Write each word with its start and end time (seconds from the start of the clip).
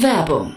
Werbung 0.00 0.56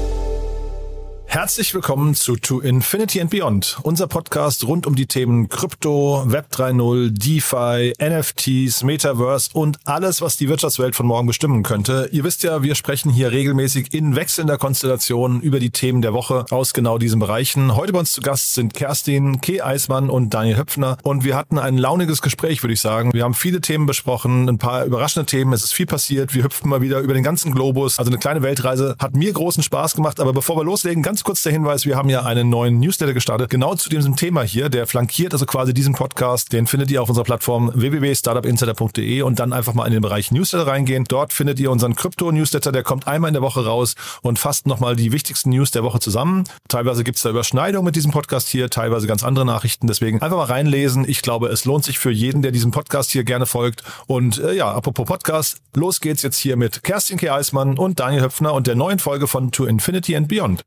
Herzlich 1.33 1.73
willkommen 1.73 2.13
zu 2.13 2.35
To 2.35 2.59
Infinity 2.59 3.21
and 3.21 3.29
Beyond, 3.29 3.77
unser 3.83 4.07
Podcast 4.07 4.67
rund 4.67 4.85
um 4.85 4.95
die 4.95 5.05
Themen 5.05 5.47
Krypto, 5.47 6.25
Web 6.25 6.47
3.0, 6.51 7.09
DeFi, 7.11 7.93
NFTs, 8.03 8.83
Metaverse 8.83 9.51
und 9.53 9.79
alles, 9.85 10.19
was 10.19 10.35
die 10.35 10.49
Wirtschaftswelt 10.49 10.93
von 10.93 11.05
morgen 11.05 11.27
bestimmen 11.27 11.63
könnte. 11.63 12.09
Ihr 12.11 12.25
wisst 12.25 12.43
ja, 12.43 12.63
wir 12.63 12.75
sprechen 12.75 13.09
hier 13.09 13.31
regelmäßig 13.31 13.93
in 13.93 14.17
wechselnder 14.17 14.57
Konstellation 14.57 15.39
über 15.39 15.61
die 15.61 15.69
Themen 15.69 16.01
der 16.01 16.11
Woche 16.11 16.47
aus 16.49 16.73
genau 16.73 16.97
diesen 16.97 17.21
Bereichen. 17.21 17.77
Heute 17.77 17.93
bei 17.93 17.99
uns 17.99 18.11
zu 18.11 18.19
Gast 18.19 18.53
sind 18.53 18.73
Kerstin, 18.73 19.39
K. 19.39 19.61
Eismann 19.61 20.09
und 20.09 20.33
Daniel 20.33 20.57
Höpfner 20.57 20.97
und 21.01 21.23
wir 21.23 21.37
hatten 21.37 21.57
ein 21.57 21.77
launiges 21.77 22.21
Gespräch, 22.21 22.61
würde 22.61 22.73
ich 22.73 22.81
sagen. 22.81 23.13
Wir 23.13 23.23
haben 23.23 23.35
viele 23.35 23.61
Themen 23.61 23.85
besprochen, 23.85 24.49
ein 24.49 24.57
paar 24.57 24.83
überraschende 24.83 25.25
Themen, 25.27 25.53
es 25.53 25.63
ist 25.63 25.73
viel 25.73 25.85
passiert. 25.85 26.35
Wir 26.35 26.43
hüpfen 26.43 26.67
mal 26.69 26.81
wieder 26.81 26.99
über 26.99 27.13
den 27.13 27.23
ganzen 27.23 27.53
Globus. 27.53 27.99
Also 27.99 28.11
eine 28.11 28.19
kleine 28.19 28.41
Weltreise 28.41 28.97
hat 28.99 29.15
mir 29.15 29.31
großen 29.31 29.63
Spaß 29.63 29.95
gemacht, 29.95 30.19
aber 30.19 30.33
bevor 30.33 30.57
wir 30.57 30.65
loslegen, 30.65 31.01
ganz 31.01 31.20
ganz 31.21 31.25
kurz 31.27 31.43
der 31.43 31.51
Hinweis, 31.51 31.85
wir 31.85 31.97
haben 31.97 32.09
ja 32.09 32.23
einen 32.23 32.49
neuen 32.49 32.79
Newsletter 32.79 33.13
gestartet, 33.13 33.51
genau 33.51 33.75
zu 33.75 33.89
diesem 33.89 34.15
Thema 34.15 34.41
hier, 34.41 34.69
der 34.69 34.87
flankiert 34.87 35.33
also 35.33 35.45
quasi 35.45 35.71
diesen 35.71 35.93
Podcast, 35.93 36.51
den 36.51 36.65
findet 36.65 36.89
ihr 36.89 36.99
auf 36.99 37.09
unserer 37.09 37.25
Plattform 37.25 37.71
www.startupinsider.de 37.75 39.21
und 39.21 39.37
dann 39.37 39.53
einfach 39.53 39.75
mal 39.75 39.85
in 39.85 39.93
den 39.93 40.01
Bereich 40.01 40.31
Newsletter 40.31 40.65
reingehen. 40.65 41.03
Dort 41.07 41.31
findet 41.31 41.59
ihr 41.59 41.69
unseren 41.69 41.93
Krypto-Newsletter, 41.93 42.71
der 42.71 42.81
kommt 42.81 43.05
einmal 43.05 43.27
in 43.27 43.35
der 43.35 43.43
Woche 43.43 43.63
raus 43.63 43.93
und 44.23 44.39
fasst 44.39 44.65
nochmal 44.65 44.95
die 44.95 45.11
wichtigsten 45.11 45.51
News 45.51 45.69
der 45.69 45.83
Woche 45.83 45.99
zusammen. 45.99 46.45
Teilweise 46.69 47.03
gibt's 47.03 47.21
da 47.21 47.29
Überschneidungen 47.29 47.85
mit 47.85 47.95
diesem 47.95 48.09
Podcast 48.09 48.47
hier, 48.47 48.71
teilweise 48.71 49.05
ganz 49.05 49.23
andere 49.23 49.45
Nachrichten, 49.45 49.85
deswegen 49.85 50.23
einfach 50.23 50.37
mal 50.37 50.45
reinlesen. 50.45 51.07
Ich 51.07 51.21
glaube, 51.21 51.49
es 51.49 51.65
lohnt 51.65 51.83
sich 51.83 51.99
für 51.99 52.09
jeden, 52.09 52.41
der 52.41 52.51
diesem 52.51 52.71
Podcast 52.71 53.11
hier 53.11 53.25
gerne 53.25 53.45
folgt. 53.45 53.83
Und 54.07 54.39
äh, 54.39 54.53
ja, 54.53 54.71
apropos 54.71 55.05
Podcast, 55.05 55.57
los 55.75 55.99
geht's 55.99 56.23
jetzt 56.23 56.39
hier 56.39 56.57
mit 56.57 56.81
Kerstin 56.81 57.19
K. 57.19 57.35
Eismann 57.35 57.77
und 57.77 57.99
Daniel 57.99 58.23
Höpfner 58.23 58.55
und 58.55 58.65
der 58.65 58.75
neuen 58.75 58.97
Folge 58.97 59.27
von 59.27 59.51
To 59.51 59.65
Infinity 59.65 60.15
and 60.15 60.27
Beyond. 60.27 60.63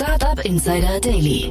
Startup 0.00 0.42
Insider 0.46 0.98
Daily. 0.98 1.50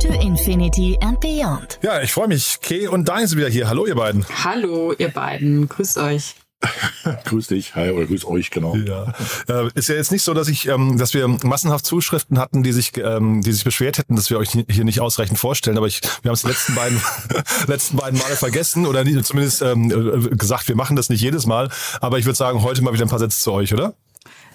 To 0.00 0.08
Infinity 0.22 0.96
and 1.02 1.20
Beyond. 1.20 1.78
Ja, 1.82 2.00
ich 2.00 2.10
freue 2.10 2.28
mich. 2.28 2.58
Kay 2.62 2.88
und 2.88 3.06
Daniel 3.06 3.28
sind 3.28 3.38
wieder 3.38 3.50
hier. 3.50 3.68
Hallo, 3.68 3.84
ihr 3.84 3.94
beiden. 3.94 4.24
Hallo, 4.42 4.94
ihr 4.96 5.10
beiden. 5.10 5.68
Grüßt 5.68 5.98
euch. 5.98 6.34
grüß 7.26 7.48
dich, 7.48 7.74
hi 7.74 7.90
oder 7.90 8.06
grüß 8.06 8.24
euch, 8.24 8.50
genau. 8.50 8.74
Ja. 8.74 9.12
Äh, 9.48 9.68
ist 9.74 9.90
ja 9.90 9.96
jetzt 9.96 10.12
nicht 10.12 10.22
so, 10.22 10.32
dass 10.32 10.48
ich, 10.48 10.66
ähm, 10.66 10.96
dass 10.96 11.12
wir 11.12 11.28
massenhaft 11.28 11.84
Zuschriften 11.84 12.38
hatten, 12.38 12.62
die 12.62 12.72
sich, 12.72 12.96
ähm, 12.96 13.42
die 13.42 13.52
sich 13.52 13.64
beschwert 13.64 13.98
hätten, 13.98 14.16
dass 14.16 14.30
wir 14.30 14.38
euch 14.38 14.48
hier 14.70 14.84
nicht 14.84 15.00
ausreichend 15.00 15.38
vorstellen. 15.38 15.76
Aber 15.76 15.86
ich, 15.86 16.00
wir 16.22 16.30
haben 16.30 16.34
es 16.36 16.40
die 16.40 16.48
letzten 16.48 16.74
beiden, 16.74 16.98
letzten 17.66 17.98
beiden 17.98 18.18
Male 18.18 18.36
vergessen 18.36 18.86
oder 18.86 19.04
nie, 19.04 19.20
zumindest 19.20 19.60
ähm, 19.60 19.90
äh, 19.90 20.36
gesagt, 20.36 20.68
wir 20.68 20.76
machen 20.76 20.96
das 20.96 21.10
nicht 21.10 21.20
jedes 21.20 21.44
Mal. 21.44 21.68
Aber 22.00 22.18
ich 22.18 22.24
würde 22.24 22.38
sagen, 22.38 22.62
heute 22.62 22.80
mal 22.80 22.94
wieder 22.94 23.04
ein 23.04 23.10
paar 23.10 23.18
Sätze 23.18 23.40
zu 23.40 23.52
euch, 23.52 23.74
oder? 23.74 23.92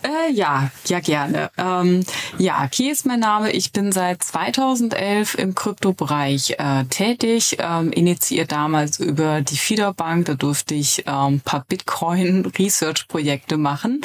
Äh, 0.06 0.32
ja, 0.34 0.70
ja 0.86 1.00
gerne. 1.00 1.50
Ähm, 1.58 2.06
ja, 2.38 2.68
Ki 2.68 2.92
ist 2.92 3.08
mein 3.08 3.22
Name. 3.22 3.52
Ich 3.52 3.72
bin 3.72 3.92
seit 3.92 4.22
2011 4.22 5.34
im 5.36 5.56
Kryptobereich 5.56 6.58
äh, 6.60 6.86
tätig. 6.86 7.58
Ähm, 7.60 7.92
initiiert 7.92 8.52
damals 8.52 9.00
über 9.00 9.42
die 9.42 9.58
Fiederbank. 9.58 10.28
Da 10.28 10.36
durfte 10.36 10.76
ich 10.76 11.06
ähm, 11.08 11.42
paar 11.44 11.66
Bitcoin-Research-Projekte 11.68 13.58
machen 13.66 14.02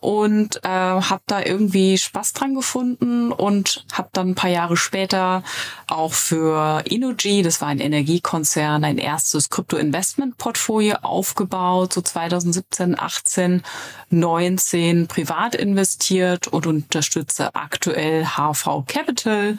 und 0.00 0.56
äh, 0.64 0.68
habe 0.68 1.22
da 1.26 1.40
irgendwie 1.40 1.96
Spaß 1.96 2.32
dran 2.32 2.56
gefunden 2.56 3.30
und 3.30 3.84
habe 3.92 4.08
dann 4.12 4.30
ein 4.30 4.34
paar 4.34 4.50
Jahre 4.50 4.76
später 4.76 5.44
auch 5.86 6.12
für 6.12 6.82
Energy, 6.86 7.42
das 7.42 7.60
war 7.60 7.68
ein 7.68 7.78
Energiekonzern, 7.78 8.82
ein 8.82 8.98
erstes 8.98 9.48
Krypto-Investment-Portfolio 9.50 10.96
aufgebaut, 11.02 11.92
so 11.92 12.00
2017, 12.00 12.98
18, 12.98 13.62
19 14.10 15.06
privat 15.06 15.35
privat 15.36 15.54
investiert 15.54 16.48
und 16.48 16.66
unterstütze 16.66 17.54
aktuell 17.54 18.24
HV 18.24 18.84
Capital 18.86 19.58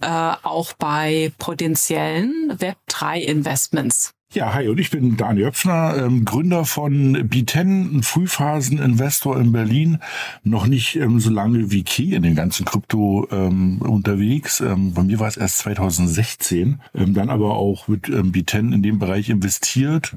äh, 0.00 0.06
auch 0.42 0.72
bei 0.74 1.32
potenziellen 1.38 2.52
Web3-Investments. 2.58 4.12
Ja, 4.32 4.54
hi, 4.54 4.68
und 4.68 4.78
ich 4.78 4.90
bin 4.90 5.16
Daniel 5.16 5.48
Öpfner, 5.48 5.96
ähm, 5.96 6.24
Gründer 6.24 6.64
von 6.64 7.16
B10, 7.28 7.96
ein 7.96 8.02
Frühphasen-Investor 8.02 9.38
in 9.38 9.52
Berlin. 9.52 9.98
Noch 10.42 10.66
nicht 10.66 10.96
ähm, 10.96 11.20
so 11.20 11.30
lange 11.30 11.70
wie 11.70 11.84
Key 11.84 12.14
in 12.14 12.22
den 12.22 12.34
ganzen 12.34 12.64
Krypto 12.64 13.26
ähm, 13.30 13.80
unterwegs. 13.80 14.60
Ähm, 14.60 14.94
bei 14.94 15.02
mir 15.02 15.20
war 15.20 15.28
es 15.28 15.36
erst 15.36 15.58
2016. 15.58 16.80
Ähm, 16.94 17.14
dann 17.14 17.30
aber 17.30 17.56
auch 17.56 17.88
mit 17.88 18.08
ähm, 18.08 18.32
B10 18.32 18.74
in 18.74 18.82
dem 18.82 18.98
Bereich 18.98 19.28
investiert 19.28 20.14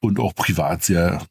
und 0.00 0.18
auch 0.18 0.34
privat 0.34 0.82
sehr 0.82 1.22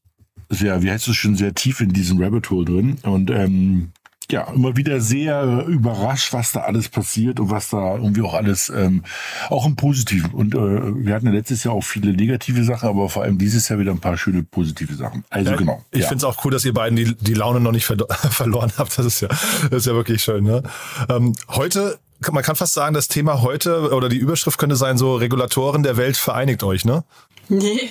sehr, 0.50 0.82
wie 0.82 0.92
heißt 0.92 1.08
es 1.08 1.16
schon, 1.16 1.36
sehr 1.36 1.54
tief 1.54 1.82
in 1.82 1.94
diesem 1.94 2.22
Rabbit 2.22 2.50
Hole 2.50 2.66
drin. 2.66 2.98
Und 3.04 3.30
ähm, 3.30 3.92
ja, 4.30 4.44
immer 4.54 4.76
wieder 4.76 5.00
sehr 5.00 5.66
überrascht, 5.68 6.34
was 6.34 6.52
da 6.52 6.62
alles 6.62 6.90
passiert 6.90 7.40
und 7.40 7.50
was 7.50 7.70
da 7.70 7.96
irgendwie 7.96 8.22
auch 8.22 8.34
alles, 8.34 8.70
ähm, 8.70 9.04
auch 9.50 9.66
im 9.66 9.78
Positiven. 9.78 10.32
Und 10.32 10.54
äh, 10.54 10.58
wir 10.58 11.16
hatten 11.16 11.28
ja 11.28 11.32
letztes 11.32 11.64
Jahr 11.64 11.74
auch 11.74 11.84
viele 11.84 12.12
negative 12.12 12.64
Sachen, 12.66 12.90
aber 12.90 13.08
vor 13.08 13.24
allem 13.24 13.38
dieses 13.38 13.70
Jahr 13.70 13.80
wieder 13.80 13.92
ein 13.92 14.00
paar 14.00 14.18
schöne 14.18 14.44
positive 14.44 14.94
Sachen. 14.96 15.24
Also 15.30 15.52
ja, 15.52 15.58
genau. 15.58 15.84
Ich 15.92 16.02
ja. 16.02 16.08
finde 16.10 16.18
es 16.18 16.24
auch 16.26 16.44
cool, 16.44 16.52
dass 16.52 16.66
ihr 16.66 16.74
beiden 16.74 16.98
die, 16.98 17.16
die 17.16 17.34
Laune 17.36 17.62
noch 17.62 17.72
nicht 17.72 17.86
ver 17.86 17.96
verloren 18.30 18.74
habt. 18.78 18.98
Das 18.98 19.06
ist 19.06 19.22
ja, 19.22 19.30
das 19.30 19.72
ist 19.72 19.86
ja 19.86 19.94
wirklich 19.94 20.22
schön. 20.22 20.44
Ne? 20.44 20.62
Ähm, 21.10 21.34
heute 21.48 21.98
man 22.32 22.44
kann 22.44 22.56
fast 22.56 22.74
sagen, 22.74 22.96
das 22.96 23.08
Thema 23.08 23.42
heute 23.42 23.92
oder 23.92 24.10
die 24.10 24.18
Überschrift 24.18 24.58
könnte 24.58 24.76
sein, 24.76 24.98
so 24.98 25.16
Regulatoren 25.16 25.84
der 25.84 25.98
Welt 25.98 26.18
vereinigt 26.18 26.64
euch, 26.64 26.84
ne? 26.84 27.04
Nee, 27.50 27.90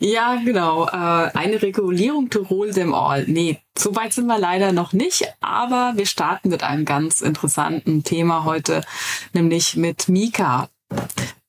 ja, 0.00 0.36
genau. 0.44 0.86
Äh, 0.86 1.30
eine 1.36 1.62
Regulierung 1.62 2.28
to 2.30 2.42
rule 2.42 2.72
them 2.72 2.94
all. 2.94 3.24
Nee, 3.26 3.58
so 3.76 3.96
weit 3.96 4.12
sind 4.12 4.26
wir 4.26 4.38
leider 4.38 4.72
noch 4.72 4.92
nicht, 4.92 5.24
aber 5.40 5.92
wir 5.96 6.06
starten 6.06 6.50
mit 6.50 6.62
einem 6.62 6.84
ganz 6.84 7.20
interessanten 7.20 8.04
Thema 8.04 8.44
heute, 8.44 8.82
nämlich 9.32 9.76
mit 9.76 10.08
Mika. 10.08 10.68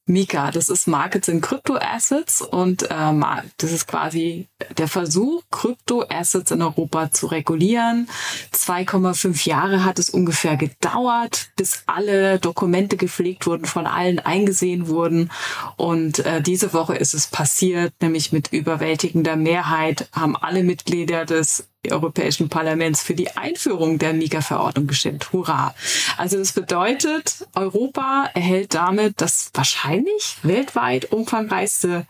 Mika, 0.05 0.51
das 0.51 0.69
ist 0.69 0.87
Markets 0.87 1.29
in 1.29 1.39
Crypto 1.39 1.75
Assets 1.75 2.41
und 2.41 2.83
äh, 2.83 3.13
das 3.57 3.71
ist 3.71 3.87
quasi 3.87 4.49
der 4.77 4.89
Versuch, 4.89 5.43
Crypto 5.49 6.03
Assets 6.09 6.51
in 6.51 6.61
Europa 6.61 7.11
zu 7.11 7.27
regulieren. 7.27 8.09
2,5 8.53 9.47
Jahre 9.47 9.85
hat 9.85 9.99
es 9.99 10.09
ungefähr 10.09 10.57
gedauert, 10.57 11.51
bis 11.55 11.83
alle 11.85 12.37
Dokumente 12.37 12.97
gepflegt 12.97 13.47
wurden, 13.47 13.65
von 13.65 13.87
allen 13.87 14.19
eingesehen 14.19 14.89
wurden. 14.89 15.31
Und 15.77 16.19
äh, 16.19 16.41
diese 16.41 16.73
Woche 16.73 16.95
ist 16.95 17.13
es 17.13 17.27
passiert, 17.27 17.93
nämlich 18.01 18.33
mit 18.33 18.51
überwältigender 18.51 19.37
Mehrheit 19.37 20.09
haben 20.11 20.35
alle 20.35 20.63
Mitglieder 20.63 21.23
des 21.23 21.69
Europäischen 21.91 22.49
Parlaments 22.49 23.03
für 23.03 23.13
die 23.13 23.35
Einführung 23.35 23.99
der 23.99 24.13
Mika-Verordnung 24.13 24.87
gestimmt. 24.87 25.33
Hurra! 25.33 25.75
Also 26.17 26.37
das 26.37 26.53
bedeutet, 26.53 27.47
Europa 27.55 28.29
erhält 28.33 28.73
damit 28.73 29.19
das 29.19 29.51
wahrscheinlich 29.53 30.37
weltweit 30.43 31.11
umfangreichste 31.11 32.05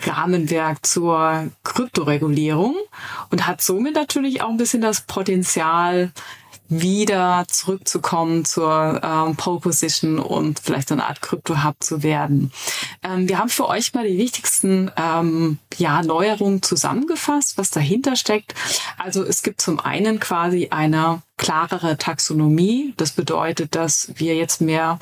Rahmenwerk 0.00 0.84
zur 0.84 1.50
Kryptoregulierung 1.64 2.76
und 3.30 3.46
hat 3.46 3.62
somit 3.62 3.94
natürlich 3.94 4.42
auch 4.42 4.50
ein 4.50 4.58
bisschen 4.58 4.82
das 4.82 5.02
Potenzial, 5.02 6.12
wieder 6.68 7.44
zurückzukommen 7.48 8.44
zur 8.44 9.00
ähm, 9.02 9.36
Pole 9.36 9.60
Position 9.60 10.18
und 10.18 10.60
vielleicht 10.60 10.90
eine 10.92 11.06
Art 11.06 11.22
Krypto-Hub 11.22 11.76
zu 11.80 12.02
werden. 12.02 12.52
Ähm, 13.02 13.28
wir 13.28 13.38
haben 13.38 13.48
für 13.48 13.68
euch 13.68 13.94
mal 13.94 14.06
die 14.06 14.18
wichtigsten 14.18 14.90
ähm, 14.96 15.58
ja, 15.76 16.02
Neuerungen 16.02 16.62
zusammengefasst, 16.62 17.58
was 17.58 17.70
dahinter 17.70 18.16
steckt. 18.16 18.54
Also 18.98 19.22
es 19.22 19.42
gibt 19.42 19.60
zum 19.60 19.80
einen 19.80 20.20
quasi 20.20 20.68
eine 20.70 21.22
klarere 21.36 21.96
Taxonomie. 21.98 22.94
Das 22.96 23.12
bedeutet, 23.12 23.74
dass 23.74 24.10
wir 24.16 24.34
jetzt 24.34 24.60
mehr 24.60 24.98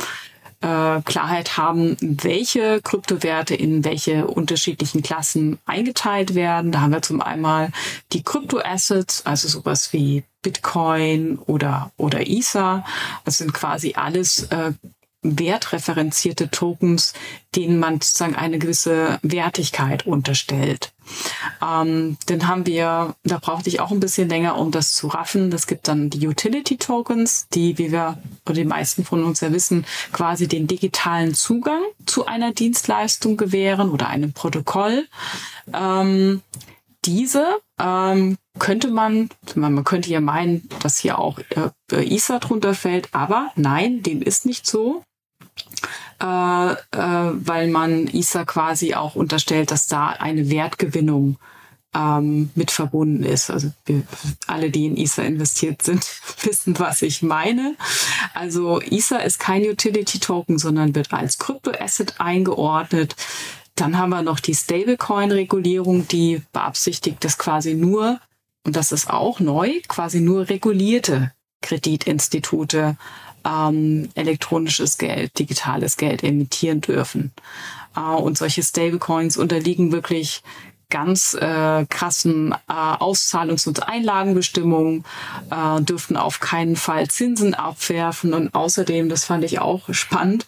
äh, 0.64 1.02
Klarheit 1.02 1.58
haben, 1.58 1.96
welche 2.00 2.80
Kryptowerte 2.80 3.54
in 3.54 3.84
welche 3.84 4.26
unterschiedlichen 4.26 5.02
Klassen 5.02 5.58
eingeteilt 5.66 6.34
werden. 6.34 6.72
Da 6.72 6.80
haben 6.80 6.92
wir 6.92 7.02
zum 7.02 7.20
einen 7.20 7.72
die 8.12 8.22
Kryptoassets, 8.22 9.26
also 9.26 9.46
sowas 9.48 9.92
wie 9.92 10.24
Bitcoin 10.40 11.38
oder, 11.38 11.92
oder 11.98 12.26
Ether. 12.26 12.84
Das 13.26 13.38
sind 13.38 13.52
quasi 13.52 13.94
alles 13.96 14.44
äh, 14.44 14.72
wertreferenzierte 15.20 16.50
Tokens, 16.50 17.12
denen 17.54 17.78
man 17.78 17.94
sozusagen 17.94 18.36
eine 18.36 18.58
gewisse 18.58 19.18
Wertigkeit 19.22 20.06
unterstellt. 20.06 20.93
Ähm, 21.62 22.16
dann 22.26 22.48
haben 22.48 22.66
wir, 22.66 23.14
da 23.24 23.38
brauchte 23.38 23.68
ich 23.68 23.80
auch 23.80 23.90
ein 23.90 24.00
bisschen 24.00 24.28
länger, 24.28 24.58
um 24.58 24.70
das 24.70 24.94
zu 24.94 25.08
raffen. 25.08 25.50
Das 25.50 25.66
gibt 25.66 25.88
dann 25.88 26.10
die 26.10 26.26
Utility 26.26 26.76
Tokens, 26.76 27.48
die, 27.48 27.78
wie 27.78 27.92
wir 27.92 28.18
oder 28.46 28.54
die 28.54 28.64
meisten 28.64 29.04
von 29.04 29.24
uns 29.24 29.40
ja 29.40 29.52
wissen, 29.52 29.84
quasi 30.12 30.48
den 30.48 30.66
digitalen 30.66 31.34
Zugang 31.34 31.82
zu 32.06 32.26
einer 32.26 32.52
Dienstleistung 32.52 33.36
gewähren 33.36 33.90
oder 33.90 34.08
einem 34.08 34.32
Protokoll. 34.32 35.06
Ähm, 35.72 36.42
diese 37.04 37.60
ähm, 37.78 38.38
könnte 38.58 38.90
man, 38.90 39.28
man 39.54 39.84
könnte 39.84 40.10
ja 40.10 40.20
meinen, 40.20 40.68
dass 40.80 40.98
hier 40.98 41.18
auch 41.18 41.38
äh, 41.50 42.14
ISA 42.14 42.38
drunter 42.38 42.74
fällt, 42.74 43.08
aber 43.12 43.50
nein, 43.56 44.02
dem 44.02 44.22
ist 44.22 44.46
nicht 44.46 44.66
so 44.66 45.02
äh, 46.20 46.72
äh, 46.72 46.76
weil 46.92 47.68
man 47.68 48.06
ISA 48.06 48.44
quasi 48.44 48.94
auch 48.94 49.14
unterstellt, 49.14 49.70
dass 49.70 49.86
da 49.86 50.08
eine 50.08 50.50
Wertgewinnung 50.50 51.38
ähm, 51.94 52.50
mit 52.54 52.70
verbunden 52.70 53.22
ist. 53.22 53.50
Also 53.50 53.72
wir, 53.86 54.02
alle, 54.46 54.70
die 54.70 54.86
in 54.86 54.96
ISA 54.96 55.22
investiert 55.22 55.82
sind, 55.82 56.04
wissen, 56.42 56.78
was 56.78 57.02
ich 57.02 57.22
meine. 57.22 57.76
Also 58.34 58.80
ISA 58.80 59.18
ist 59.18 59.38
kein 59.38 59.62
Utility 59.62 60.18
Token, 60.18 60.58
sondern 60.58 60.94
wird 60.94 61.12
als 61.12 61.38
Kryptoasset 61.38 62.20
eingeordnet. 62.20 63.16
Dann 63.76 63.98
haben 63.98 64.10
wir 64.10 64.22
noch 64.22 64.40
die 64.40 64.54
Stablecoin-Regulierung, 64.54 66.06
die 66.08 66.42
beabsichtigt, 66.52 67.24
dass 67.24 67.38
quasi 67.38 67.74
nur, 67.74 68.20
und 68.64 68.76
das 68.76 68.92
ist 68.92 69.10
auch 69.10 69.40
neu, 69.40 69.80
quasi 69.88 70.20
nur 70.20 70.48
regulierte 70.48 71.32
Kreditinstitute 71.60 72.96
ähm, 73.44 74.08
elektronisches 74.14 74.98
Geld, 74.98 75.38
digitales 75.38 75.96
Geld 75.96 76.22
emittieren 76.22 76.80
dürfen. 76.80 77.32
Äh, 77.96 78.00
und 78.00 78.38
solche 78.38 78.62
Stablecoins 78.62 79.36
unterliegen 79.36 79.92
wirklich 79.92 80.42
ganz 80.90 81.34
äh, 81.34 81.86
krassen 81.86 82.52
äh, 82.68 82.72
Auszahlungs- 82.72 83.66
und 83.66 83.88
Einlagenbestimmungen, 83.88 85.04
äh, 85.50 85.80
dürften 85.82 86.16
auf 86.16 86.38
keinen 86.40 86.76
Fall 86.76 87.08
Zinsen 87.08 87.54
abwerfen 87.54 88.32
und 88.32 88.54
außerdem, 88.54 89.08
das 89.08 89.24
fand 89.24 89.44
ich 89.44 89.58
auch 89.58 89.92
spannend, 89.92 90.46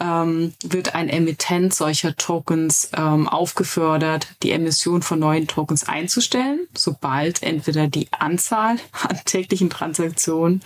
ähm, 0.00 0.52
wird 0.62 0.94
ein 0.94 1.08
Emittent 1.08 1.74
solcher 1.74 2.16
Tokens 2.16 2.90
ähm, 2.96 3.28
aufgefordert, 3.28 4.28
die 4.42 4.52
Emission 4.52 5.02
von 5.02 5.18
neuen 5.18 5.46
Tokens 5.46 5.88
einzustellen, 5.88 6.60
sobald 6.74 7.42
entweder 7.42 7.88
die 7.88 8.08
Anzahl 8.12 8.76
an 9.08 9.20
täglichen 9.24 9.70
Transaktionen 9.70 10.62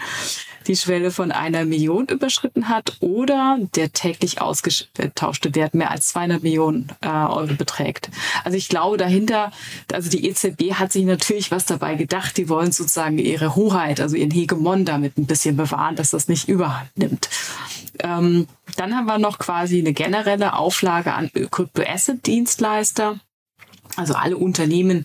die 0.66 0.76
Schwelle 0.76 1.10
von 1.10 1.32
einer 1.32 1.64
Million 1.64 2.06
überschritten 2.06 2.68
hat 2.68 2.96
oder 3.00 3.58
der 3.74 3.92
täglich 3.92 4.40
ausgetauschte 4.40 5.54
Wert 5.54 5.74
mehr 5.74 5.90
als 5.90 6.08
200 6.08 6.42
Millionen 6.42 6.88
äh, 7.00 7.08
Euro 7.08 7.54
beträgt. 7.54 8.10
Also 8.44 8.56
ich 8.56 8.68
glaube 8.68 8.96
dahinter, 8.96 9.52
also 9.92 10.10
die 10.10 10.28
EZB 10.28 10.74
hat 10.74 10.92
sich 10.92 11.04
natürlich 11.04 11.50
was 11.50 11.66
dabei 11.66 11.94
gedacht. 11.94 12.36
Die 12.36 12.48
wollen 12.48 12.72
sozusagen 12.72 13.18
ihre 13.18 13.56
Hoheit, 13.56 14.00
also 14.00 14.16
ihren 14.16 14.30
Hegemon 14.30 14.84
damit 14.84 15.18
ein 15.18 15.26
bisschen 15.26 15.56
bewahren, 15.56 15.96
dass 15.96 16.10
das 16.10 16.28
nicht 16.28 16.48
überhand 16.48 16.96
nimmt. 16.96 17.28
Ähm, 17.98 18.46
dann 18.76 18.94
haben 18.94 19.06
wir 19.06 19.18
noch 19.18 19.38
quasi 19.38 19.78
eine 19.78 19.92
generelle 19.92 20.54
Auflage 20.54 21.12
an 21.12 21.30
Crypto-Asset-Dienstleister. 21.32 23.18
Also 23.96 24.14
alle 24.14 24.36
Unternehmen, 24.36 25.04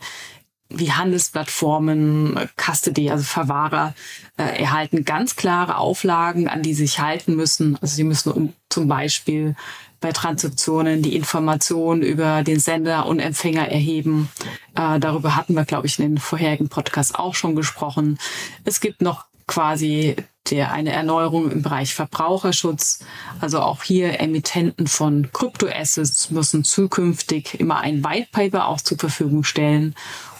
wie 0.69 0.91
Handelsplattformen, 0.91 2.49
Custody, 2.55 3.09
also 3.09 3.23
Verwahrer, 3.23 3.93
äh, 4.37 4.61
erhalten 4.61 5.05
ganz 5.05 5.35
klare 5.35 5.77
Auflagen, 5.77 6.47
an 6.47 6.61
die 6.61 6.73
sie 6.73 6.85
sich 6.85 6.99
halten 6.99 7.35
müssen. 7.35 7.77
Also 7.81 7.95
sie 7.95 8.03
müssen 8.03 8.31
um, 8.31 8.53
zum 8.69 8.87
Beispiel 8.87 9.55
bei 10.01 10.11
Transaktionen 10.11 11.01
die 11.01 11.15
Informationen 11.15 12.03
über 12.03 12.43
den 12.43 12.59
Sender 12.59 13.05
und 13.07 13.19
Empfänger 13.19 13.67
erheben. 13.69 14.29
Äh, 14.75 14.99
darüber 14.99 15.35
hatten 15.35 15.53
wir, 15.53 15.65
glaube 15.65 15.87
ich, 15.87 15.99
in 15.99 16.09
den 16.09 16.17
vorherigen 16.17 16.69
Podcasts 16.69 17.15
auch 17.15 17.35
schon 17.35 17.55
gesprochen. 17.55 18.19
Es 18.65 18.81
gibt 18.81 19.01
noch 19.01 19.25
quasi 19.47 20.15
der 20.51 20.71
eine 20.71 20.91
Erneuerung 20.91 21.51
im 21.51 21.61
Bereich 21.61 21.93
Verbraucherschutz. 21.93 22.99
Also 23.39 23.59
auch 23.61 23.83
hier 23.83 24.19
Emittenten 24.19 24.87
von 24.87 25.29
Kryptoassets 25.31 26.29
müssen 26.31 26.63
zukünftig 26.63 27.59
immer 27.59 27.79
ein 27.79 28.03
White 28.03 28.29
Paper 28.31 28.67
auch 28.67 28.81
zur 28.81 28.97
Verfügung 28.97 29.43
stellen 29.43 29.95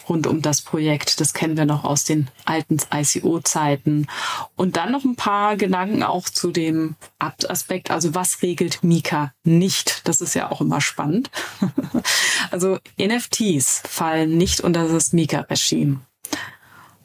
rund 0.07 0.27
um 0.27 0.41
das 0.41 0.61
Projekt. 0.61 1.19
Das 1.19 1.33
kennen 1.33 1.57
wir 1.57 1.65
noch 1.65 1.83
aus 1.83 2.03
den 2.03 2.29
alten 2.45 2.77
ICO-Zeiten. 2.93 4.07
Und 4.55 4.77
dann 4.77 4.91
noch 4.91 5.03
ein 5.03 5.15
paar 5.15 5.55
Gedanken 5.55 6.03
auch 6.03 6.29
zu 6.29 6.51
dem 6.51 6.95
Aspekt, 7.19 7.91
also 7.91 8.15
was 8.15 8.41
regelt 8.41 8.83
Mika 8.83 9.33
nicht? 9.43 10.07
Das 10.07 10.21
ist 10.21 10.35
ja 10.35 10.51
auch 10.51 10.61
immer 10.61 10.81
spannend. 10.81 11.31
also 12.51 12.77
NFTs 12.99 13.83
fallen 13.87 14.37
nicht 14.37 14.61
unter 14.61 14.87
das 14.87 15.13
Mika-Regime. 15.13 16.01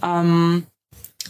Ähm, 0.03 0.67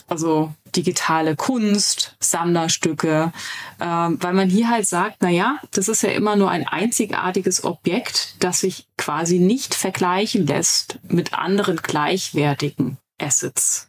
also 0.07 0.53
digitale 0.77 1.37
Kunst, 1.37 2.17
Sammlerstücke, 2.21 3.33
äh, 3.79 3.85
weil 3.85 4.33
man 4.33 4.49
hier 4.49 4.69
halt 4.69 4.87
sagt, 4.87 5.19
na 5.21 5.29
ja, 5.29 5.59
das 5.73 5.89
ist 5.89 6.03
ja 6.03 6.11
immer 6.11 6.37
nur 6.37 6.51
ein 6.51 6.67
einzigartiges 6.67 7.65
Objekt, 7.65 8.37
das 8.41 8.61
sich 8.61 8.87
quasi 8.97 9.39
nicht 9.39 9.75
vergleichen 9.75 10.47
lässt 10.47 10.99
mit 11.09 11.35
anderen 11.35 11.77
gleichwertigen 11.77 12.99
Assets. 13.19 13.89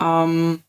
Ähm, 0.00 0.62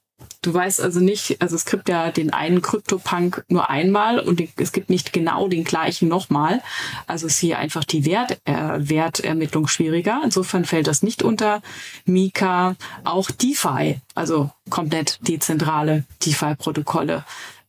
Du 0.44 0.54
weißt 0.54 0.82
also 0.82 1.00
nicht, 1.00 1.42
also 1.42 1.56
es 1.56 1.66
gibt 1.66 1.88
ja 1.88 2.12
den 2.12 2.34
einen 2.34 2.62
Krypto-Punk 2.62 3.46
nur 3.48 3.70
einmal 3.70 4.20
und 4.20 4.44
es 4.58 4.74
gibt 4.74 4.90
nicht 4.90 5.14
genau 5.14 5.48
den 5.48 5.64
gleichen 5.64 6.10
nochmal. 6.10 6.62
Also 7.08 7.28
ist 7.28 7.40
hier 7.40 7.60
einfach 7.60 7.86
die 7.86 8.06
Wert, 8.06 8.40
äh, 8.44 8.54
Wertermittlung 8.78 9.68
schwieriger. 9.68 10.22
Insofern 10.22 10.66
fällt 10.66 10.88
das 10.88 11.02
nicht 11.02 11.24
unter 11.24 11.62
Mika. 12.06 12.76
Auch 13.06 13.32
DeFi, 13.32 14.02
also 14.16 14.52
komplett 14.70 15.18
dezentrale 15.26 16.04
DeFi-Protokolle 16.26 17.24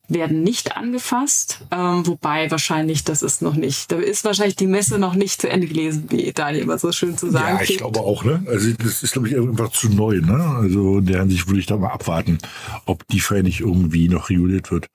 werden 0.09 0.43
nicht 0.43 0.77
angefasst, 0.77 1.61
ähm, 1.71 2.07
wobei 2.07 2.51
wahrscheinlich 2.51 3.05
das 3.05 3.23
ist 3.23 3.41
noch 3.43 3.55
nicht, 3.55 3.91
da 3.91 3.97
ist 3.97 4.25
wahrscheinlich 4.25 4.57
die 4.57 4.67
Messe 4.67 4.99
noch 4.99 5.15
nicht 5.15 5.41
zu 5.41 5.49
Ende 5.49 5.67
gelesen, 5.67 6.07
wie 6.11 6.31
Daniel 6.33 6.65
immer 6.65 6.79
so 6.79 6.93
schön 6.93 7.17
zu 7.17 7.31
sagen. 7.31 7.57
Ja, 7.57 7.63
ich 7.63 7.79
glaube 7.79 8.01
auch, 8.01 8.25
ne? 8.25 8.45
Also 8.47 8.73
das 8.73 9.03
ist, 9.03 9.13
glaube 9.13 9.29
ich, 9.29 9.37
einfach 9.37 9.71
zu 9.71 9.89
neu, 9.89 10.21
ne? 10.21 10.45
Also 10.57 10.99
in 10.99 11.07
der 11.07 11.21
Hinsicht 11.21 11.47
würde 11.47 11.61
ich 11.61 11.67
da 11.67 11.77
mal 11.77 11.93
abwarten, 11.93 12.39
ob 12.85 13.07
die 13.09 13.21
Fall 13.21 13.43
nicht 13.43 13.61
irgendwie 13.61 14.09
noch 14.09 14.29
reguliert 14.29 14.71
wird. 14.71 14.89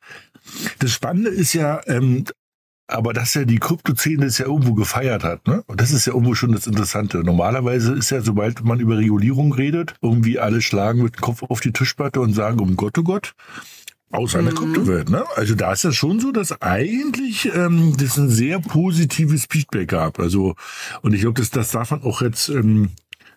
Das 0.80 0.92
Spannende 0.92 1.30
ist 1.30 1.54
ja, 1.54 1.82
ähm, 1.88 2.26
aber 2.88 3.14
dass 3.14 3.36
ja 3.36 3.46
die 3.46 3.60
Kryptozene 3.60 4.26
es 4.26 4.40
ja 4.40 4.46
irgendwo 4.46 4.74
gefeiert 4.74 5.24
hat, 5.24 5.48
ne? 5.48 5.64
Und 5.68 5.80
das 5.80 5.92
ist 5.92 6.08
ja 6.08 6.14
irgendwo 6.14 6.34
schon 6.34 6.52
das 6.52 6.66
Interessante. 6.66 7.20
Normalerweise 7.20 7.94
ist 7.94 8.10
ja, 8.10 8.22
sobald 8.22 8.64
man 8.64 8.80
über 8.80 8.98
Regulierung 8.98 9.54
redet, 9.54 9.94
irgendwie 10.02 10.40
alle 10.40 10.62
schlagen 10.62 11.04
mit 11.04 11.16
dem 11.16 11.22
Kopf 11.22 11.44
auf 11.44 11.60
die 11.60 11.72
Tischplatte 11.72 12.20
und 12.20 12.34
sagen, 12.34 12.60
um 12.60 12.76
Gott, 12.76 12.98
oh 12.98 13.04
Gott, 13.04 13.34
aus 14.12 14.36
einer 14.36 14.52
mhm. 14.52 14.56
Kryptowelt, 14.56 15.10
ne? 15.10 15.24
Also 15.36 15.56
da 15.56 15.72
ist 15.72 15.86
das 15.86 15.96
schon 15.96 16.20
so, 16.20 16.32
dass 16.32 16.62
eigentlich 16.62 17.50
ähm, 17.54 17.96
das 17.98 18.18
ein 18.18 18.30
sehr 18.30 18.60
positives 18.60 19.46
Feedback 19.50 19.90
gab. 19.90 20.20
Also 20.20 20.56
und 21.02 21.14
ich 21.14 21.22
glaube, 21.22 21.40
das, 21.40 21.52
das 21.52 21.72
darf 21.72 21.92
man 21.92 22.04
auch 22.04 22.22
jetzt. 22.22 22.50
Ähm, 22.50 22.90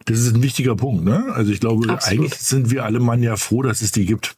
das 0.06 0.18
ist 0.18 0.34
ein 0.34 0.42
wichtiger 0.42 0.74
Punkt, 0.74 1.04
ne? 1.04 1.26
Also 1.32 1.52
ich 1.52 1.60
glaube, 1.60 1.88
Absolut. 1.88 2.24
eigentlich 2.24 2.40
sind 2.40 2.70
wir 2.70 2.84
alle 2.84 2.98
Mann 2.98 3.22
ja 3.22 3.36
froh, 3.36 3.62
dass 3.62 3.82
es 3.82 3.92
die 3.92 4.04
gibt. 4.04 4.34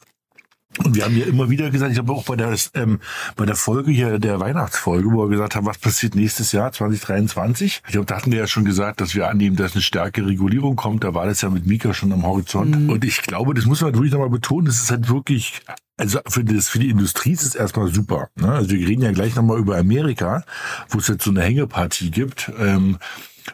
Und 0.83 0.95
wir 0.95 1.05
haben 1.05 1.17
ja 1.17 1.25
immer 1.25 1.49
wieder 1.49 1.69
gesagt, 1.69 1.91
ich 1.91 1.97
habe 1.97 2.11
auch 2.11 2.25
bei 2.25 2.35
der, 2.35 2.55
ähm, 2.73 2.99
bei 3.35 3.45
der 3.45 3.55
Folge 3.55 3.91
hier, 3.91 4.19
der 4.19 4.39
Weihnachtsfolge, 4.39 5.09
wo 5.11 5.23
wir 5.23 5.29
gesagt 5.29 5.55
haben, 5.55 5.65
was 5.65 5.77
passiert 5.77 6.15
nächstes 6.15 6.51
Jahr, 6.51 6.71
2023. 6.71 7.81
Ich 7.85 7.91
glaube, 7.91 8.05
da 8.05 8.17
hatten 8.17 8.31
wir 8.31 8.39
ja 8.39 8.47
schon 8.47 8.65
gesagt, 8.65 9.01
dass 9.01 9.15
wir 9.15 9.29
annehmen, 9.29 9.55
dass 9.55 9.73
eine 9.73 9.81
starke 9.81 10.25
Regulierung 10.25 10.75
kommt. 10.75 11.03
Da 11.03 11.13
war 11.13 11.25
das 11.25 11.41
ja 11.41 11.49
mit 11.49 11.65
Mika 11.65 11.93
schon 11.93 12.11
am 12.11 12.23
Horizont. 12.23 12.79
Mhm. 12.79 12.89
Und 12.89 13.05
ich 13.05 13.21
glaube, 13.21 13.53
das 13.53 13.65
muss 13.65 13.81
man 13.81 13.93
wirklich 13.93 14.11
nochmal 14.11 14.29
betonen, 14.29 14.65
das 14.65 14.81
ist 14.81 14.91
halt 14.91 15.09
wirklich, 15.09 15.61
also 15.97 16.19
für, 16.27 16.43
das, 16.43 16.67
für 16.67 16.79
die 16.79 16.89
Industrie 16.89 17.31
ist 17.31 17.43
es 17.43 17.55
erstmal 17.55 17.93
super. 17.93 18.29
Ne? 18.35 18.51
Also 18.51 18.71
wir 18.71 18.87
reden 18.87 19.01
ja 19.01 19.11
gleich 19.11 19.35
nochmal 19.35 19.59
über 19.59 19.77
Amerika, 19.77 20.43
wo 20.89 20.99
es 20.99 21.07
jetzt 21.07 21.23
so 21.23 21.31
eine 21.31 21.41
Hängepartie 21.41 22.11
gibt. 22.11 22.51
Ähm, 22.59 22.97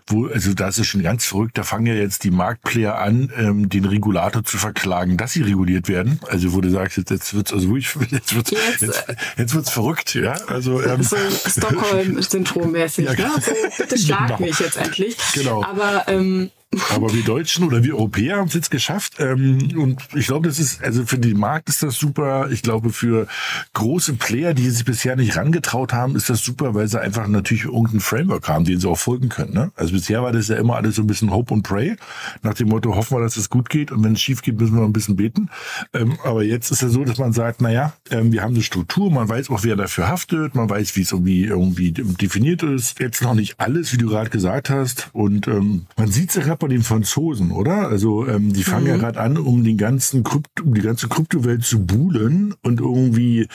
wo, 0.08 0.28
also 0.28 0.54
das 0.54 0.80
ist 0.80 0.88
schon 0.88 1.04
ganz 1.04 1.26
verrückt, 1.26 1.58
da 1.58 1.64
fangen 1.64 1.86
ja 1.86 1.94
jetzt 1.94 2.24
die 2.24 2.32
Marktplayer 2.32 2.98
an, 2.98 3.32
ähm, 3.38 3.70
den 3.70 3.86
Regulator 3.86 4.44
zu 4.44 4.58
verklagen, 4.58 5.18
dass 5.18 5.34
sie 5.34 5.42
reguliert 5.42 5.88
werden. 5.88 6.20
Also 6.28 6.54
wo 6.54 6.62
du 6.62 6.70
sagst, 6.70 6.98
jetzt, 6.98 7.12
jetzt 7.12 7.34
wird's 7.34 7.54
also 7.54 7.70
ruhig, 7.70 7.94
jetzt 8.10 8.36
wird's, 8.36 8.52
jetzt, 8.52 8.82
jetzt, 8.82 9.06
jetzt 9.38 9.54
wird's 9.54 9.70
verrückt, 9.70 10.16
ja. 10.16 10.34
Also 10.48 10.82
ähm, 10.82 11.04
so 11.04 11.18
Stockholm-Syndrom-mäßig. 11.46 13.02
Ja, 13.12 13.14
ne? 13.14 13.42
so, 13.42 13.52
bitte 13.78 13.98
schlag 13.98 14.28
genau. 14.28 14.40
mich 14.40 14.60
jetzt 14.60 14.78
endlich. 14.78 15.18
Genau. 15.34 15.64
Aber 15.64 16.08
ähm, 16.08 16.52
aber 16.90 17.14
wir 17.14 17.24
Deutschen 17.24 17.66
oder 17.66 17.84
wir 17.84 17.96
Europäer 17.96 18.38
haben 18.38 18.48
es 18.48 18.54
jetzt 18.54 18.72
geschafft. 18.72 19.16
Ähm, 19.20 19.78
und 19.78 20.02
ich 20.16 20.28
glaube, 20.28 20.48
das 20.48 20.58
ist, 20.58 20.82
also 20.82 21.06
für 21.06 21.18
den 21.18 21.38
Markt 21.38 21.68
ist 21.68 21.84
das 21.84 21.96
super. 21.96 22.50
Ich 22.50 22.62
glaube, 22.62 22.92
für 22.92 23.28
große 23.74 24.14
Player, 24.14 24.54
die 24.54 24.70
sich 24.70 24.86
bisher 24.86 25.18
nicht 25.18 25.36
rangetraut 25.36 25.92
haben, 25.92 26.16
ist 26.16 26.30
das 26.30 26.44
super, 26.44 26.74
weil 26.74 26.88
sie 26.88 27.02
einfach 27.02 27.28
natürlich 27.28 27.66
irgendeinen 27.66 28.00
Framework 28.00 28.48
haben, 28.48 28.64
den 28.64 28.80
sie 28.80 28.88
auch 28.88 28.98
folgen 28.98 29.28
können. 29.28 29.54
Ne? 29.54 29.72
Also 29.76 29.94
bisher 29.94 30.24
war 30.24 30.32
das 30.32 30.48
ja 30.48 30.56
immer 30.56 30.78
alles 30.78 30.96
so 30.96 31.02
ein 31.02 31.08
bisschen 31.08 31.32
Hope 31.32 31.54
and 31.54 31.64
Pray. 31.64 31.98
Nach 32.42 32.54
dem 32.54 32.70
Motto, 32.70 32.96
hoffen 32.96 33.18
wir, 33.18 33.22
dass 33.22 33.36
es 33.36 33.50
gut 33.50 33.70
geht. 33.70 33.92
Und 33.92 34.04
wenn 34.06 34.14
es 34.14 34.22
schief 34.22 34.42
geht, 34.42 34.60
müssen 34.60 34.76
wir 34.76 34.84
ein 34.84 34.94
bisschen 34.94 35.18
beten. 35.18 35.50
Ähm, 35.94 36.18
aber 36.24 36.44
jetzt 36.44 36.72
ist 36.72 36.82
ja 36.82 36.88
so, 36.88 37.04
dass 37.04 37.18
man 37.18 37.34
sagt, 37.34 37.62
naja, 37.62 37.94
ähm, 38.12 38.32
wir 38.32 38.44
haben 38.44 38.54
eine 38.54 38.64
Struktur, 38.64 39.12
man 39.12 39.28
weiß 39.28 39.50
auch, 39.50 39.64
wer 39.64 39.76
dafür 39.76 40.08
haftet, 40.08 40.56
man 40.56 40.70
weiß, 40.70 40.96
wie 40.96 41.02
es 41.02 41.12
irgendwie, 41.12 41.46
irgendwie 41.46 41.92
definiert 41.92 42.64
ist. 42.64 43.00
Jetzt 43.00 43.22
noch 43.22 43.34
nicht 43.34 43.60
alles, 43.60 43.92
wie 43.92 43.98
du 43.98 44.08
gerade 44.08 44.30
gesagt 44.30 44.70
hast. 44.70 45.10
Und 45.12 45.48
ähm, 45.48 45.86
man 45.98 46.10
sieht 46.10 46.32
sich 46.32 46.46
bei 46.62 46.68
den 46.68 46.84
Franzosen, 46.84 47.52
oder? 47.52 47.88
Also 47.88 48.28
ähm, 48.28 48.54
die 48.54 48.64
fangen 48.64 48.86
mhm. 48.86 48.90
ja 48.90 48.98
gerade 48.98 49.20
an, 49.20 49.38
um 49.38 49.64
den 49.64 49.78
ganzen 49.78 50.24
Krypto, 50.24 50.64
um 50.64 50.74
die 50.74 50.82
ganze 50.82 51.08
Kryptowelt 51.08 51.64
zu 51.64 51.86
buhlen 51.86 52.54
und 52.62 52.80
irgendwie 52.80 53.48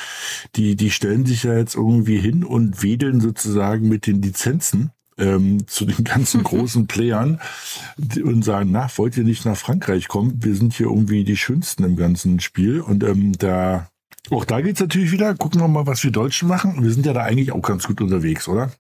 die 0.55 0.77
die 0.77 0.91
stellen 0.91 1.25
sich 1.25 1.45
ja 1.45 1.57
jetzt 1.57 1.75
irgendwie 1.75 2.19
hin 2.19 2.45
und 2.45 2.83
wedeln 2.83 3.21
sozusagen 3.21 3.89
mit 3.89 4.07
den 4.07 4.21
Lizenzen 4.21 4.91
ähm, 5.19 5.67
zu 5.67 5.87
den 5.87 6.05
ganzen 6.05 6.43
großen 6.43 6.87
Playern 6.89 7.41
und 8.23 8.45
sagen, 8.45 8.71
na, 8.73 8.89
wollt 8.97 9.17
ihr 9.17 9.25
nicht 9.25 9.45
nach 9.45 9.57
Frankreich 9.57 10.09
kommen? 10.09 10.43
Wir 10.43 10.55
sind 10.55 10.75
hier 10.75 10.87
irgendwie 10.87 11.25
die 11.25 11.37
Schönsten 11.37 11.85
im 11.85 11.97
ganzen 11.97 12.41
Spiel. 12.41 12.81
Und 12.81 13.05
ähm, 13.05 13.33
da, 13.39 13.89
auch 14.31 14.45
da 14.45 14.61
geht's 14.61 14.81
natürlich 14.81 15.13
wieder. 15.13 15.35
Gucken 15.35 15.61
wir 15.61 15.69
mal, 15.69 15.87
was 15.87 16.05
wir 16.05 16.11
Deutschen 16.11 16.49
machen. 16.49 16.83
Wir 16.83 16.91
sind 16.91 17.07
ja 17.07 17.13
da 17.13 17.23
eigentlich 17.23 17.53
auch 17.53 17.63
ganz 17.63 17.87
gut 17.87 18.01
unterwegs, 18.01 18.49
oder? 18.49 18.71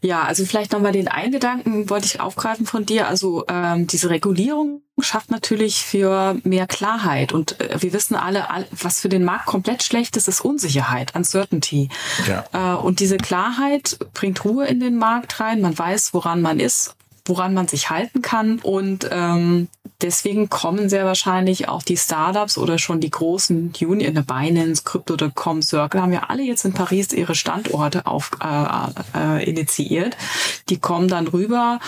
Ja, 0.00 0.24
also 0.24 0.44
vielleicht 0.44 0.72
nochmal 0.72 0.92
den 0.92 1.08
einen 1.08 1.32
Gedanken 1.32 1.88
wollte 1.88 2.06
ich 2.06 2.20
aufgreifen 2.20 2.66
von 2.66 2.84
dir. 2.86 3.08
Also 3.08 3.44
ähm, 3.48 3.86
diese 3.86 4.10
Regulierung 4.10 4.82
schafft 5.00 5.30
natürlich 5.30 5.84
für 5.84 6.36
mehr 6.44 6.66
Klarheit. 6.66 7.32
Und 7.32 7.60
äh, 7.60 7.80
wir 7.80 7.92
wissen 7.92 8.16
alle, 8.16 8.46
was 8.70 9.00
für 9.00 9.08
den 9.08 9.24
Markt 9.24 9.46
komplett 9.46 9.82
schlecht 9.82 10.16
ist, 10.16 10.28
ist 10.28 10.40
Unsicherheit, 10.40 11.14
Uncertainty. 11.14 11.88
Ja. 12.26 12.44
Äh, 12.52 12.76
und 12.76 13.00
diese 13.00 13.16
Klarheit 13.16 13.98
bringt 14.14 14.44
Ruhe 14.44 14.66
in 14.66 14.80
den 14.80 14.96
Markt 14.96 15.40
rein. 15.40 15.60
Man 15.60 15.78
weiß, 15.78 16.14
woran 16.14 16.42
man 16.42 16.60
ist 16.60 16.96
woran 17.24 17.54
man 17.54 17.68
sich 17.68 17.90
halten 17.90 18.22
kann. 18.22 18.58
Und 18.58 19.08
ähm, 19.10 19.68
deswegen 20.00 20.48
kommen 20.48 20.88
sehr 20.88 21.04
wahrscheinlich 21.04 21.68
auch 21.68 21.82
die 21.82 21.96
Startups 21.96 22.58
oder 22.58 22.78
schon 22.78 23.00
die 23.00 23.10
großen 23.10 23.72
Union, 23.80 24.24
Binance, 24.24 24.82
Crypto.com, 24.84 25.62
Circle, 25.62 26.02
haben 26.02 26.12
ja 26.12 26.24
alle 26.28 26.42
jetzt 26.42 26.64
in 26.64 26.72
Paris 26.72 27.12
ihre 27.12 27.34
Standorte 27.34 28.06
auf, 28.06 28.30
äh, 28.42 29.18
äh, 29.18 29.48
initiiert. 29.48 30.16
Die 30.68 30.78
kommen 30.78 31.08
dann 31.08 31.28
rüber 31.28 31.78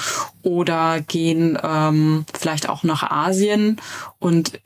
oder 0.43 1.01
gehen 1.01 1.59
ähm, 1.63 2.25
vielleicht 2.33 2.69
auch 2.69 2.85
nach 2.85 3.03
Asien 3.03 3.81
und 4.19 4.61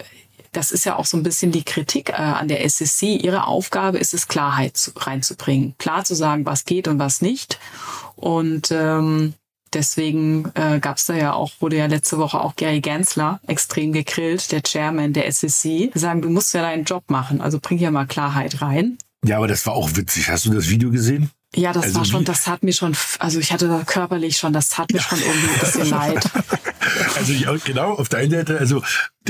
das 0.52 0.72
ist 0.72 0.84
ja 0.84 0.96
auch 0.96 1.04
so 1.04 1.16
ein 1.16 1.22
bisschen 1.22 1.52
die 1.52 1.62
Kritik 1.62 2.10
äh, 2.10 2.14
an 2.14 2.48
der 2.48 2.68
SEC. 2.68 3.22
Ihre 3.22 3.46
Aufgabe 3.46 3.98
ist 3.98 4.14
es, 4.14 4.28
Klarheit 4.28 4.76
zu, 4.76 4.92
reinzubringen. 4.96 5.74
Klar 5.78 6.04
zu 6.04 6.14
sagen, 6.14 6.46
was 6.46 6.64
geht 6.64 6.88
und 6.88 6.98
was 6.98 7.20
nicht. 7.20 7.58
Und 8.16 8.70
ähm, 8.70 9.34
Deswegen 9.74 10.50
äh, 10.54 10.80
gab 10.80 10.98
da 11.06 11.14
ja 11.14 11.32
auch, 11.32 11.52
wurde 11.60 11.76
ja 11.76 11.86
letzte 11.86 12.18
Woche 12.18 12.40
auch 12.40 12.56
Gary 12.56 12.80
Gensler 12.80 13.40
extrem 13.46 13.92
gegrillt, 13.92 14.50
der 14.52 14.62
Chairman 14.62 15.12
der 15.12 15.30
SEC, 15.30 15.90
sagen, 15.94 16.22
du 16.22 16.30
musst 16.30 16.54
ja 16.54 16.62
deinen 16.62 16.84
Job 16.84 17.04
machen, 17.08 17.40
also 17.40 17.58
bring 17.60 17.78
hier 17.78 17.90
mal 17.90 18.06
Klarheit 18.06 18.60
rein. 18.60 18.98
Ja, 19.24 19.36
aber 19.38 19.48
das 19.48 19.66
war 19.66 19.74
auch 19.74 19.90
witzig. 19.94 20.30
Hast 20.30 20.46
du 20.46 20.52
das 20.52 20.68
Video 20.68 20.90
gesehen? 20.90 21.30
Ja, 21.54 21.72
das 21.72 21.84
also 21.84 21.98
war 21.98 22.04
schon, 22.04 22.24
das 22.24 22.46
hat 22.46 22.62
mir 22.62 22.72
schon, 22.72 22.94
also 23.18 23.38
ich 23.38 23.52
hatte 23.52 23.68
da 23.68 23.82
körperlich 23.84 24.36
schon, 24.36 24.52
das 24.52 24.68
tat 24.68 24.92
mir 24.92 25.00
schon 25.00 25.18
irgendwie 25.18 25.48
ein 25.48 25.60
bisschen 25.60 25.90
leid. 25.90 26.30
Also 27.16 27.32
ich, 27.32 27.64
genau, 27.64 27.92
auf 27.92 28.08
der 28.08 28.20
einen 28.20 28.30
Seite, 28.30 28.58
also, 28.58 28.82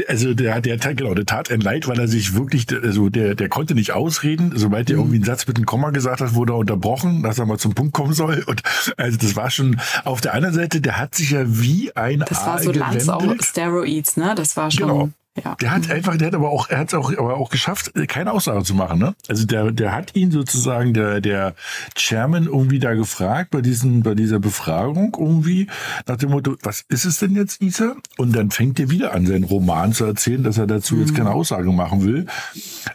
also 0.07 0.35
der, 0.35 0.61
der, 0.61 0.77
genau, 0.77 1.15
der 1.15 1.27
tat 1.27 1.51
ein 1.51 1.61
Leid, 1.61 1.89
weil 1.89 1.99
er 1.99 2.07
sich 2.09 2.35
wirklich, 2.35 2.67
also 2.71 3.09
der, 3.09 3.35
der 3.35 3.49
konnte 3.49 3.75
nicht 3.75 3.93
ausreden. 3.93 4.53
Sobald 4.55 4.91
er 4.91 4.97
mhm. 4.97 5.01
irgendwie 5.01 5.17
einen 5.17 5.25
Satz 5.25 5.47
mit 5.47 5.57
einem 5.57 5.67
Komma 5.67 5.91
gesagt 5.91 6.21
hat, 6.21 6.35
wurde 6.35 6.53
er 6.53 6.59
unterbrochen, 6.59 7.23
dass 7.23 7.39
er 7.39 7.47
mal 7.47 7.59
zum 7.59 7.75
Punkt 7.75 7.95
kommen 7.95 8.13
soll. 8.13 8.45
Und 8.47 8.63
also 8.97 9.19
das 9.19 9.37
war 9.37 9.51
schon, 9.51 9.81
auf 10.05 10.21
der 10.21 10.35
anderen 10.35 10.55
Seite, 10.55 10.81
der 10.81 10.99
hat 10.99 11.15
sich 11.15 11.31
ja 11.31 11.43
wie 11.47 11.95
ein 11.97 12.21
Das 12.21 12.47
war 12.47 12.63
so 12.63 12.73
Lanz 12.73 13.09
auch 13.09 13.25
Steroids, 13.43 14.17
ne? 14.17 14.35
Das 14.37 14.57
war 14.57 14.71
schon. 14.71 14.89
Genau. 14.89 15.11
Ja. 15.45 15.55
Der 15.57 15.71
hat 15.71 15.91
einfach, 15.91 16.17
der 16.17 16.29
hat 16.29 16.35
aber 16.35 16.51
auch, 16.51 16.69
er 16.69 16.79
hat 16.79 16.89
es 16.89 16.95
auch, 16.95 17.11
aber 17.13 17.37
auch 17.37 17.51
geschafft, 17.51 17.93
keine 18.09 18.33
Aussage 18.33 18.63
zu 18.65 18.75
machen. 18.75 18.99
Ne? 18.99 19.15
Also 19.29 19.47
der, 19.47 19.71
der 19.73 19.95
hat 19.95 20.15
ihn 20.15 20.31
sozusagen 20.31 20.95
der, 20.95 21.21
der 21.21 21.55
Chairman 21.97 22.47
irgendwie 22.47 22.79
da 22.79 22.95
gefragt 22.95 23.51
bei 23.51 23.61
diesen, 23.61 24.03
bei 24.03 24.15
dieser 24.15 24.39
Befragung 24.39 25.17
irgendwie 25.19 25.69
nach 26.07 26.17
dem 26.17 26.31
Motto, 26.31 26.57
was 26.63 26.85
ist 26.89 27.05
es 27.05 27.19
denn 27.19 27.35
jetzt, 27.35 27.61
Isa? 27.61 27.97
Und 28.17 28.35
dann 28.35 28.51
fängt 28.51 28.81
er 28.81 28.91
wieder 28.91 29.15
an, 29.15 29.27
seinen 29.27 29.45
Roman 29.45 29.93
zu 29.93 30.05
erzählen, 30.05 30.43
dass 30.43 30.59
er 30.59 30.67
dazu 30.67 30.95
mhm. 30.95 31.01
jetzt 31.03 31.15
keine 31.15 31.31
Aussage 31.31 31.71
machen 31.73 32.05
will. 32.05 32.27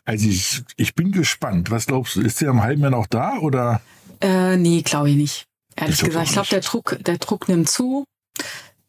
Also 0.06 0.28
ich, 0.28 0.64
ich 0.78 0.96
bin 0.96 1.12
gespannt. 1.12 1.72
Was 1.72 1.88
glaubst 1.88 2.16
du? 2.16 2.22
Ist 2.22 2.42
der 2.42 2.50
im 2.50 2.62
halben 2.62 2.82
Jahr 2.82 2.92
noch 2.92 3.08
da 3.08 3.38
oder? 3.40 3.82
Äh, 4.22 4.58
nee, 4.58 4.82
glaube 4.82 5.10
ich 5.10 5.16
nicht. 5.16 5.46
Ehrlich 5.76 6.00
ich 6.00 6.06
gesagt, 6.06 6.28
ich 6.28 6.34
glaube, 6.34 6.50
der 6.50 6.62
Druck, 6.62 6.98
der 7.02 7.18
Druck 7.18 7.50
nimmt 7.50 7.70
zu. 7.70 8.06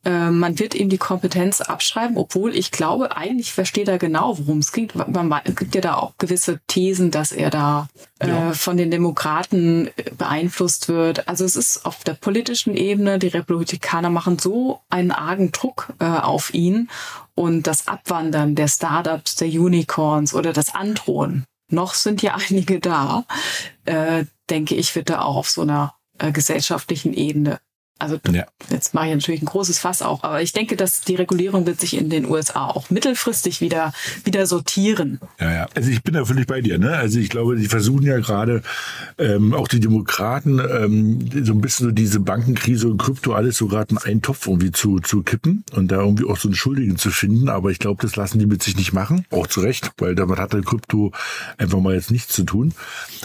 Äh, 0.04 0.30
man 0.30 0.58
wird 0.58 0.74
ihm 0.74 0.88
die 0.88 0.98
Kompetenz 0.98 1.60
abschreiben, 1.60 2.16
obwohl 2.16 2.54
ich 2.54 2.70
glaube, 2.70 3.16
eigentlich 3.16 3.52
versteht 3.52 3.88
er 3.88 3.98
genau, 3.98 4.38
worum 4.38 4.58
es 4.58 4.72
geht. 4.72 4.94
Man 4.94 5.32
gibt 5.56 5.74
ja 5.74 5.80
da 5.80 5.94
auch 5.94 6.14
gewisse 6.18 6.60
Thesen, 6.66 7.10
dass 7.10 7.32
er 7.32 7.50
da 7.50 7.88
äh, 8.18 8.28
ja. 8.28 8.52
von 8.52 8.76
den 8.76 8.90
Demokraten 8.90 9.88
äh, 9.96 10.10
beeinflusst 10.16 10.88
wird. 10.88 11.28
Also 11.28 11.44
es 11.44 11.56
ist 11.56 11.86
auf 11.86 12.04
der 12.04 12.14
politischen 12.14 12.76
Ebene, 12.76 13.18
die 13.18 13.28
Republikaner 13.28 14.10
machen 14.10 14.38
so 14.38 14.80
einen 14.90 15.10
argen 15.10 15.52
Druck 15.52 15.92
äh, 16.00 16.04
auf 16.04 16.52
ihn 16.52 16.90
und 17.34 17.66
das 17.66 17.88
Abwandern 17.88 18.54
der 18.54 18.68
Startups, 18.68 19.36
der 19.36 19.48
Unicorns 19.48 20.34
oder 20.34 20.52
das 20.52 20.74
Androhen. 20.74 21.44
Noch 21.70 21.94
sind 21.94 22.22
ja 22.22 22.36
einige 22.48 22.78
da, 22.80 23.24
äh, 23.86 24.24
denke 24.50 24.74
ich, 24.74 24.94
wird 24.94 25.08
da 25.08 25.22
auch 25.22 25.36
auf 25.36 25.48
so 25.48 25.62
einer 25.62 25.94
äh, 26.18 26.30
gesellschaftlichen 26.30 27.14
Ebene 27.14 27.58
also 28.00 28.18
ja. 28.32 28.44
jetzt 28.70 28.92
mache 28.92 29.06
ich 29.06 29.14
natürlich 29.14 29.40
ein 29.40 29.46
großes 29.46 29.78
Fass 29.78 30.02
auch, 30.02 30.24
aber 30.24 30.42
ich 30.42 30.52
denke, 30.52 30.74
dass 30.74 31.02
die 31.02 31.14
Regulierung 31.14 31.64
wird 31.64 31.80
sich 31.80 31.96
in 31.96 32.10
den 32.10 32.28
USA 32.28 32.66
auch 32.66 32.90
mittelfristig 32.90 33.60
wieder 33.60 33.92
wieder 34.24 34.46
sortieren. 34.46 35.20
Ja, 35.38 35.52
ja. 35.52 35.66
Also 35.76 35.90
ich 35.90 36.02
bin 36.02 36.14
da 36.14 36.24
völlig 36.24 36.48
bei 36.48 36.60
dir. 36.60 36.78
Ne? 36.78 36.96
Also 36.96 37.20
ich 37.20 37.30
glaube, 37.30 37.54
die 37.54 37.68
versuchen 37.68 38.02
ja 38.02 38.18
gerade 38.18 38.62
ähm, 39.16 39.54
auch 39.54 39.68
die 39.68 39.78
Demokraten 39.78 40.58
ähm, 40.58 41.44
so 41.44 41.52
ein 41.52 41.60
bisschen 41.60 41.86
so 41.86 41.92
diese 41.92 42.18
Bankenkrise 42.18 42.88
und 42.88 42.98
Krypto 42.98 43.32
alles 43.32 43.58
so 43.58 43.68
gerade 43.68 43.92
in 43.92 43.98
einen 43.98 44.22
Topf 44.22 44.48
irgendwie 44.48 44.72
zu 44.72 44.98
zu 44.98 45.22
kippen 45.22 45.62
und 45.72 45.92
da 45.92 46.00
irgendwie 46.00 46.24
auch 46.24 46.36
so 46.36 46.48
einen 46.48 46.56
Schuldigen 46.56 46.96
zu 46.96 47.10
finden. 47.10 47.48
Aber 47.48 47.70
ich 47.70 47.78
glaube, 47.78 48.02
das 48.02 48.16
lassen 48.16 48.40
die 48.40 48.46
mit 48.46 48.62
sich 48.64 48.76
nicht 48.76 48.92
machen, 48.92 49.24
auch 49.30 49.46
zu 49.46 49.60
Recht, 49.60 49.92
weil 49.98 50.16
damit 50.16 50.38
hat 50.38 50.52
der 50.52 50.62
Krypto 50.62 51.12
einfach 51.58 51.78
mal 51.78 51.94
jetzt 51.94 52.10
nichts 52.10 52.32
zu 52.34 52.42
tun. 52.42 52.74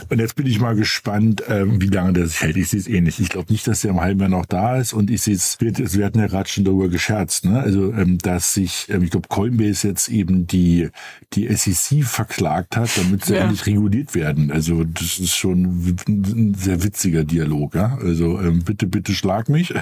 Und 0.09 0.19
jetzt 0.19 0.35
bin 0.35 0.45
ich 0.45 0.59
mal 0.59 0.75
gespannt, 0.75 1.43
ähm, 1.47 1.81
wie 1.81 1.87
lange 1.87 2.13
das 2.13 2.39
hält. 2.41 2.55
Ich 2.55 2.69
sehe 2.69 2.79
es 2.79 2.87
eh 2.87 3.01
nicht. 3.01 3.19
Ich 3.19 3.29
glaube 3.29 3.51
nicht, 3.51 3.67
dass 3.67 3.81
der 3.81 3.91
im 3.91 4.01
halben 4.01 4.19
Jahr 4.19 4.29
noch 4.29 4.45
da 4.45 4.58
da 4.59 4.75
ist 4.75 4.93
und 4.93 5.09
ich 5.09 5.21
sehe 5.21 5.35
es, 5.35 5.57
wir 5.59 6.05
hatten 6.05 6.19
ja 6.19 6.27
gerade 6.27 6.49
schon 6.49 6.65
darüber 6.65 6.89
gescherzt, 6.89 7.45
ne? 7.45 7.59
also 7.59 7.93
ähm, 7.93 8.17
dass 8.17 8.53
sich, 8.53 8.87
ähm, 8.89 9.03
ich 9.03 9.11
glaube, 9.11 9.29
Coinbase 9.29 9.87
jetzt 9.87 10.09
eben 10.09 10.47
die, 10.47 10.89
die 11.33 11.47
SEC 11.55 12.03
verklagt 12.03 12.75
hat, 12.75 12.89
damit 12.97 13.25
sie 13.25 13.35
ja. 13.35 13.41
endlich 13.41 13.65
reguliert 13.65 14.15
werden. 14.15 14.51
Also 14.51 14.83
das 14.83 15.19
ist 15.19 15.35
schon 15.35 15.95
ein 16.07 16.55
sehr 16.55 16.83
witziger 16.83 17.23
Dialog. 17.23 17.75
Ja? 17.75 17.97
Also 18.01 18.39
ähm, 18.39 18.63
bitte, 18.63 18.87
bitte 18.87 19.13
schlag 19.13 19.47
mich. 19.47 19.73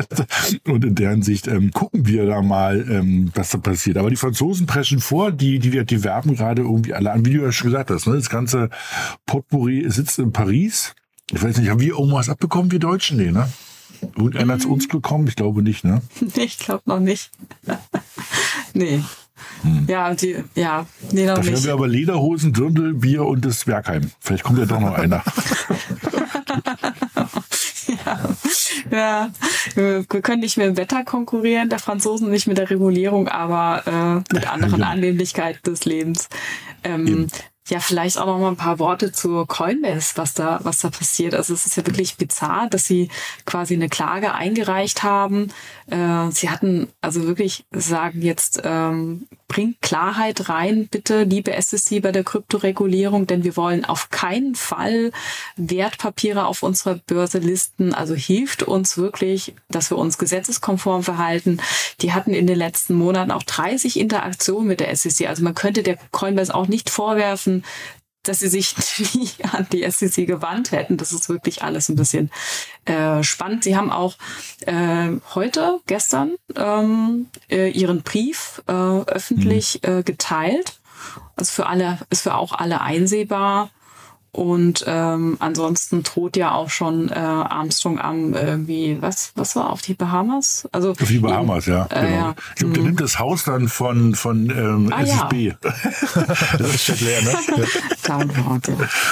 und 0.66 0.84
in 0.84 0.94
deren 0.94 1.22
Sicht 1.22 1.46
ähm, 1.46 1.70
gucken 1.70 2.06
wir 2.06 2.26
da 2.26 2.42
mal, 2.42 2.84
ähm, 2.90 3.30
was 3.34 3.50
da 3.50 3.58
passiert. 3.58 3.96
Aber 3.96 4.10
die 4.10 4.16
Franzosen 4.16 4.66
preschen 4.66 5.00
vor, 5.00 5.32
die, 5.32 5.58
die, 5.58 5.84
die 5.84 6.04
werben 6.04 6.36
gerade 6.36 6.62
irgendwie 6.62 6.92
alle 6.92 7.12
an, 7.12 7.24
wie 7.24 7.32
du 7.32 7.42
ja 7.42 7.52
schon 7.52 7.70
gesagt 7.70 7.90
hast. 7.90 8.06
Ne? 8.06 8.14
Das 8.14 8.28
ganze 8.28 8.68
Potpourri 9.24 9.86
sitzt 9.88 10.18
in 10.18 10.32
Paris. 10.32 10.94
Ich 11.32 11.42
weiß 11.42 11.58
nicht, 11.58 11.70
haben 11.70 11.80
wir 11.80 11.94
irgendwas 11.94 12.28
abbekommen, 12.28 12.72
wir 12.72 12.80
Deutschen? 12.80 13.16
Nee, 13.16 13.30
ne? 13.30 13.48
Irgendeiner 14.16 14.58
zu 14.58 14.72
uns 14.72 14.88
gekommen? 14.88 15.26
Ich 15.26 15.36
glaube 15.36 15.62
nicht, 15.62 15.84
ne? 15.84 16.02
Nee, 16.20 16.44
ich 16.44 16.58
glaube 16.58 16.82
noch 16.86 17.00
nicht. 17.00 17.30
nee. 18.74 19.02
Hm. 19.62 19.86
Ja, 19.88 20.14
die, 20.14 20.36
ja, 20.54 20.86
nee, 21.12 21.26
noch 21.26 21.36
Dafür 21.36 21.50
nicht. 21.50 21.60
haben 21.60 21.66
wir 21.66 21.72
aber 21.74 21.88
Lederhosen, 21.88 22.52
Dirndl, 22.52 22.94
Bier 22.94 23.24
und 23.24 23.44
das 23.44 23.66
Werkheim. 23.66 24.10
Vielleicht 24.20 24.44
kommt 24.44 24.58
ja 24.58 24.66
doch 24.66 24.80
noch 24.80 24.92
einer. 24.92 25.22
ja. 28.06 28.20
ja, 28.90 29.30
wir 29.74 30.04
können 30.04 30.40
nicht 30.40 30.56
mit 30.56 30.66
dem 30.66 30.76
Wetter 30.76 31.04
konkurrieren, 31.04 31.68
der 31.68 31.78
Franzosen 31.78 32.30
nicht 32.30 32.46
mit 32.46 32.58
der 32.58 32.70
Regulierung, 32.70 33.28
aber 33.28 34.24
äh, 34.30 34.34
mit 34.34 34.50
anderen 34.50 34.80
ja. 34.80 34.88
Annehmlichkeiten 34.88 35.72
des 35.72 35.84
Lebens. 35.84 36.28
Ähm, 36.84 37.28
ja, 37.70 37.80
vielleicht 37.80 38.18
auch 38.18 38.26
noch 38.26 38.38
mal 38.38 38.48
ein 38.48 38.56
paar 38.56 38.78
Worte 38.78 39.12
zur 39.12 39.46
Coinbase, 39.46 40.12
was 40.16 40.34
da, 40.34 40.60
was 40.62 40.80
da 40.80 40.90
passiert. 40.90 41.34
Also 41.34 41.54
es 41.54 41.66
ist 41.66 41.76
ja 41.76 41.86
wirklich 41.86 42.16
bizarr, 42.16 42.68
dass 42.68 42.84
sie 42.84 43.08
quasi 43.46 43.74
eine 43.74 43.88
Klage 43.88 44.34
eingereicht 44.34 45.02
haben. 45.02 45.52
Äh, 45.86 46.30
sie 46.32 46.50
hatten 46.50 46.88
also 47.00 47.26
wirklich 47.26 47.64
sagen 47.70 48.22
jetzt, 48.22 48.60
ähm, 48.64 49.26
bringt 49.50 49.82
Klarheit 49.82 50.48
rein, 50.48 50.86
bitte, 50.88 51.24
liebe 51.24 51.52
SEC 51.60 52.00
bei 52.02 52.12
der 52.12 52.22
Kryptoregulierung, 52.22 53.26
denn 53.26 53.42
wir 53.42 53.56
wollen 53.56 53.84
auf 53.84 54.10
keinen 54.10 54.54
Fall 54.54 55.10
Wertpapiere 55.56 56.46
auf 56.46 56.62
unserer 56.62 56.94
Börse 56.94 57.38
listen. 57.38 57.92
Also 57.92 58.14
hilft 58.14 58.62
uns 58.62 58.96
wirklich, 58.96 59.54
dass 59.68 59.90
wir 59.90 59.98
uns 59.98 60.18
gesetzeskonform 60.18 61.02
verhalten. 61.02 61.58
Die 62.00 62.12
hatten 62.12 62.32
in 62.32 62.46
den 62.46 62.58
letzten 62.58 62.94
Monaten 62.94 63.32
auch 63.32 63.42
30 63.42 63.98
Interaktionen 63.98 64.68
mit 64.68 64.78
der 64.78 64.94
SEC. 64.94 65.28
Also 65.28 65.42
man 65.42 65.56
könnte 65.56 65.82
der 65.82 65.98
Coinbase 66.12 66.54
auch 66.54 66.68
nicht 66.68 66.88
vorwerfen, 66.88 67.59
dass 68.22 68.40
sie 68.40 68.48
sich 68.48 68.74
nie 69.14 69.30
an 69.52 69.66
die 69.72 69.88
SEC 69.90 70.26
gewandt 70.26 70.72
hätten. 70.72 70.96
Das 70.96 71.12
ist 71.12 71.28
wirklich 71.28 71.62
alles 71.62 71.88
ein 71.88 71.96
bisschen 71.96 72.30
äh, 72.84 73.22
spannend. 73.22 73.64
Sie 73.64 73.76
haben 73.76 73.90
auch 73.90 74.16
äh, 74.66 75.10
heute, 75.34 75.80
gestern, 75.86 76.36
ähm, 76.56 77.28
äh, 77.50 77.70
ihren 77.70 78.02
Brief 78.02 78.62
äh, 78.66 78.72
öffentlich 78.72 79.80
mhm. 79.84 79.98
äh, 79.98 80.02
geteilt. 80.02 80.80
Also 81.36 81.52
für 81.52 81.66
alle, 81.66 81.98
ist 82.10 82.22
für 82.22 82.34
auch 82.34 82.52
alle 82.52 82.82
einsehbar. 82.82 83.70
Und 84.32 84.84
ähm, 84.86 85.36
ansonsten 85.40 86.04
droht 86.04 86.36
ja 86.36 86.52
auch 86.52 86.70
schon 86.70 87.08
äh, 87.08 87.14
Armstrong 87.14 87.98
am 87.98 88.34
irgendwie, 88.34 88.98
was, 89.00 89.32
was 89.34 89.56
war 89.56 89.70
auf 89.70 89.82
die 89.82 89.94
Bahamas? 89.94 90.68
Also 90.70 90.92
auf 90.92 90.98
die 90.98 91.18
Bahamas, 91.18 91.66
ja. 91.66 91.86
Äh, 91.90 92.00
genau. 92.00 92.16
ja. 92.16 92.34
Ich 92.50 92.54
glaube, 92.56 92.74
der 92.74 92.82
mhm. 92.82 92.88
nimmt 92.88 93.00
das 93.00 93.18
Haus 93.18 93.44
dann 93.44 93.68
von, 93.68 94.14
von 94.14 94.50
ähm, 94.50 94.92
ah, 94.92 95.02
SSB. 95.02 95.48
Ja. 95.48 95.54
das 96.58 96.74
ist 96.74 96.84
schon 96.84 96.98
leer, 97.00 97.22
ne? 97.22 97.32
ja. 98.06 98.18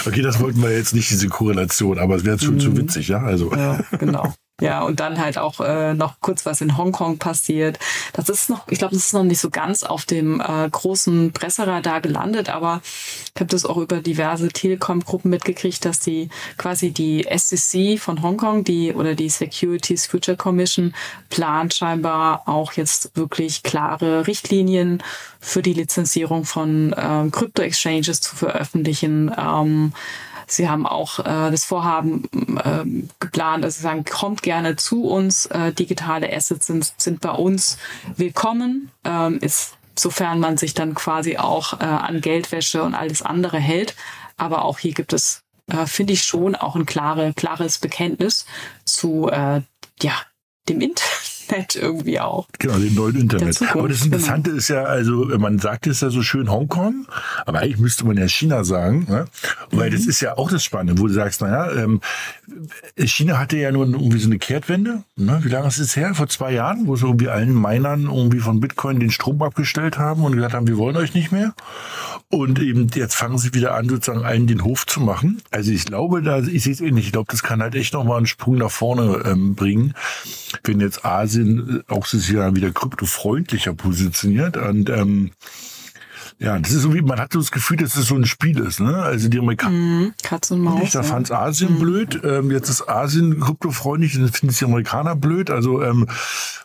Okay, 0.06 0.22
das 0.22 0.40
wollten 0.40 0.62
wir 0.62 0.76
jetzt 0.76 0.94
nicht, 0.94 1.10
diese 1.10 1.28
Korrelation, 1.28 1.98
aber 1.98 2.16
es 2.16 2.24
wäre 2.24 2.38
schon 2.38 2.54
mhm. 2.54 2.60
zu 2.60 2.76
witzig, 2.76 3.08
ja. 3.08 3.18
Also. 3.18 3.52
Ja, 3.52 3.80
genau. 3.98 4.32
Ja, 4.60 4.82
und 4.82 4.98
dann 4.98 5.18
halt 5.18 5.38
auch 5.38 5.60
äh, 5.60 5.94
noch 5.94 6.20
kurz 6.20 6.44
was 6.44 6.60
in 6.60 6.76
Hongkong 6.76 7.18
passiert. 7.18 7.78
Das 8.12 8.28
ist 8.28 8.50
noch, 8.50 8.66
ich 8.66 8.78
glaube, 8.78 8.92
das 8.92 9.06
ist 9.06 9.12
noch 9.12 9.22
nicht 9.22 9.38
so 9.38 9.50
ganz 9.50 9.84
auf 9.84 10.04
dem 10.04 10.40
äh, 10.40 10.68
großen 10.68 11.32
Presseradar 11.32 12.00
gelandet, 12.00 12.48
aber 12.48 12.80
ich 12.82 13.40
habe 13.40 13.50
das 13.50 13.64
auch 13.64 13.76
über 13.76 14.00
diverse 14.00 14.48
Telekom-Gruppen 14.48 15.30
mitgekriegt, 15.30 15.84
dass 15.84 16.00
die 16.00 16.28
quasi 16.56 16.90
die 16.90 17.24
SEC 17.32 18.00
von 18.00 18.20
Hongkong, 18.20 18.64
die 18.64 18.92
oder 18.92 19.14
die 19.14 19.28
Securities 19.28 20.06
Future 20.06 20.36
Commission 20.36 20.92
plant 21.30 21.74
scheinbar 21.74 22.42
auch 22.46 22.72
jetzt 22.72 23.16
wirklich 23.16 23.62
klare 23.62 24.26
Richtlinien 24.26 25.04
für 25.38 25.62
die 25.62 25.72
Lizenzierung 25.72 26.44
von 26.44 26.92
ähm, 26.98 27.30
Krypto-Exchanges 27.30 28.20
zu 28.20 28.34
veröffentlichen. 28.34 29.30
Ähm, 29.38 29.92
Sie 30.50 30.68
haben 30.68 30.86
auch 30.86 31.20
äh, 31.20 31.50
das 31.50 31.64
Vorhaben 31.64 32.24
äh, 32.64 32.84
geplant, 33.20 33.64
dass 33.64 33.76
Sie 33.76 33.82
sagen, 33.82 34.04
kommt 34.04 34.42
gerne 34.42 34.76
zu 34.76 35.04
uns. 35.04 35.46
Äh, 35.46 35.72
digitale 35.72 36.32
Assets 36.32 36.66
sind, 36.66 36.92
sind 36.96 37.20
bei 37.20 37.30
uns 37.30 37.78
willkommen. 38.16 38.90
Ähm, 39.04 39.38
ist, 39.40 39.76
sofern 39.98 40.40
man 40.40 40.56
sich 40.56 40.74
dann 40.74 40.94
quasi 40.94 41.38
auch 41.38 41.80
äh, 41.80 41.84
an 41.84 42.20
Geldwäsche 42.20 42.82
und 42.82 42.94
alles 42.94 43.22
andere 43.22 43.58
hält. 43.58 43.94
Aber 44.36 44.64
auch 44.64 44.78
hier 44.78 44.94
gibt 44.94 45.12
es, 45.12 45.42
äh, 45.66 45.86
finde 45.86 46.12
ich 46.12 46.22
schon, 46.22 46.54
auch 46.54 46.76
ein 46.76 46.86
klare, 46.86 47.32
klares 47.34 47.78
Bekenntnis 47.78 48.46
zu 48.84 49.28
äh, 49.28 49.62
ja, 50.00 50.12
dem 50.68 50.80
Internet 50.80 51.37
Internet 51.48 51.76
irgendwie 51.76 52.20
auch. 52.20 52.46
Genau, 52.58 52.78
dem 52.78 52.94
neuen 52.94 53.16
Internet. 53.16 53.62
Aber 53.70 53.88
das 53.88 54.04
Interessante 54.04 54.50
genau. 54.50 54.58
ist 54.58 54.68
ja, 54.68 54.84
also 54.84 55.24
man 55.38 55.58
sagt 55.58 55.86
es 55.86 56.00
ja 56.00 56.10
so 56.10 56.22
schön 56.22 56.50
Hongkong, 56.50 57.06
aber 57.46 57.60
eigentlich 57.60 57.78
müsste 57.78 58.06
man 58.06 58.16
ja 58.16 58.28
China 58.28 58.64
sagen, 58.64 59.06
ne? 59.08 59.26
weil 59.70 59.90
mhm. 59.90 59.94
das 59.94 60.06
ist 60.06 60.20
ja 60.20 60.36
auch 60.36 60.50
das 60.50 60.62
Spannende, 60.64 61.00
wo 61.00 61.06
du 61.06 61.14
sagst, 61.14 61.40
naja, 61.40 61.70
ähm, 61.72 62.00
China 62.96 63.38
hatte 63.38 63.56
ja 63.56 63.70
nur 63.72 63.86
irgendwie 63.86 64.18
so 64.18 64.28
eine 64.28 64.38
Kehrtwende. 64.38 65.02
Ne? 65.16 65.40
Wie 65.42 65.48
lange 65.48 65.68
ist 65.68 65.78
es 65.78 65.96
her? 65.96 66.14
Vor 66.14 66.28
zwei 66.28 66.52
Jahren, 66.52 66.86
wo 66.86 66.96
sie 66.96 67.06
irgendwie 67.06 67.28
allen 67.28 67.54
Minern 67.54 68.04
irgendwie 68.04 68.40
von 68.40 68.60
Bitcoin 68.60 69.00
den 69.00 69.10
Strom 69.10 69.42
abgestellt 69.42 69.98
haben 69.98 70.24
und 70.24 70.34
gesagt 70.34 70.54
haben, 70.54 70.66
wir 70.66 70.78
wollen 70.78 70.96
euch 70.96 71.14
nicht 71.14 71.32
mehr. 71.32 71.54
Und 72.30 72.60
eben 72.60 72.88
jetzt 72.94 73.14
fangen 73.14 73.38
sie 73.38 73.54
wieder 73.54 73.74
an, 73.74 73.88
sozusagen 73.88 74.24
allen 74.24 74.46
den 74.46 74.64
Hof 74.64 74.86
zu 74.86 75.00
machen. 75.00 75.40
Also 75.50 75.72
ich 75.72 75.86
glaube, 75.86 76.22
da, 76.22 76.40
ich 76.40 76.62
sehe 76.62 76.72
es 76.72 76.80
ähnlich. 76.80 77.06
Ich 77.06 77.12
glaube, 77.12 77.30
das 77.30 77.42
kann 77.42 77.62
halt 77.62 77.74
echt 77.74 77.94
nochmal 77.94 78.18
einen 78.18 78.26
Sprung 78.26 78.56
nach 78.56 78.70
vorne 78.70 79.22
ähm, 79.24 79.54
bringen, 79.54 79.94
wenn 80.64 80.80
jetzt 80.80 81.04
Asien 81.04 81.37
auch 81.88 82.06
sich 82.06 82.28
ja 82.30 82.54
wieder 82.54 82.70
kryptofreundlicher 82.70 83.74
positioniert. 83.74 84.56
Und 84.56 84.90
ähm, 84.90 85.30
ja, 86.40 86.56
das 86.56 86.70
ist 86.70 86.82
so 86.82 86.94
wie, 86.94 87.02
man 87.02 87.18
hat 87.18 87.32
so 87.32 87.40
das 87.40 87.50
Gefühl, 87.50 87.78
dass 87.78 87.96
es 87.96 88.06
so 88.06 88.14
ein 88.14 88.24
Spiel 88.24 88.60
ist, 88.60 88.78
ne? 88.78 88.94
Also 89.02 89.28
die 89.28 89.40
Amerikaner. 89.40 89.74
Mm, 89.74 90.14
Katz 90.22 90.52
und 90.52 90.60
Maus. 90.60 90.92
Da 90.92 91.00
ja. 91.00 91.02
fand 91.02 91.32
Asien 91.32 91.74
mm. 91.74 91.78
blöd. 91.80 92.20
Ähm, 92.22 92.52
jetzt 92.52 92.68
ist 92.68 92.88
Asien 92.88 93.40
kryptofreundlich, 93.40 94.12
dann 94.12 94.28
finden 94.28 94.50
es 94.52 94.58
die 94.58 94.64
Amerikaner 94.64 95.16
blöd. 95.16 95.50
Also, 95.50 95.82
ähm, 95.82 96.06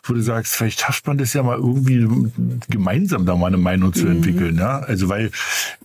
wo 0.04 0.14
du 0.14 0.22
sagst, 0.22 0.54
vielleicht 0.54 0.80
schafft 0.80 1.08
man 1.08 1.18
das 1.18 1.32
ja 1.32 1.42
mal 1.42 1.56
irgendwie 1.56 2.06
gemeinsam 2.68 3.26
da 3.26 3.34
mal 3.34 3.48
eine 3.48 3.56
Meinung 3.56 3.92
zu 3.92 4.06
mm. 4.06 4.10
entwickeln, 4.12 4.58
ja? 4.58 4.78
Also, 4.78 5.08
weil 5.08 5.32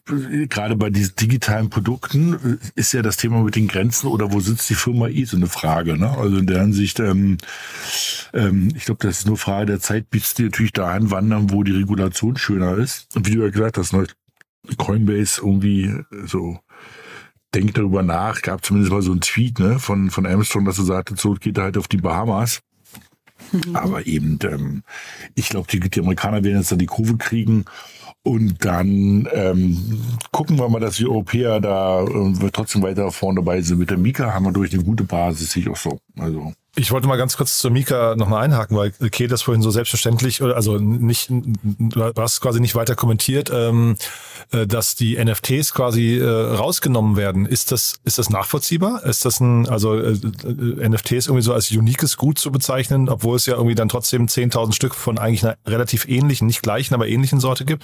äh, 0.07 0.45
gerade 0.45 0.75
bei 0.75 0.91
diesen 0.91 1.15
digitalen 1.15 1.71
Produkten 1.71 2.33
äh, 2.33 2.79
ist 2.79 2.93
ja 2.93 3.01
das 3.01 3.17
Thema 3.17 3.41
mit 3.41 3.55
den 3.55 3.67
Grenzen 3.67 4.05
oder 4.05 4.31
wo 4.31 4.39
sitzt 4.39 4.69
die 4.69 4.75
Firma 4.75 5.07
eh 5.07 5.23
so 5.23 5.35
eine 5.35 5.47
Frage, 5.47 5.97
ne? 5.97 6.15
Also 6.15 6.37
in 6.37 6.45
der 6.45 6.61
Hinsicht, 6.61 6.99
ähm, 6.99 7.37
ähm, 8.33 8.71
ich 8.75 8.85
glaube, 8.85 9.05
das 9.07 9.19
ist 9.19 9.25
nur 9.25 9.37
Frage 9.37 9.65
der 9.65 9.79
Zeit, 9.79 10.11
bis 10.11 10.35
die 10.35 10.43
natürlich 10.43 10.73
dahin 10.73 11.09
wandern, 11.09 11.49
wo 11.49 11.63
die 11.63 11.71
Regulation 11.71 12.37
schöner 12.37 12.77
ist. 12.77 13.07
Und 13.15 13.25
wie 13.25 13.31
du 13.31 13.41
ja 13.41 13.49
gesagt 13.49 13.77
hast, 13.77 13.78
ne, 13.93 14.07
Coinbase 14.77 15.41
irgendwie 15.41 15.93
so 16.25 16.59
denkt 17.53 17.77
darüber 17.77 18.03
nach, 18.03 18.41
gab 18.41 18.63
zumindest 18.63 18.91
mal 18.91 19.01
so 19.01 19.11
einen 19.11 19.21
Tweet 19.21 19.59
ne, 19.59 19.79
von, 19.79 20.09
von 20.09 20.25
Armstrong, 20.25 20.65
dass 20.65 20.77
er 20.77 20.85
sagte, 20.85 21.15
so 21.17 21.33
geht 21.33 21.57
er 21.57 21.63
halt 21.65 21.77
auf 21.77 21.87
die 21.87 21.97
Bahamas. 21.97 22.61
Mhm. 23.51 23.75
Aber 23.75 24.05
eben, 24.05 24.37
ähm, 24.43 24.83
ich 25.35 25.49
glaube, 25.49 25.67
die, 25.71 25.79
die 25.79 25.99
Amerikaner 25.99 26.43
werden 26.43 26.57
jetzt 26.57 26.71
da 26.71 26.75
die 26.75 26.85
Kurve 26.85 27.17
kriegen 27.17 27.65
und 28.21 28.63
dann 28.65 29.27
ähm, 29.33 30.01
gucken 30.31 30.59
wir 30.59 30.69
mal, 30.69 30.79
dass 30.79 30.97
die 30.97 31.07
Europäer 31.07 31.59
da 31.59 32.03
äh, 32.03 32.49
trotzdem 32.51 32.81
weiter 32.81 33.11
vorne 33.11 33.39
dabei 33.39 33.61
sind. 33.61 33.79
Mit 33.79 33.89
der 33.89 33.97
Mika 33.97 34.33
haben 34.33 34.45
wir 34.45 34.51
durch 34.51 34.73
eine 34.73 34.83
gute 34.83 35.05
Basis, 35.05 35.51
sehe 35.51 35.63
ich 35.63 35.69
auch 35.69 35.77
so. 35.77 35.99
Also. 36.17 36.53
Ich 36.79 36.91
wollte 36.91 37.07
mal 37.07 37.17
ganz 37.17 37.35
kurz 37.35 37.57
zur 37.57 37.71
Mika 37.71 38.15
nochmal 38.15 38.41
einhaken, 38.41 38.77
weil 38.77 38.91
Kay 38.91 39.27
das 39.27 39.41
vorhin 39.41 39.61
so 39.61 39.69
selbstverständlich, 39.69 40.41
also 40.41 40.77
nicht, 40.77 41.27
du 41.29 42.13
hast 42.15 42.39
quasi 42.39 42.61
nicht 42.61 42.73
weiter 42.73 42.95
kommentiert, 42.95 43.51
ähm, 43.53 43.97
äh, 44.53 44.65
dass 44.65 44.95
die 44.95 45.21
NFTs 45.21 45.73
quasi 45.73 46.17
äh, 46.17 46.25
rausgenommen 46.25 47.17
werden. 47.17 47.45
Ist 47.45 47.73
das, 47.73 47.99
ist 48.05 48.17
das 48.17 48.29
nachvollziehbar? 48.29 49.03
Ist 49.03 49.25
das 49.25 49.41
ein, 49.41 49.67
also 49.67 49.93
äh, 49.95 50.13
äh 50.13 50.89
NFTs 50.89 51.27
irgendwie 51.27 51.41
so 51.41 51.53
als 51.53 51.69
uniques 51.69 52.15
Gut 52.15 52.39
zu 52.39 52.49
bezeichnen, 52.49 53.09
obwohl 53.09 53.35
es 53.35 53.45
ja 53.45 53.55
irgendwie 53.55 53.75
dann 53.75 53.89
trotzdem 53.89 54.27
10.000 54.27 54.71
Stück 54.71 54.95
von 54.95 55.17
eigentlich 55.17 55.43
einer 55.43 55.57
relativ 55.67 56.07
ähnlichen, 56.07 56.47
nicht 56.47 56.61
gleichen, 56.61 56.93
aber 56.93 57.09
ähnlichen 57.09 57.41
Sorte 57.41 57.65
gibt? 57.65 57.83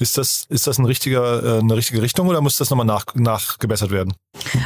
Ist 0.00 0.16
das, 0.16 0.46
ist 0.48 0.66
das 0.66 0.78
ein 0.78 0.86
richtiger, 0.86 1.44
äh, 1.44 1.58
eine 1.58 1.76
richtige 1.76 2.00
Richtung 2.00 2.28
oder 2.28 2.40
muss 2.40 2.56
das 2.56 2.70
nochmal 2.70 2.86
nach, 2.86 3.04
nachgebessert 3.14 3.90
werden? 3.90 4.14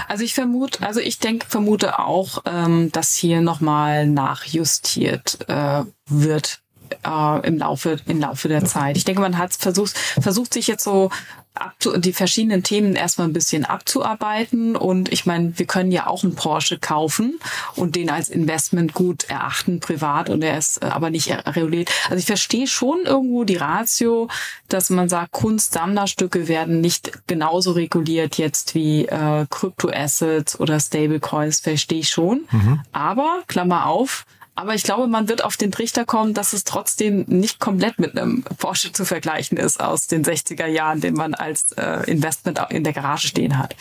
Also 0.06 0.22
ich 0.22 0.32
vermute, 0.32 0.86
also 0.86 1.00
ich 1.00 1.18
denke, 1.18 1.46
vermute 1.48 1.98
auch, 1.98 2.42
ähm, 2.46 2.92
dass 2.92 3.16
hier 3.16 3.40
nochmal 3.40 4.06
nachjustiert 4.06 5.38
äh, 5.48 5.82
wird 6.08 6.60
äh, 7.04 7.46
im 7.46 7.58
Laufe 7.58 7.98
im 8.06 8.20
Laufe 8.20 8.48
der 8.48 8.64
Zeit. 8.64 8.96
Ich 8.96 9.04
denke, 9.04 9.20
man 9.20 9.38
hat 9.38 9.54
versucht 9.54 9.96
versucht 9.96 10.54
sich 10.54 10.66
jetzt 10.66 10.84
so 10.84 11.10
abzu 11.54 11.96
die 11.98 12.12
verschiedenen 12.12 12.64
Themen 12.64 12.96
erstmal 12.96 13.28
ein 13.28 13.32
bisschen 13.32 13.64
abzuarbeiten 13.64 14.74
und 14.74 15.12
ich 15.12 15.24
meine, 15.24 15.56
wir 15.56 15.66
können 15.66 15.92
ja 15.92 16.08
auch 16.08 16.24
einen 16.24 16.34
Porsche 16.34 16.78
kaufen 16.78 17.38
und 17.76 17.94
den 17.94 18.10
als 18.10 18.28
Investment 18.28 18.92
gut 18.92 19.24
erachten 19.30 19.78
privat 19.78 20.30
und 20.30 20.42
er 20.42 20.58
ist 20.58 20.82
äh, 20.82 20.86
aber 20.86 21.10
nicht 21.10 21.30
reguliert. 21.30 21.90
Also 22.06 22.16
ich 22.16 22.26
verstehe 22.26 22.66
schon 22.66 23.02
irgendwo 23.04 23.44
die 23.44 23.56
Ratio, 23.56 24.28
dass 24.68 24.90
man 24.90 25.08
sagt, 25.08 25.30
Kunst-Sammlerstücke 25.30 26.48
werden 26.48 26.80
nicht 26.80 27.12
genauso 27.28 27.72
reguliert 27.72 28.36
jetzt 28.36 28.74
wie 28.74 29.06
äh, 29.06 29.46
Kryptoassets 29.48 30.58
oder 30.58 30.80
Stablecoins, 30.80 31.60
verstehe 31.60 32.00
ich 32.00 32.08
schon. 32.08 32.48
Mhm. 32.50 32.80
Aber 32.90 33.42
Klammer 33.46 33.86
auf, 33.86 34.26
aber 34.56 34.74
ich 34.74 34.84
glaube, 34.84 35.08
man 35.08 35.28
wird 35.28 35.42
auf 35.42 35.56
den 35.56 35.72
Trichter 35.72 36.04
kommen, 36.04 36.32
dass 36.32 36.52
es 36.52 36.64
trotzdem 36.64 37.24
nicht 37.26 37.58
komplett 37.58 37.98
mit 37.98 38.16
einem 38.16 38.42
Porsche 38.42 38.92
zu 38.92 39.04
vergleichen 39.04 39.58
ist 39.58 39.80
aus 39.80 40.06
den 40.06 40.24
60er 40.24 40.66
Jahren, 40.66 41.00
den 41.00 41.14
man 41.14 41.34
als 41.34 41.72
äh, 41.72 42.08
Investment 42.10 42.60
in 42.70 42.84
der 42.84 42.92
Garage 42.92 43.26
stehen 43.26 43.58
hat. 43.58 43.74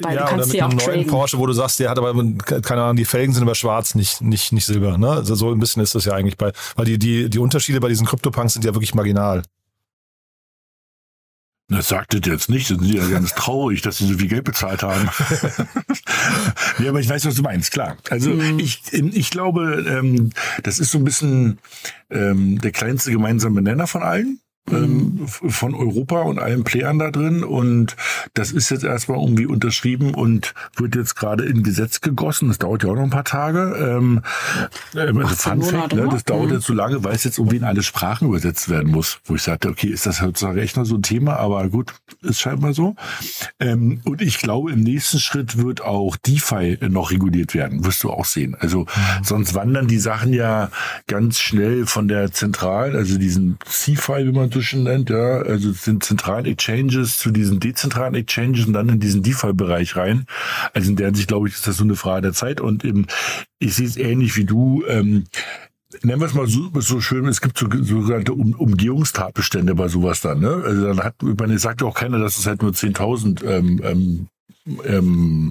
Weil 0.00 0.16
ja, 0.16 0.22
du 0.22 0.30
kannst 0.30 0.54
oder 0.54 0.68
mit 0.68 0.82
einem 0.82 0.94
neuen 0.94 1.06
Porsche, 1.06 1.38
wo 1.38 1.46
du 1.46 1.52
sagst, 1.52 1.78
der 1.80 1.90
hat 1.90 1.98
aber, 1.98 2.14
keine 2.62 2.82
Ahnung, 2.82 2.96
die 2.96 3.04
Felgen 3.04 3.34
sind 3.34 3.42
aber 3.42 3.54
schwarz, 3.54 3.94
nicht, 3.94 4.22
nicht, 4.22 4.52
nicht 4.52 4.64
silber. 4.64 4.96
Ne? 4.96 5.10
Also 5.10 5.34
so 5.34 5.50
ein 5.50 5.58
bisschen 5.58 5.82
ist 5.82 5.94
das 5.94 6.06
ja 6.06 6.14
eigentlich 6.14 6.38
bei, 6.38 6.52
weil 6.76 6.86
die, 6.86 6.98
die, 6.98 7.28
die 7.28 7.38
Unterschiede 7.38 7.80
bei 7.80 7.88
diesen 7.88 8.06
Krypto-Punks 8.06 8.54
sind 8.54 8.64
ja 8.64 8.74
wirklich 8.74 8.94
marginal. 8.94 9.42
Das 11.70 11.88
sagt 11.88 12.14
es 12.14 12.22
jetzt 12.24 12.48
nicht, 12.48 12.66
sind 12.66 12.82
sie 12.82 12.96
ja 12.96 13.06
ganz 13.08 13.34
traurig, 13.34 13.82
dass 13.82 13.98
sie 13.98 14.06
so 14.06 14.16
viel 14.16 14.28
Geld 14.28 14.44
bezahlt 14.44 14.82
haben. 14.82 15.10
ja, 16.78 16.88
aber 16.88 17.00
ich 17.00 17.08
weiß, 17.08 17.26
was 17.26 17.34
du 17.34 17.42
meinst, 17.42 17.72
klar. 17.72 17.98
Also 18.08 18.30
mhm. 18.30 18.58
ich, 18.58 18.80
ich 18.92 19.30
glaube, 19.30 19.84
ähm, 19.86 20.30
das 20.62 20.78
ist 20.78 20.90
so 20.90 20.98
ein 20.98 21.04
bisschen 21.04 21.58
ähm, 22.10 22.58
der 22.58 22.72
kleinste 22.72 23.12
gemeinsame 23.12 23.60
Nenner 23.60 23.86
von 23.86 24.02
allen. 24.02 24.40
Ähm, 24.72 25.26
von 25.26 25.74
Europa 25.74 26.22
und 26.22 26.38
allen 26.38 26.64
Playern 26.64 26.98
da 26.98 27.10
drin. 27.10 27.44
Und 27.44 27.96
das 28.34 28.52
ist 28.52 28.70
jetzt 28.70 28.84
erstmal 28.84 29.18
irgendwie 29.18 29.46
unterschrieben 29.46 30.14
und 30.14 30.54
wird 30.76 30.94
jetzt 30.94 31.16
gerade 31.16 31.44
in 31.44 31.62
Gesetz 31.62 32.00
gegossen. 32.00 32.48
Das 32.48 32.58
dauert 32.58 32.84
ja 32.84 32.90
auch 32.90 32.94
noch 32.94 33.04
ein 33.04 33.10
paar 33.10 33.24
Tage. 33.24 33.76
Ähm, 33.78 34.22
also 34.94 35.26
Fun 35.28 35.62
Fact, 35.62 35.94
ne, 35.94 36.08
das 36.10 36.24
dauert 36.24 36.48
mhm. 36.48 36.54
jetzt 36.54 36.66
so 36.66 36.74
lange, 36.74 37.04
weil 37.04 37.14
es 37.14 37.24
jetzt 37.24 37.38
irgendwie 37.38 37.56
in 37.56 37.64
alle 37.64 37.82
Sprachen 37.82 38.28
übersetzt 38.28 38.68
werden 38.68 38.90
muss. 38.90 39.20
Wo 39.24 39.34
ich 39.34 39.42
sagte, 39.42 39.68
okay, 39.68 39.88
ist 39.88 40.06
das 40.06 40.22
heutzutage 40.22 40.60
echt 40.60 40.76
noch 40.76 40.84
so 40.84 40.96
ein 40.96 41.02
Thema? 41.02 41.36
Aber 41.36 41.68
gut, 41.68 41.94
ist 42.22 42.40
scheinbar 42.40 42.74
so. 42.74 42.96
Ähm, 43.60 44.00
und 44.04 44.22
ich 44.22 44.38
glaube, 44.38 44.72
im 44.72 44.80
nächsten 44.80 45.18
Schritt 45.18 45.58
wird 45.58 45.82
auch 45.82 46.16
DeFi 46.16 46.78
noch 46.88 47.10
reguliert 47.10 47.54
werden. 47.54 47.84
Wirst 47.84 48.02
du 48.04 48.10
auch 48.10 48.24
sehen. 48.24 48.56
Also 48.58 48.80
mhm. 48.80 49.24
sonst 49.24 49.54
wandern 49.54 49.88
die 49.88 49.98
Sachen 49.98 50.32
ja 50.32 50.70
ganz 51.06 51.38
schnell 51.38 51.86
von 51.86 52.08
der 52.08 52.32
zentralen, 52.32 52.96
also 52.96 53.18
diesen 53.18 53.58
CeFi, 53.66 54.26
wie 54.26 54.32
man 54.32 54.50
so 54.50 54.57
schön 54.62 54.84
nennt, 54.84 55.10
ja, 55.10 55.38
also 55.42 55.72
sind 55.72 56.04
zentralen 56.04 56.46
Exchanges 56.46 57.18
zu 57.18 57.30
diesen 57.30 57.60
dezentralen 57.60 58.14
Exchanges 58.14 58.66
und 58.66 58.72
dann 58.72 58.88
in 58.88 59.00
diesen 59.00 59.22
DeFi-Bereich 59.22 59.96
rein. 59.96 60.26
Also 60.74 60.90
in 60.90 60.96
der 60.96 61.06
Hinsicht, 61.06 61.28
glaube 61.28 61.48
ich, 61.48 61.54
ist 61.54 61.66
das 61.66 61.76
so 61.76 61.84
eine 61.84 61.96
Frage 61.96 62.22
der 62.22 62.32
Zeit. 62.32 62.60
Und 62.60 62.84
eben, 62.84 63.06
ich 63.58 63.74
sehe 63.74 63.86
es 63.86 63.96
ähnlich 63.96 64.36
wie 64.36 64.44
du. 64.44 64.84
Ähm, 64.86 65.24
nennen 66.02 66.20
wir 66.20 66.26
es 66.26 66.34
mal 66.34 66.46
so, 66.46 66.70
so 66.80 67.00
schön, 67.00 67.26
es 67.26 67.40
gibt 67.40 67.58
so, 67.58 67.66
sogenannte 67.82 68.32
um, 68.32 68.54
Umgehungstatbestände 68.54 69.74
bei 69.74 69.88
sowas 69.88 70.20
dann. 70.20 70.40
Ne? 70.40 70.62
Also 70.64 70.86
dann 70.86 71.00
hat, 71.00 71.14
man 71.22 71.56
sagt 71.58 71.80
ja 71.80 71.86
auch 71.86 71.94
keiner, 71.94 72.18
dass 72.18 72.38
es 72.38 72.46
halt 72.46 72.62
nur 72.62 72.72
10.000 72.72 73.44
ähm, 73.44 73.80
ähm, 73.82 74.28
ähm, 74.86 75.50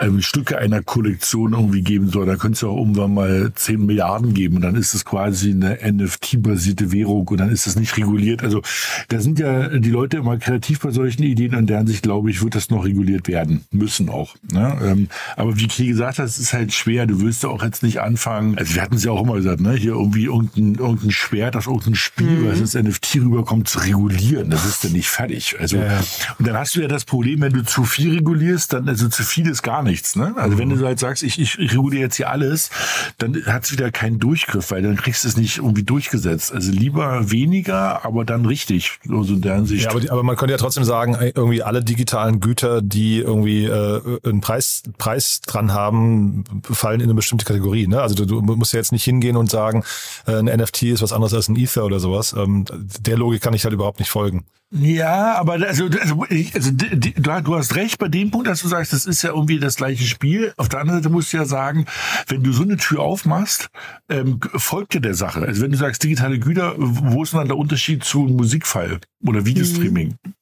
ähm, 0.00 0.22
Stücke 0.22 0.58
einer 0.58 0.82
Kollektion 0.82 1.52
irgendwie 1.52 1.82
geben 1.82 2.08
soll. 2.08 2.26
Da 2.26 2.36
könnte 2.36 2.54
es 2.54 2.60
ja 2.62 2.68
auch 2.68 2.78
irgendwann 2.78 3.14
mal 3.14 3.52
10 3.54 3.84
Milliarden 3.84 4.34
geben 4.34 4.56
und 4.56 4.62
dann 4.62 4.74
ist 4.74 4.94
es 4.94 5.04
quasi 5.04 5.50
eine 5.50 5.78
NFT-basierte 5.82 6.92
Währung 6.92 7.28
und 7.28 7.38
dann 7.38 7.50
ist 7.50 7.66
es 7.66 7.76
nicht 7.76 7.96
reguliert. 7.96 8.42
Also 8.42 8.62
da 9.08 9.20
sind 9.20 9.38
ja 9.38 9.68
die 9.68 9.90
Leute 9.90 10.18
immer 10.18 10.38
kreativ 10.38 10.80
bei 10.80 10.90
solchen 10.90 11.22
Ideen 11.22 11.54
und 11.54 11.68
deren 11.68 11.86
Sicht, 11.86 12.02
glaube 12.02 12.30
ich, 12.30 12.42
wird 12.42 12.54
das 12.54 12.70
noch 12.70 12.84
reguliert 12.84 13.28
werden 13.28 13.64
müssen 13.70 14.08
auch. 14.08 14.34
Ne? 14.52 14.78
Ähm, 14.82 15.08
aber 15.36 15.58
wie 15.58 15.68
Kri 15.68 15.86
gesagt 15.86 16.18
hat, 16.18 16.26
es 16.26 16.38
ist 16.38 16.52
halt 16.52 16.72
schwer. 16.72 17.06
Du 17.06 17.20
willst 17.20 17.42
ja 17.42 17.48
auch 17.48 17.62
jetzt 17.62 17.82
nicht 17.82 18.00
anfangen. 18.00 18.58
Also 18.58 18.74
wir 18.74 18.82
hatten 18.82 18.96
es 18.96 19.04
ja 19.04 19.12
auch 19.12 19.22
immer 19.22 19.34
gesagt, 19.34 19.60
ne? 19.60 19.72
hier 19.72 19.92
irgendwie 19.92 20.24
irgendein, 20.24 20.74
irgendein 20.74 21.10
Schwert 21.10 21.56
aus 21.56 21.66
irgendeinem 21.66 21.94
Spiel, 21.94 22.30
mhm. 22.30 22.50
was 22.50 22.60
ins 22.60 22.74
NFT 22.74 23.16
rüberkommt, 23.16 23.68
zu 23.68 23.80
regulieren. 23.80 24.50
Das 24.50 24.64
ist 24.64 24.84
dann 24.84 24.92
nicht 24.92 25.08
fertig. 25.08 25.56
Also 25.58 25.78
ja. 25.78 26.00
und 26.38 26.46
dann 26.46 26.56
hast 26.56 26.76
du 26.76 26.80
ja 26.80 26.88
das 26.88 27.04
Problem, 27.04 27.40
wenn 27.40 27.52
du 27.52 27.64
zu 27.64 27.84
viel 27.84 28.12
regulierst, 28.14 28.37
regulierst, 28.38 28.72
dann 28.72 28.88
also 28.88 29.08
zu 29.08 29.22
viel 29.22 29.48
ist 29.48 29.62
gar 29.62 29.82
nichts. 29.82 30.16
Ne? 30.16 30.34
Also 30.36 30.54
mhm. 30.54 30.58
wenn 30.58 30.68
du 30.70 30.86
halt 30.86 30.98
sagst, 30.98 31.22
ich, 31.22 31.38
ich, 31.38 31.58
ich 31.58 31.72
reguliere 31.72 32.02
jetzt 32.02 32.16
hier 32.16 32.30
alles, 32.30 32.70
dann 33.18 33.34
hat 33.46 33.64
es 33.64 33.72
wieder 33.72 33.90
keinen 33.90 34.18
Durchgriff, 34.18 34.70
weil 34.70 34.82
dann 34.82 34.96
kriegst 34.96 35.24
du 35.24 35.28
es 35.28 35.36
nicht 35.36 35.58
irgendwie 35.58 35.82
durchgesetzt. 35.82 36.52
Also 36.52 36.70
lieber 36.72 37.30
weniger, 37.30 38.04
aber 38.04 38.24
dann 38.24 38.46
richtig. 38.46 38.98
Also 39.08 39.34
in 39.34 39.42
der 39.42 39.56
Hinsicht. 39.56 39.84
Ja, 39.84 39.90
aber, 39.90 40.00
die, 40.00 40.10
aber 40.10 40.22
man 40.22 40.36
könnte 40.36 40.52
ja 40.52 40.58
trotzdem 40.58 40.84
sagen, 40.84 41.16
irgendwie 41.20 41.62
alle 41.62 41.82
digitalen 41.82 42.40
Güter, 42.40 42.82
die 42.82 43.18
irgendwie 43.18 43.64
äh, 43.64 44.18
einen 44.24 44.40
Preis, 44.40 44.82
Preis 44.98 45.40
dran 45.40 45.72
haben, 45.72 46.44
fallen 46.62 47.00
in 47.00 47.06
eine 47.06 47.14
bestimmte 47.14 47.44
Kategorie. 47.44 47.86
Ne? 47.86 48.00
Also 48.00 48.14
du, 48.14 48.24
du 48.24 48.40
musst 48.40 48.72
ja 48.72 48.78
jetzt 48.78 48.92
nicht 48.92 49.04
hingehen 49.04 49.36
und 49.36 49.50
sagen, 49.50 49.84
äh, 50.26 50.36
ein 50.38 50.46
NFT 50.46 50.84
ist 50.84 51.02
was 51.02 51.12
anderes 51.12 51.34
als 51.34 51.48
ein 51.48 51.56
Ether 51.56 51.84
oder 51.84 52.00
sowas. 52.00 52.34
Ähm, 52.36 52.64
der 53.00 53.16
Logik 53.16 53.42
kann 53.42 53.54
ich 53.54 53.64
halt 53.64 53.74
überhaupt 53.74 53.98
nicht 53.98 54.10
folgen. 54.10 54.44
Ja, 54.70 55.36
aber 55.36 55.54
also, 55.54 55.86
also, 55.86 56.26
also 56.54 56.70
du, 56.72 57.42
du 57.42 57.56
hast 57.56 57.74
recht 57.74 57.98
bei 57.98 58.08
dem 58.08 58.30
Punkt, 58.30 58.46
dass 58.46 58.60
du 58.60 58.68
sagst, 58.68 58.92
das 58.92 59.06
ist 59.06 59.22
ja 59.22 59.30
irgendwie 59.30 59.58
das 59.58 59.76
gleiche 59.76 60.04
Spiel. 60.04 60.52
Auf 60.58 60.68
der 60.68 60.80
anderen 60.80 61.02
Seite 61.02 61.12
musst 61.12 61.32
du 61.32 61.38
ja 61.38 61.46
sagen, 61.46 61.86
wenn 62.26 62.42
du 62.42 62.52
so 62.52 62.64
eine 62.64 62.76
Tür 62.76 63.00
aufmachst, 63.00 63.70
ähm, 64.10 64.40
folgt 64.56 64.92
dir 64.92 65.00
der 65.00 65.14
Sache. 65.14 65.40
Also 65.40 65.62
wenn 65.62 65.70
du 65.70 65.78
sagst 65.78 66.02
digitale 66.02 66.38
Güter, 66.38 66.74
wo 66.76 67.22
ist 67.22 67.32
dann 67.32 67.48
der 67.48 67.56
Unterschied 67.56 68.04
zu 68.04 68.20
Musikfall 68.20 69.00
oder 69.24 69.46
Videostreaming? 69.46 70.16
Mhm. 70.22 70.34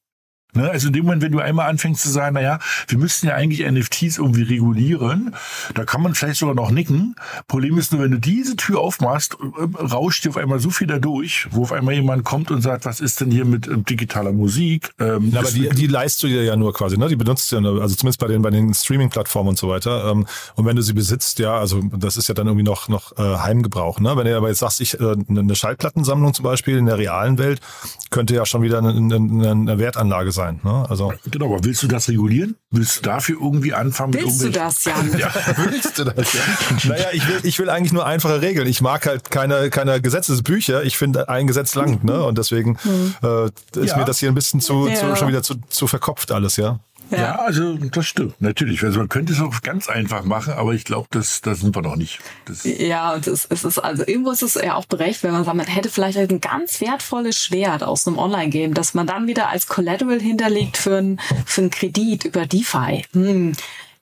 Ne? 0.53 0.69
Also 0.69 0.87
in 0.87 0.93
dem 0.93 1.05
Moment, 1.05 1.21
wenn 1.21 1.31
du 1.31 1.39
einmal 1.39 1.69
anfängst 1.69 2.01
zu 2.01 2.09
sagen, 2.09 2.35
naja, 2.35 2.59
wir 2.87 2.97
müssten 2.97 3.27
ja 3.27 3.35
eigentlich 3.35 3.69
NFTs 3.69 4.17
irgendwie 4.17 4.43
regulieren, 4.43 5.35
da 5.75 5.85
kann 5.85 6.01
man 6.01 6.15
vielleicht 6.15 6.39
sogar 6.39 6.55
noch 6.55 6.71
nicken. 6.71 7.15
Problem 7.47 7.77
ist 7.77 7.91
nur, 7.91 8.01
wenn 8.01 8.11
du 8.11 8.19
diese 8.19 8.55
Tür 8.55 8.79
aufmachst, 8.79 9.37
äh, 9.41 9.83
rauscht 9.83 10.25
dir 10.25 10.29
auf 10.29 10.37
einmal 10.37 10.59
so 10.59 10.69
viel 10.69 10.87
da 10.87 10.99
durch, 10.99 11.47
wo 11.51 11.63
auf 11.63 11.71
einmal 11.71 11.93
jemand 11.93 12.23
kommt 12.23 12.49
und 12.49 12.61
sagt, 12.61 12.85
was 12.85 12.99
ist 12.99 13.21
denn 13.21 13.29
hier 13.29 13.45
mit 13.45 13.67
äh, 13.67 13.77
digitaler 13.77 14.31
Musik? 14.31 14.91
Ähm, 14.99 15.31
ja, 15.31 15.39
aber 15.39 15.51
die, 15.51 15.69
die 15.69 15.87
leist 15.87 16.23
du 16.23 16.27
dir 16.27 16.43
ja 16.43 16.55
nur 16.55 16.73
quasi, 16.73 16.97
ne? 16.97 17.07
Die 17.07 17.15
benutzt 17.15 17.51
du 17.51 17.57
ja, 17.57 17.81
also 17.81 17.95
zumindest 17.95 18.19
bei 18.19 18.27
den, 18.27 18.41
bei 18.41 18.49
den 18.49 18.73
Streaming-Plattformen 18.73 19.49
und 19.49 19.57
so 19.57 19.69
weiter. 19.69 20.11
Ähm, 20.11 20.25
und 20.55 20.65
wenn 20.65 20.75
du 20.75 20.81
sie 20.81 20.93
besitzt, 20.93 21.39
ja, 21.39 21.57
also 21.57 21.81
das 21.93 22.17
ist 22.17 22.29
ja 22.29 22.33
dann 22.33 22.47
irgendwie 22.47 22.65
noch, 22.65 22.87
noch 22.87 23.17
äh, 23.17 23.21
Heimgebrauch, 23.21 23.99
ne? 23.99 24.15
Wenn 24.17 24.25
du 24.25 24.35
aber 24.35 24.47
jetzt 24.47 24.59
sagst, 24.59 24.81
ich, 24.81 24.99
äh, 24.99 25.15
eine 25.29 25.55
Schallplattensammlung 25.55 26.33
zum 26.33 26.43
Beispiel 26.43 26.77
in 26.77 26.85
der 26.85 26.97
realen 26.97 27.37
Welt, 27.37 27.59
könnte 28.09 28.33
ja 28.33 28.45
schon 28.45 28.61
wieder 28.61 28.79
eine, 28.79 28.89
eine, 28.89 29.51
eine 29.51 29.77
Wertanlage 29.77 30.31
sein 30.31 30.46
sein. 30.47 30.59
Ne? 30.63 30.85
Also 30.89 31.13
genau, 31.25 31.47
aber 31.47 31.63
willst 31.63 31.83
du 31.83 31.87
das 31.87 32.09
regulieren? 32.09 32.55
Willst 32.71 32.97
du 32.97 33.01
dafür 33.03 33.37
irgendwie 33.41 33.73
anfangen? 33.73 34.13
Willst 34.13 34.43
du 34.43 34.49
das, 34.49 34.85
Jan? 34.85 35.11
ja, 35.17 35.31
willst 35.57 35.97
du 35.97 36.03
das, 36.05 36.33
ja? 36.33 36.41
naja, 36.89 37.07
ich 37.13 37.27
will, 37.27 37.39
ich 37.43 37.59
will 37.59 37.69
eigentlich 37.69 37.93
nur 37.93 38.05
einfache 38.05 38.41
Regeln. 38.41 38.67
Ich 38.67 38.81
mag 38.81 39.05
halt 39.05 39.29
keine, 39.31 39.69
keine 39.69 40.01
Gesetzesbücher. 40.01 40.83
Ich 40.83 40.97
finde 40.97 41.29
ein 41.29 41.47
Gesetz 41.47 41.75
lang, 41.75 42.03
ne? 42.03 42.23
Und 42.23 42.37
deswegen 42.37 42.77
hm. 42.81 43.15
äh, 43.23 43.45
ist 43.79 43.91
ja. 43.91 43.97
mir 43.97 44.05
das 44.05 44.19
hier 44.19 44.29
ein 44.29 44.35
bisschen 44.35 44.61
zu, 44.61 44.87
ja. 44.87 44.95
zu 44.95 45.15
schon 45.15 45.27
wieder 45.27 45.43
zu, 45.43 45.55
zu 45.69 45.87
verkopft 45.87 46.31
alles, 46.31 46.57
ja. 46.57 46.79
Ja. 47.11 47.17
ja. 47.17 47.35
also 47.39 47.75
das 47.75 48.05
stimmt, 48.05 48.41
natürlich. 48.41 48.83
Also 48.83 48.99
man 48.99 49.09
könnte 49.09 49.33
es 49.33 49.41
auch 49.41 49.61
ganz 49.61 49.89
einfach 49.89 50.23
machen, 50.23 50.53
aber 50.53 50.73
ich 50.73 50.83
glaube, 50.83 51.07
das, 51.11 51.41
das 51.41 51.59
sind 51.59 51.75
wir 51.75 51.81
noch 51.81 51.95
nicht. 51.95 52.19
Das 52.45 52.63
ja, 52.63 53.13
und 53.13 53.27
es, 53.27 53.45
es 53.45 53.63
ist 53.63 53.79
also 53.79 54.03
irgendwo 54.05 54.31
ist 54.31 54.43
es 54.43 54.55
ja 54.55 54.75
auch 54.75 54.85
berechtigt, 54.85 55.23
wenn 55.23 55.31
man 55.31 55.43
sagt, 55.43 55.57
man 55.57 55.67
hätte 55.67 55.89
vielleicht 55.89 56.17
ein 56.17 56.41
ganz 56.41 56.81
wertvolles 56.81 57.37
Schwert 57.37 57.83
aus 57.83 58.07
einem 58.07 58.17
Online-Game, 58.17 58.73
das 58.73 58.93
man 58.93 59.07
dann 59.07 59.27
wieder 59.27 59.49
als 59.49 59.67
Collateral 59.67 60.19
hinterlegt 60.19 60.77
für 60.77 60.97
einen 60.97 61.19
für 61.45 61.61
einen 61.61 61.69
Kredit 61.69 62.25
über 62.25 62.45
DeFi. 62.45 63.05
Hm. 63.13 63.53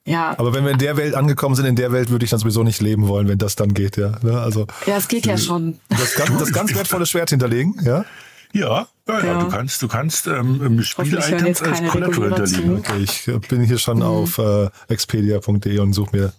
Ja. 0.06 0.36
Aber 0.38 0.54
wenn 0.54 0.64
wir 0.64 0.70
in 0.70 0.78
der 0.78 0.96
Welt 0.96 1.14
angekommen 1.14 1.56
sind, 1.56 1.66
in 1.66 1.74
der 1.74 1.90
Welt 1.90 2.10
würde 2.10 2.24
ich 2.24 2.30
dann 2.30 2.38
sowieso 2.38 2.62
nicht 2.62 2.80
leben 2.80 3.08
wollen, 3.08 3.26
wenn 3.28 3.38
das 3.38 3.56
dann 3.56 3.74
geht, 3.74 3.96
ja. 3.96 4.12
Ne? 4.22 4.40
Also, 4.40 4.66
ja, 4.86 4.96
es 4.96 5.08
geht 5.08 5.26
ja 5.26 5.36
schon. 5.36 5.80
Das, 5.88 6.14
das 6.14 6.52
ganz 6.52 6.74
wertvolle 6.74 7.06
Schwert 7.06 7.30
hinterlegen, 7.30 7.74
ja? 7.84 8.04
Ja, 8.52 8.86
ja, 9.08 9.24
ja, 9.24 9.38
du 9.38 9.48
kannst, 9.48 9.80
du 9.82 9.88
kannst 9.88 10.26
ähm, 10.26 10.82
Spiel-Items 10.82 11.62
als 11.62 11.84
Collateral 11.88 12.34
hinterlegen. 12.34 12.78
Okay, 12.78 13.04
ich 13.04 13.48
bin 13.48 13.62
hier 13.62 13.78
schon 13.78 13.98
mhm. 13.98 14.02
auf 14.02 14.38
äh, 14.38 14.68
expedia.de 14.88 15.78
und 15.78 15.92
suche 15.92 16.16
mir 16.16 16.32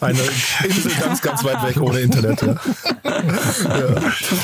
eine 0.00 0.20
Insel 0.64 0.92
ganz, 1.00 1.20
ganz 1.20 1.42
weit 1.42 1.66
weg 1.66 1.80
ohne 1.80 2.00
Internet. 2.00 2.42
Ja. 2.42 2.54
ja. 3.04 3.88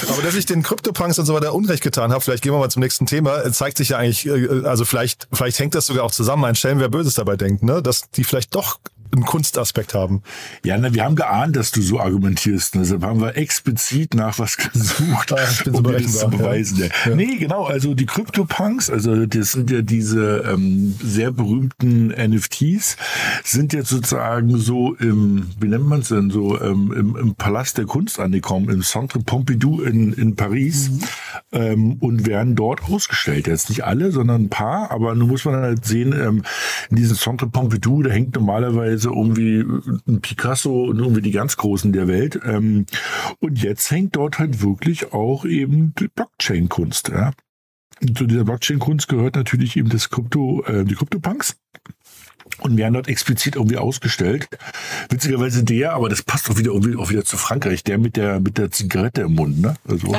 Aber 0.08 0.22
dass 0.24 0.34
ich 0.34 0.46
den 0.46 0.64
Krypto-Punks 0.64 1.20
und 1.20 1.26
so 1.26 1.34
weiter 1.34 1.54
Unrecht 1.54 1.84
getan 1.84 2.10
habe, 2.10 2.20
vielleicht 2.20 2.42
gehen 2.42 2.52
wir 2.52 2.58
mal 2.58 2.70
zum 2.70 2.80
nächsten 2.80 3.06
Thema, 3.06 3.52
zeigt 3.52 3.76
sich 3.76 3.90
ja 3.90 3.98
eigentlich, 3.98 4.26
äh, 4.26 4.66
also 4.66 4.84
vielleicht, 4.84 5.28
vielleicht 5.32 5.60
hängt 5.60 5.76
das 5.76 5.86
sogar 5.86 6.02
auch 6.02 6.10
zusammen, 6.10 6.44
ein 6.44 6.56
Schelm, 6.56 6.80
wer 6.80 6.88
Böses 6.88 7.14
dabei 7.14 7.36
denkt, 7.36 7.62
ne? 7.62 7.80
dass 7.80 8.10
die 8.10 8.24
vielleicht 8.24 8.56
doch 8.56 8.80
einen 9.12 9.24
Kunstaspekt 9.24 9.94
haben. 9.94 10.22
Ja, 10.64 10.78
na, 10.78 10.94
wir 10.94 11.04
haben 11.04 11.16
geahnt, 11.16 11.56
dass 11.56 11.70
du 11.70 11.82
so 11.82 12.00
argumentierst. 12.00 12.74
Deshalb 12.74 13.04
haben 13.04 13.20
wir 13.20 13.36
explizit 13.36 14.14
nach 14.14 14.38
was 14.38 14.56
gesucht, 14.56 15.32
ah, 15.32 15.36
um 15.72 15.82
das 15.82 16.18
zu 16.18 16.30
beweisen. 16.30 16.78
Ja. 16.78 16.86
Ja. 17.06 17.14
Nee, 17.14 17.36
genau. 17.36 17.64
Also 17.64 17.94
die 17.94 18.06
CryptoPunks, 18.06 18.90
also 18.90 19.26
das 19.26 19.52
sind 19.52 19.70
ja 19.70 19.82
diese 19.82 20.44
ähm, 20.50 20.94
sehr 21.02 21.30
berühmten 21.30 22.08
NFTs, 22.08 22.96
sind 23.44 23.72
jetzt 23.72 23.88
sozusagen 23.88 24.56
so 24.58 24.94
im, 24.94 25.48
wie 25.60 25.68
nennt 25.68 25.86
man 25.86 26.00
es 26.00 26.08
denn, 26.08 26.30
so 26.30 26.60
ähm, 26.60 26.92
im, 26.96 27.16
im 27.16 27.34
Palast 27.34 27.78
der 27.78 27.84
Kunst 27.84 28.18
angekommen, 28.18 28.70
im 28.70 28.82
Centre 28.82 29.20
Pompidou 29.20 29.82
in, 29.82 30.12
in 30.12 30.36
Paris 30.36 30.90
mhm. 30.90 31.00
ähm, 31.52 31.92
und 32.00 32.26
werden 32.26 32.54
dort 32.56 32.82
ausgestellt. 32.84 33.46
Jetzt 33.46 33.68
nicht 33.68 33.84
alle, 33.84 34.12
sondern 34.12 34.44
ein 34.44 34.48
paar, 34.48 34.90
aber 34.90 35.14
nun 35.14 35.28
muss 35.28 35.44
man 35.44 35.56
halt 35.56 35.84
sehen, 35.84 36.12
ähm, 36.12 36.42
in 36.90 36.96
diesem 36.96 37.16
Centre 37.16 37.46
Pompidou, 37.46 38.02
da 38.02 38.10
hängt 38.10 38.34
normalerweise 38.34 39.01
also 39.06 39.16
irgendwie 39.16 39.64
ein 40.06 40.20
Picasso 40.20 40.84
und 40.84 40.98
irgendwie 40.98 41.22
die 41.22 41.32
ganz 41.32 41.56
Großen 41.56 41.92
der 41.92 42.08
Welt. 42.08 42.40
Ähm, 42.44 42.86
und 43.40 43.62
jetzt 43.62 43.90
hängt 43.90 44.16
dort 44.16 44.38
halt 44.38 44.62
wirklich 44.62 45.12
auch 45.12 45.44
eben 45.44 45.94
die 45.98 46.08
Blockchain-Kunst. 46.08 47.08
Ja. 47.08 47.32
Zu 48.14 48.26
dieser 48.26 48.44
Blockchain-Kunst 48.44 49.08
gehört 49.08 49.36
natürlich 49.36 49.76
eben 49.76 49.88
das 49.88 50.10
Krypto, 50.10 50.62
äh, 50.64 50.84
die 50.84 50.94
Krypto-Punks 50.94 51.56
und 52.58 52.76
werden 52.76 52.94
dort 52.94 53.08
explizit 53.08 53.56
irgendwie 53.56 53.76
ausgestellt. 53.76 54.48
Witzigerweise 55.10 55.64
der, 55.64 55.94
aber 55.94 56.08
das 56.08 56.22
passt 56.22 56.48
doch 56.48 56.56
wieder 56.56 56.72
irgendwie 56.72 56.96
auch 56.96 57.10
wieder 57.10 57.24
zu 57.24 57.36
Frankreich, 57.36 57.84
der 57.84 57.98
mit 57.98 58.16
der 58.16 58.40
mit 58.40 58.58
der 58.58 58.70
Zigarette 58.70 59.22
im 59.22 59.34
Mund, 59.34 59.60
ne? 59.60 59.74
Also 59.88 60.14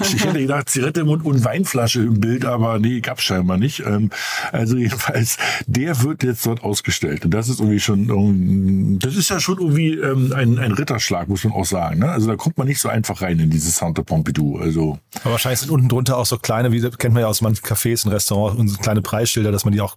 ich 0.00 0.24
hätte 0.24 0.38
gedacht 0.38 0.68
Zigarette 0.68 1.00
im 1.00 1.06
Mund 1.06 1.24
und 1.24 1.44
Weinflasche 1.44 2.00
im 2.00 2.20
Bild, 2.20 2.44
aber 2.44 2.78
nee, 2.78 3.00
gab's 3.00 3.22
scheinbar 3.22 3.56
nicht. 3.56 3.80
Ähm, 3.80 4.10
also 4.52 4.76
jedenfalls, 4.76 5.36
der 5.66 6.02
wird 6.02 6.22
jetzt 6.22 6.46
dort 6.46 6.62
ausgestellt 6.62 7.24
und 7.24 7.32
das 7.32 7.48
ist 7.48 7.60
irgendwie 7.60 7.80
schon, 7.80 8.98
das 8.98 9.16
ist 9.16 9.30
ja 9.30 9.40
schon 9.40 9.58
irgendwie 9.58 9.94
ähm, 9.94 10.32
ein, 10.34 10.58
ein 10.58 10.72
Ritterschlag, 10.72 11.28
muss 11.28 11.44
man 11.44 11.52
auch 11.52 11.64
sagen. 11.64 12.00
Ne? 12.00 12.10
Also 12.10 12.26
da 12.26 12.36
kommt 12.36 12.58
man 12.58 12.66
nicht 12.66 12.80
so 12.80 12.88
einfach 12.88 13.22
rein 13.22 13.38
in 13.38 13.50
dieses 13.50 13.76
Centre 13.76 14.04
Pompidou. 14.04 14.58
Also 14.58 14.98
aber 15.22 15.32
wahrscheinlich 15.32 15.60
sind 15.60 15.70
unten 15.70 15.88
drunter 15.88 16.16
auch 16.16 16.26
so 16.26 16.38
kleine, 16.38 16.72
wie 16.72 16.80
kennt 16.80 17.14
man 17.14 17.22
ja 17.22 17.28
aus 17.28 17.40
manchen 17.40 17.64
Cafés 17.64 18.04
und 18.04 18.12
Restaurants, 18.12 18.58
und 18.58 18.68
so 18.68 18.78
kleine 18.78 19.02
Preisschilder, 19.02 19.52
dass 19.52 19.64
man 19.64 19.72
die 19.72 19.80
auch 19.80 19.96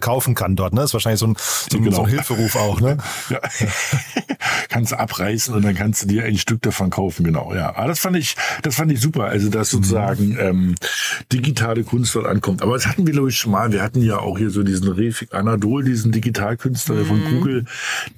kaufen 0.00 0.34
kann 0.34 0.56
dort. 0.56 0.72
Ne? 0.72 0.80
Das 0.80 0.90
ist 0.90 0.94
wahrscheinlich 0.94 1.11
so 1.16 1.26
ein, 1.26 1.36
so 1.70 1.78
genau. 1.78 1.96
so 1.96 2.02
ein 2.02 2.08
Hilferuf 2.08 2.56
auch, 2.56 2.80
ne? 2.80 2.98
Ja. 3.30 3.40
kannst 4.68 4.92
du 4.92 4.98
abreißen 4.98 5.54
und 5.54 5.62
dann 5.62 5.74
kannst 5.74 6.02
du 6.02 6.06
dir 6.06 6.24
ein 6.24 6.38
Stück 6.38 6.62
davon 6.62 6.90
kaufen, 6.90 7.24
genau. 7.24 7.54
Ja, 7.54 7.76
aber 7.76 7.88
das 7.88 8.00
fand 8.00 8.16
ich, 8.16 8.36
das 8.62 8.76
fand 8.76 8.90
ich 8.90 9.00
super. 9.00 9.24
Also, 9.24 9.48
dass 9.50 9.70
sozusagen 9.70 10.30
mhm. 10.30 10.38
ähm, 10.38 10.74
digitale 11.32 11.84
Kunst 11.84 12.14
dort 12.14 12.26
ankommt. 12.26 12.62
Aber 12.62 12.74
das 12.74 12.86
hatten 12.86 13.06
wir, 13.06 13.12
glaube 13.12 13.28
ich, 13.28 13.36
schon 13.36 13.52
mal. 13.52 13.72
Wir 13.72 13.82
hatten 13.82 14.02
ja 14.02 14.18
auch 14.18 14.38
hier 14.38 14.50
so 14.50 14.62
diesen 14.62 14.88
Refik 14.88 15.34
Anadol, 15.34 15.84
diesen 15.84 16.12
Digitalkünstler 16.12 16.96
mhm. 16.96 17.06
von 17.06 17.24
Google, 17.24 17.64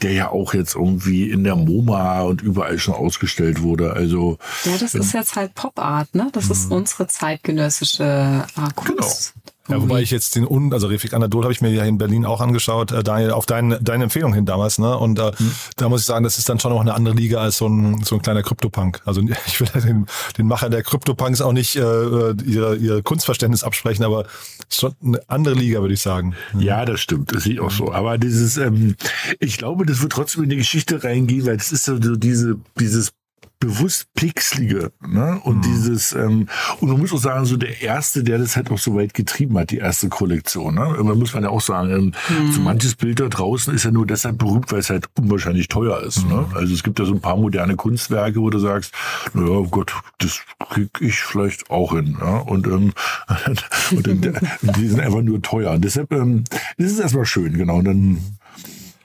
der 0.02 0.12
ja 0.12 0.30
auch 0.30 0.54
jetzt 0.54 0.74
irgendwie 0.74 1.30
in 1.30 1.44
der 1.44 1.56
MoMA 1.56 2.22
und 2.22 2.42
überall 2.42 2.78
schon 2.78 2.94
ausgestellt 2.94 3.62
wurde. 3.62 3.92
Also 3.92 4.38
ja, 4.64 4.76
das 4.78 4.94
ist 4.94 5.12
jetzt 5.12 5.36
halt 5.36 5.54
Pop 5.54 5.78
Art, 5.78 6.14
ne? 6.14 6.28
Das 6.32 6.50
ist 6.50 6.66
mhm. 6.66 6.76
unsere 6.76 7.06
zeitgenössische 7.06 8.44
äh, 8.56 8.72
Kunst. 8.74 9.34
Genau. 9.34 9.53
Ja, 9.68 9.80
wobei 9.80 10.02
ich 10.02 10.10
jetzt 10.10 10.36
den 10.36 10.46
Un, 10.46 10.74
also 10.74 10.88
Refik 10.88 11.14
Anadol 11.14 11.44
habe 11.44 11.52
ich 11.52 11.62
mir 11.62 11.70
ja 11.70 11.84
in 11.84 11.96
Berlin 11.96 12.26
auch 12.26 12.42
angeschaut, 12.42 12.92
äh, 12.92 13.02
Daniel, 13.02 13.30
auf 13.30 13.46
deine, 13.46 13.80
deine 13.80 14.04
Empfehlung 14.04 14.34
hin 14.34 14.44
damals, 14.44 14.78
ne? 14.78 14.98
Und 14.98 15.18
äh, 15.18 15.32
mhm. 15.38 15.52
da 15.76 15.88
muss 15.88 16.00
ich 16.02 16.06
sagen, 16.06 16.22
das 16.22 16.36
ist 16.36 16.48
dann 16.50 16.60
schon 16.60 16.70
noch 16.70 16.80
eine 16.80 16.92
andere 16.92 17.14
Liga 17.14 17.40
als 17.40 17.56
so 17.56 17.66
ein, 17.66 18.02
so 18.04 18.16
ein 18.16 18.22
kleiner 18.22 18.42
Kryptopunk. 18.42 19.00
Also 19.06 19.22
ich 19.46 19.60
will 19.60 19.68
den, 19.82 20.06
den 20.36 20.46
Macher 20.46 20.68
der 20.68 20.82
Kryptopunks 20.82 21.40
auch 21.40 21.52
nicht 21.52 21.76
äh, 21.76 21.80
ihr, 21.80 22.74
ihr 22.74 23.02
Kunstverständnis 23.02 23.64
absprechen, 23.64 24.04
aber 24.04 24.26
schon 24.70 24.94
eine 25.02 25.20
andere 25.28 25.54
Liga, 25.54 25.80
würde 25.80 25.94
ich 25.94 26.02
sagen. 26.02 26.34
Ja, 26.58 26.84
das 26.84 27.00
stimmt, 27.00 27.34
das 27.34 27.44
sehe 27.44 27.54
ich 27.54 27.60
auch 27.60 27.70
so. 27.70 27.90
Aber 27.90 28.18
dieses, 28.18 28.58
ähm, 28.58 28.96
ich 29.40 29.56
glaube, 29.56 29.86
das 29.86 30.02
wird 30.02 30.12
trotzdem 30.12 30.44
in 30.44 30.50
die 30.50 30.56
Geschichte 30.56 31.02
reingehen, 31.02 31.46
weil 31.46 31.56
das 31.56 31.72
ist 31.72 31.84
so 31.84 31.98
diese, 31.98 32.56
dieses 32.78 33.12
bewusst 33.64 34.12
pixelige. 34.14 34.92
Ne? 35.06 35.40
Und 35.42 35.58
mhm. 35.58 35.62
dieses, 35.62 36.12
ähm, 36.12 36.48
und 36.80 36.88
man 36.88 36.98
muss 36.98 37.12
auch 37.12 37.18
sagen, 37.18 37.46
so 37.46 37.56
der 37.56 37.80
erste, 37.80 38.22
der 38.22 38.38
das 38.38 38.56
halt 38.56 38.70
auch 38.70 38.78
so 38.78 38.94
weit 38.94 39.14
getrieben 39.14 39.58
hat, 39.58 39.70
die 39.70 39.78
erste 39.78 40.08
Kollektion. 40.08 40.74
Ne? 40.74 40.84
Irgendwann 40.94 41.18
muss 41.18 41.32
man 41.32 41.44
ja 41.44 41.48
auch 41.48 41.62
sagen, 41.62 41.90
ähm, 41.90 42.12
mhm. 42.28 42.52
so 42.52 42.60
manches 42.60 42.94
Bild 42.94 43.20
da 43.20 43.28
draußen 43.28 43.74
ist 43.74 43.84
ja 43.84 43.90
nur 43.90 44.06
deshalb 44.06 44.38
berühmt, 44.38 44.70
weil 44.70 44.80
es 44.80 44.90
halt 44.90 45.06
unwahrscheinlich 45.18 45.68
teuer 45.68 46.00
ist. 46.00 46.26
Ne? 46.26 46.34
Mhm. 46.34 46.40
Ne? 46.40 46.46
Also 46.54 46.74
es 46.74 46.82
gibt 46.82 46.98
ja 46.98 47.06
so 47.06 47.14
ein 47.14 47.20
paar 47.20 47.36
moderne 47.36 47.76
Kunstwerke, 47.76 48.40
wo 48.40 48.50
du 48.50 48.58
sagst, 48.58 48.92
naja, 49.32 49.48
oh 49.48 49.68
Gott, 49.68 49.94
das 50.18 50.40
krieg 50.70 50.90
ich 51.00 51.20
vielleicht 51.20 51.70
auch 51.70 51.92
hin. 51.92 52.18
Ja? 52.20 52.38
Und, 52.38 52.66
ähm, 52.66 52.92
und 53.92 54.76
die 54.76 54.88
sind 54.88 55.00
einfach 55.00 55.22
nur 55.22 55.40
teuer. 55.40 55.72
Und 55.72 55.84
deshalb, 55.84 56.12
ähm, 56.12 56.44
das 56.76 56.92
ist 56.92 56.98
erstmal 56.98 57.24
schön, 57.24 57.56
genau. 57.56 57.76
Und 57.76 57.84
dann 57.86 58.18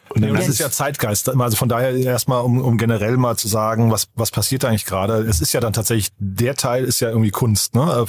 und 0.09 0.33
das 0.33 0.47
ist 0.47 0.59
ja 0.59 0.69
Zeitgeist. 0.69 1.29
Also 1.29 1.57
von 1.57 1.69
daher 1.69 1.95
erstmal, 1.95 2.41
um, 2.43 2.61
um 2.61 2.77
generell 2.77 3.17
mal 3.17 3.37
zu 3.37 3.47
sagen, 3.47 3.91
was, 3.91 4.07
was 4.15 4.31
passiert 4.31 4.65
eigentlich 4.65 4.85
gerade. 4.85 5.17
Es 5.21 5.41
ist 5.41 5.53
ja 5.53 5.59
dann 5.59 5.73
tatsächlich, 5.73 6.11
der 6.17 6.55
Teil 6.55 6.83
ist 6.83 6.99
ja 6.99 7.09
irgendwie 7.09 7.31
Kunst, 7.31 7.75
ne? 7.75 8.05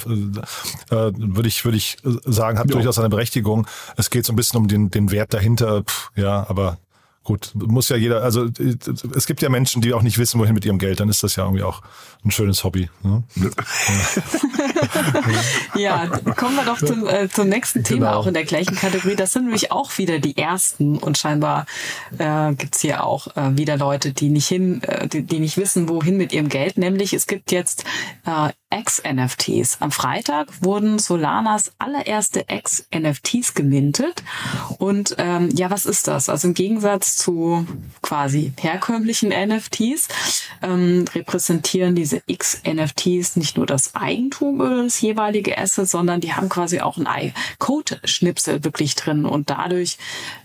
Äh, 0.89 0.95
äh, 0.95 1.11
würde 1.15 1.47
ich, 1.47 1.63
würde 1.65 1.77
ich 1.77 1.97
sagen, 2.25 2.59
hat 2.59 2.69
ja. 2.69 2.75
durchaus 2.75 2.99
eine 2.99 3.09
Berechtigung. 3.09 3.67
Es 3.97 4.09
geht 4.09 4.25
so 4.25 4.33
ein 4.33 4.35
bisschen 4.35 4.59
um 4.59 4.67
den, 4.67 4.89
den 4.89 5.11
Wert 5.11 5.33
dahinter, 5.33 5.83
Pff, 5.83 6.11
ja, 6.15 6.45
aber 6.49 6.77
gut, 7.23 7.51
muss 7.53 7.89
ja 7.89 7.95
jeder, 7.95 8.23
also 8.23 8.47
es 9.15 9.25
gibt 9.27 9.41
ja 9.41 9.49
Menschen, 9.49 9.81
die 9.81 9.93
auch 9.93 10.01
nicht 10.01 10.17
wissen, 10.17 10.39
wohin 10.39 10.53
mit 10.53 10.65
ihrem 10.65 10.79
Geld, 10.79 10.99
dann 10.99 11.09
ist 11.09 11.23
das 11.23 11.35
ja 11.35 11.43
irgendwie 11.43 11.63
auch 11.63 11.81
ein 12.25 12.31
schönes 12.31 12.63
Hobby. 12.63 12.89
Ne? 13.03 13.23
ja, 13.35 13.51
kommen 16.35 16.55
wir 16.55 16.65
doch 16.65 16.79
zum, 16.79 17.07
äh, 17.07 17.29
zum 17.29 17.49
nächsten 17.49 17.83
Thema, 17.83 18.07
genau. 18.07 18.19
auch 18.19 18.27
in 18.27 18.33
der 18.33 18.45
gleichen 18.45 18.75
Kategorie. 18.75 19.15
Das 19.15 19.33
sind 19.33 19.43
nämlich 19.43 19.71
auch 19.71 19.97
wieder 19.97 20.19
die 20.19 20.37
ersten 20.37 20.97
und 20.97 21.17
scheinbar 21.17 21.65
äh, 22.17 22.53
gibt 22.53 22.75
hier 22.77 23.03
auch 23.03 23.35
äh, 23.35 23.57
wieder 23.57 23.77
Leute, 23.77 24.13
die 24.13 24.29
nicht 24.29 24.47
hin, 24.47 24.81
äh, 24.83 25.07
die, 25.07 25.23
die 25.23 25.39
nicht 25.39 25.57
wissen, 25.57 25.89
wohin 25.89 26.17
mit 26.17 26.33
ihrem 26.33 26.49
Geld. 26.49 26.77
Nämlich 26.77 27.13
es 27.13 27.27
gibt 27.27 27.51
jetzt 27.51 27.85
äh, 28.25 28.51
X-NFTs. 28.73 29.77
Am 29.81 29.91
Freitag 29.91 30.47
wurden 30.61 30.97
Solanas 30.97 31.73
allererste 31.77 32.45
X-NFTs 32.47 33.53
gemintet. 33.53 34.23
Und 34.77 35.15
ähm, 35.17 35.49
ja, 35.53 35.69
was 35.69 35.85
ist 35.85 36.07
das? 36.07 36.29
Also 36.29 36.47
im 36.47 36.53
Gegensatz 36.53 37.17
zu 37.17 37.65
quasi 38.01 38.53
herkömmlichen 38.59 39.29
NFTs 39.29 40.07
ähm, 40.63 41.05
repräsentieren 41.13 41.95
diese 41.95 42.21
X-NFTs 42.25 43.35
nicht 43.35 43.57
nur 43.57 43.65
das 43.65 43.93
Eigentum 43.95 44.61
über 44.71 44.83
das 44.83 45.01
jeweilige 45.01 45.57
Asset, 45.57 45.89
sondern 45.89 46.21
die 46.21 46.33
haben 46.33 46.49
quasi 46.49 46.81
auch 46.81 46.97
ein 46.97 47.33
Code-Schnipsel 47.59 48.63
wirklich 48.63 48.95
drin. 48.95 49.25
Und 49.25 49.49
dadurch 49.49 49.97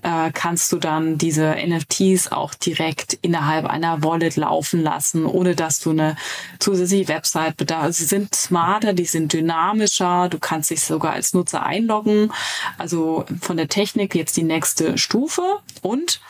äh, 0.03 0.31
kannst 0.33 0.73
du 0.73 0.79
dann 0.79 1.19
diese 1.19 1.57
NFTs 1.57 2.33
auch 2.33 2.55
direkt 2.55 3.15
innerhalb 3.23 3.67
einer 3.67 4.03
Wallet 4.03 4.37
laufen 4.37 4.83
lassen, 4.83 5.27
ohne 5.27 5.55
dass 5.55 5.81
du 5.81 5.91
eine 5.91 6.17
zusätzliche 6.59 7.09
Website 7.09 7.57
bedarfst 7.57 7.97
sind 8.09 8.35
smarter, 8.35 8.93
die 8.93 9.05
sind 9.05 9.33
dynamischer, 9.33 10.29
du 10.29 10.39
kannst 10.39 10.71
dich 10.71 10.81
sogar 10.81 11.13
als 11.13 11.35
Nutzer 11.35 11.65
einloggen. 11.65 12.33
Also 12.79 13.25
von 13.41 13.57
der 13.57 13.69
Technik 13.69 14.15
jetzt 14.15 14.37
die 14.37 14.43
nächste 14.43 14.99
Stufe. 14.99 15.43
Und 15.83 16.21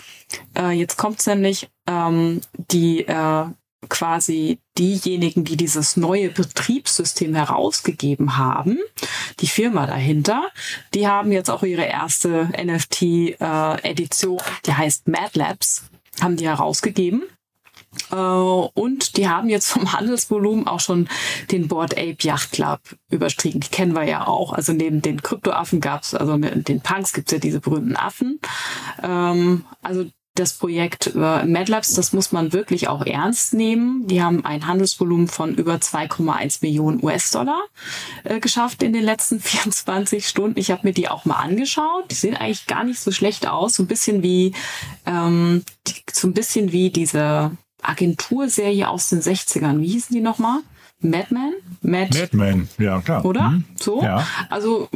äh, 0.56 0.70
jetzt 0.72 0.96
kommt 0.96 1.20
es 1.20 1.26
nämlich, 1.26 1.68
ähm, 1.87 2.40
die 2.70 3.06
äh, 3.06 3.46
quasi 3.88 4.59
diejenigen, 4.79 5.44
die 5.44 5.57
dieses 5.57 5.96
neue 5.96 6.31
Betriebssystem 6.31 7.35
herausgegeben 7.35 8.37
haben, 8.37 8.79
die 9.40 9.46
Firma 9.46 9.87
dahinter, 9.87 10.49
die 10.94 11.07
haben 11.07 11.33
jetzt 11.33 11.51
auch 11.51 11.62
ihre 11.62 11.85
erste 11.85 12.51
NFT-Edition, 12.57 14.38
äh, 14.38 14.42
die 14.66 14.75
heißt 14.75 15.09
Mad 15.09 15.31
Labs, 15.35 15.85
haben 16.20 16.37
die 16.37 16.46
herausgegeben. 16.46 17.25
Äh, 18.11 18.16
und 18.16 19.16
die 19.16 19.29
haben 19.29 19.49
jetzt 19.49 19.70
vom 19.70 19.92
Handelsvolumen 19.92 20.66
auch 20.66 20.81
schon 20.81 21.09
den 21.51 21.68
Board 21.68 21.94
Ape 21.94 22.16
Yacht 22.20 22.53
Club 22.53 22.81
überstiegen. 23.11 23.61
Die 23.61 23.68
kennen 23.68 23.94
wir 23.94 24.05
ja 24.05 24.27
auch. 24.27 24.53
Also 24.53 24.72
neben 24.72 25.03
den 25.03 25.22
Kryptoaffen 25.22 25.81
gab 25.81 26.03
es, 26.03 26.14
also 26.14 26.37
den 26.37 26.81
Punks 26.81 27.12
gibt 27.12 27.29
es 27.29 27.33
ja 27.33 27.38
diese 27.38 27.61
berühmten 27.61 27.96
Affen. 27.96 28.40
Ähm, 29.03 29.64
also 29.83 30.07
das 30.38 30.55
Projekt 30.55 31.12
äh, 31.14 31.44
MadLabs, 31.44 31.94
das 31.94 32.12
muss 32.12 32.33
man 32.33 32.53
wirklich 32.53 32.88
auch 32.88 33.05
ernst 33.05 33.55
nehmen. 33.55 34.07
Die 34.07 34.22
haben 34.22 34.44
ein 34.44 34.66
Handelsvolumen 34.66 35.29
von 35.29 35.55
über 35.55 35.75
2,1 35.75 36.59
Millionen 36.62 37.03
US-Dollar 37.03 37.61
äh, 38.25 38.40
geschafft 38.40 38.83
in 38.83 38.92
den 38.92 39.05
letzten 39.05 39.40
24 39.40 40.27
Stunden. 40.27 40.59
Ich 40.59 40.70
habe 40.70 40.83
mir 40.85 40.92
die 40.92 41.09
auch 41.09 41.25
mal 41.25 41.37
angeschaut. 41.37 42.11
Die 42.11 42.14
sehen 42.14 42.37
eigentlich 42.37 42.66
gar 42.66 42.85
nicht 42.85 43.01
so 43.01 43.11
schlecht 43.11 43.49
aus. 43.49 43.75
So 43.75 43.83
ein 43.83 43.87
bisschen 43.88 44.22
wie 44.22 44.53
ähm, 45.07 45.62
die, 45.87 45.94
so 46.12 46.29
ein 46.29 46.35
bisschen 46.35 46.72
wie 46.72 46.90
diese 46.90 47.51
Agenturserie 47.83 48.88
aus 48.88 49.09
den 49.09 49.20
60ern. 49.20 49.81
Wie 49.81 49.88
hießen 49.88 50.14
die 50.14 50.22
nochmal? 50.22 50.61
Madman? 51.01 51.53
Mad 51.83 52.18
Madman, 52.18 52.68
ja 52.79 53.01
klar. 53.01 53.25
Oder? 53.25 53.51
Mhm. 53.51 53.64
So? 53.79 54.03
Ja. 54.03 54.27
Also 54.49 54.88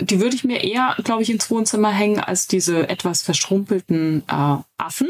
die 0.00 0.20
würde 0.20 0.36
ich 0.36 0.44
mir 0.44 0.62
eher, 0.62 0.96
glaube 1.04 1.22
ich, 1.22 1.30
ins 1.30 1.50
Wohnzimmer 1.50 1.90
hängen 1.90 2.20
als 2.20 2.46
diese 2.46 2.88
etwas 2.88 3.22
verschrumpelten 3.22 4.22
äh, 4.28 4.56
Affen. 4.78 5.08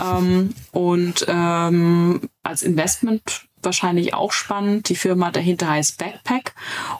ähm, 0.00 0.54
und 0.72 1.24
ähm, 1.28 2.28
als 2.42 2.62
Investment 2.62 3.46
wahrscheinlich 3.62 4.14
auch 4.14 4.32
spannend. 4.32 4.88
Die 4.88 4.96
Firma 4.96 5.30
dahinter 5.30 5.68
heißt 5.68 5.98
Backpack. 5.98 6.54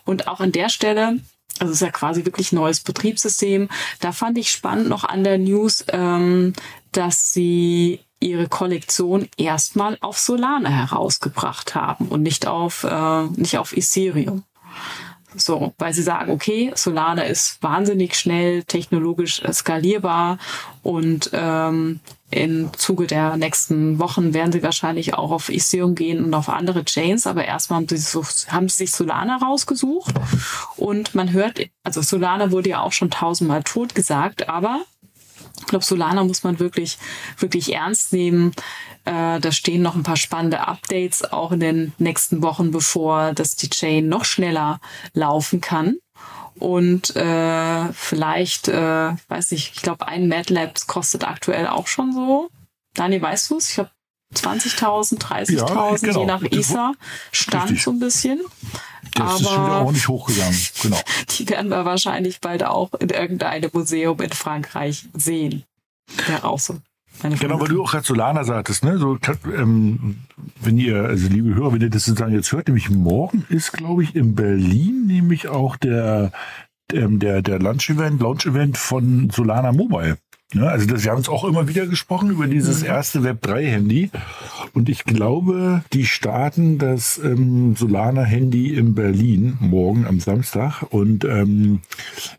Und 0.05 0.29
auch 0.29 0.41
an 0.41 0.53
der 0.53 0.69
Stelle 0.69 1.19
also 1.59 1.71
es 1.71 1.83
ist 1.83 1.87
ja 1.87 1.93
quasi 1.93 2.25
wirklich 2.25 2.53
neues 2.53 2.81
Betriebssystem. 2.81 3.69
Da 4.01 4.13
fand 4.13 4.39
ich 4.39 4.51
spannend 4.51 4.89
noch 4.89 5.05
an 5.05 5.23
der 5.23 5.39
News, 5.39 5.85
ähm, 5.89 6.55
dass 6.93 7.33
sie 7.33 8.01
ihre 8.21 8.49
Kollektion 8.49 9.29
erstmal 9.37 9.99
auf 10.01 10.19
Solana 10.19 10.71
herausgebracht 10.71 11.75
haben 11.75 12.09
und 12.09 12.23
nicht 12.23 12.47
auf, 12.47 12.85
äh, 12.85 13.25
nicht 13.37 13.59
auf 13.59 13.77
Ethereum. 13.77 14.45
So, 15.37 15.73
weil 15.79 15.95
sie 15.95 16.03
sagen, 16.03 16.31
okay, 16.31 16.73
Solana 16.75 17.23
ist 17.23 17.63
wahnsinnig 17.63 18.15
schnell, 18.15 18.65
technologisch 18.65 19.43
skalierbar 19.53 20.39
und 20.83 21.31
ähm, 21.33 22.01
im 22.31 22.73
Zuge 22.75 23.07
der 23.07 23.37
nächsten 23.37 23.99
Wochen 23.99 24.33
werden 24.33 24.53
sie 24.53 24.63
wahrscheinlich 24.63 25.15
auch 25.15 25.31
auf 25.31 25.51
Ethereum 25.51 25.95
gehen 25.95 26.25
und 26.25 26.33
auf 26.33 26.49
andere 26.49 26.85
Chains, 26.85 27.27
aber 27.27 27.45
erstmal 27.45 27.81
haben 27.81 27.89
sie, 27.89 28.21
haben 28.49 28.69
sie 28.69 28.77
sich 28.79 28.93
Solana 28.93 29.37
rausgesucht 29.37 30.15
und 30.77 31.15
man 31.15 31.33
hört, 31.33 31.61
also 31.85 32.01
Solana 32.01 32.51
wurde 32.51 32.71
ja 32.71 32.81
auch 32.81 32.93
schon 32.93 33.11
tausendmal 33.11 33.63
tot 33.63 33.95
gesagt, 33.95 34.49
aber 34.49 34.83
ich 35.59 35.67
glaube, 35.67 35.85
Solana 35.85 36.25
muss 36.25 36.45
man 36.45 36.59
wirklich, 36.59 36.99
wirklich 37.39 37.73
ernst 37.75 38.13
nehmen. 38.13 38.53
Äh, 39.05 39.41
da 39.41 39.53
stehen 39.53 39.83
noch 39.83 39.95
ein 39.95 40.03
paar 40.03 40.17
spannende 40.17 40.61
Updates 40.61 41.25
auch 41.25 41.53
in 41.53 41.61
den 41.61 41.93
nächsten 41.99 42.43
Wochen 42.43 42.71
bevor, 42.71 43.33
dass 43.33 43.57
die 43.57 43.71
Chain 43.71 44.09
noch 44.09 44.25
schneller 44.25 44.81
laufen 45.15 45.61
kann. 45.61 45.97
Und 46.59 47.17
äh, 47.17 47.93
vielleicht, 47.93 48.69
äh, 48.69 49.15
weiß 49.29 49.53
ich, 49.53 49.73
ich 49.75 49.83
glaube, 49.83 50.07
ein 50.07 50.29
MATLabs 50.29 50.87
kostet 50.87 51.25
aktuell 51.25 51.67
auch 51.67 51.87
schon 51.87 52.13
so. 52.13 52.51
Dani, 52.95 53.21
weißt 53.21 53.51
du 53.51 53.57
es? 53.57 53.71
Ich 53.71 53.75
glaube 53.77 53.91
20.000, 54.35 55.19
30.000, 55.19 55.57
ja, 55.57 55.97
genau. 55.97 56.21
je 56.21 56.27
nach 56.27 56.43
ESA. 56.43 56.93
Stand 57.33 57.65
Richtig. 57.65 57.83
so 57.83 57.91
ein 57.91 57.99
bisschen. 57.99 58.41
Das 59.15 59.41
ist 59.41 59.49
schon 59.49 59.65
wieder 59.65 59.81
ordentlich 59.81 60.09
hochgegangen, 60.09 60.59
genau. 60.81 61.01
Die 61.31 61.49
werden 61.49 61.69
wir 61.69 61.85
wahrscheinlich 61.85 62.41
bald 62.41 62.65
auch 62.65 62.93
in 62.95 63.09
irgendeinem 63.09 63.71
Museum 63.73 64.21
in 64.21 64.31
Frankreich 64.31 65.07
sehen. 65.13 65.65
Ja, 66.29 66.45
auch 66.45 66.59
so. 66.59 66.79
Genau, 67.21 67.61
weil 67.61 67.69
du 67.69 67.83
auch 67.83 67.93
gerade 67.93 68.07
Solana 68.07 68.43
sagtest, 68.43 68.85
ne? 68.85 68.99
So, 68.99 69.19
ähm, 69.55 70.19
wenn 70.61 70.79
ihr, 70.79 71.05
also 71.05 71.29
liebe 71.29 71.55
Hörer, 71.55 71.73
wenn 71.73 71.81
ihr 71.81 71.91
das 71.91 72.07
sozusagen 72.07 72.35
jetzt 72.35 72.51
hört, 72.53 72.69
nämlich 72.69 72.91
morgen 72.91 73.45
ist, 73.49 73.73
glaube 73.73 74.03
ich, 74.03 74.17
in 74.17 74.35
Berlin 74.35 75.07
nämlich 75.07 75.47
auch 75.47 75.77
der, 75.77 76.33
ähm, 76.93 77.19
der, 77.21 77.43
der 77.43 77.59
Launch-Event, 77.61 78.21
Launch-Event 78.21 78.79
von 78.79 79.31
Solana 79.31 79.73
Mobile. 79.73 80.17
Ja, 80.55 80.65
also 80.65 80.87
das, 80.87 81.05
wir 81.05 81.11
haben 81.11 81.19
uns 81.19 81.31
auch 81.31 81.45
immer 81.45 81.67
wieder 81.67 81.87
gesprochen 81.87 82.31
über 82.31 82.47
dieses 82.47 82.83
erste 82.83 83.21
Web3-Handy. 83.21 84.11
Und 84.75 84.89
ich 84.89 85.05
glaube, 85.05 85.83
die 85.93 86.05
starten 86.05 86.79
das 86.79 87.21
ähm, 87.23 87.75
Solana-Handy 87.77 88.75
in 88.75 88.95
Berlin 88.95 89.57
morgen 89.61 90.07
am 90.07 90.21
Samstag. 90.21 90.83
Und 90.91 91.25
ähm, 91.25 91.81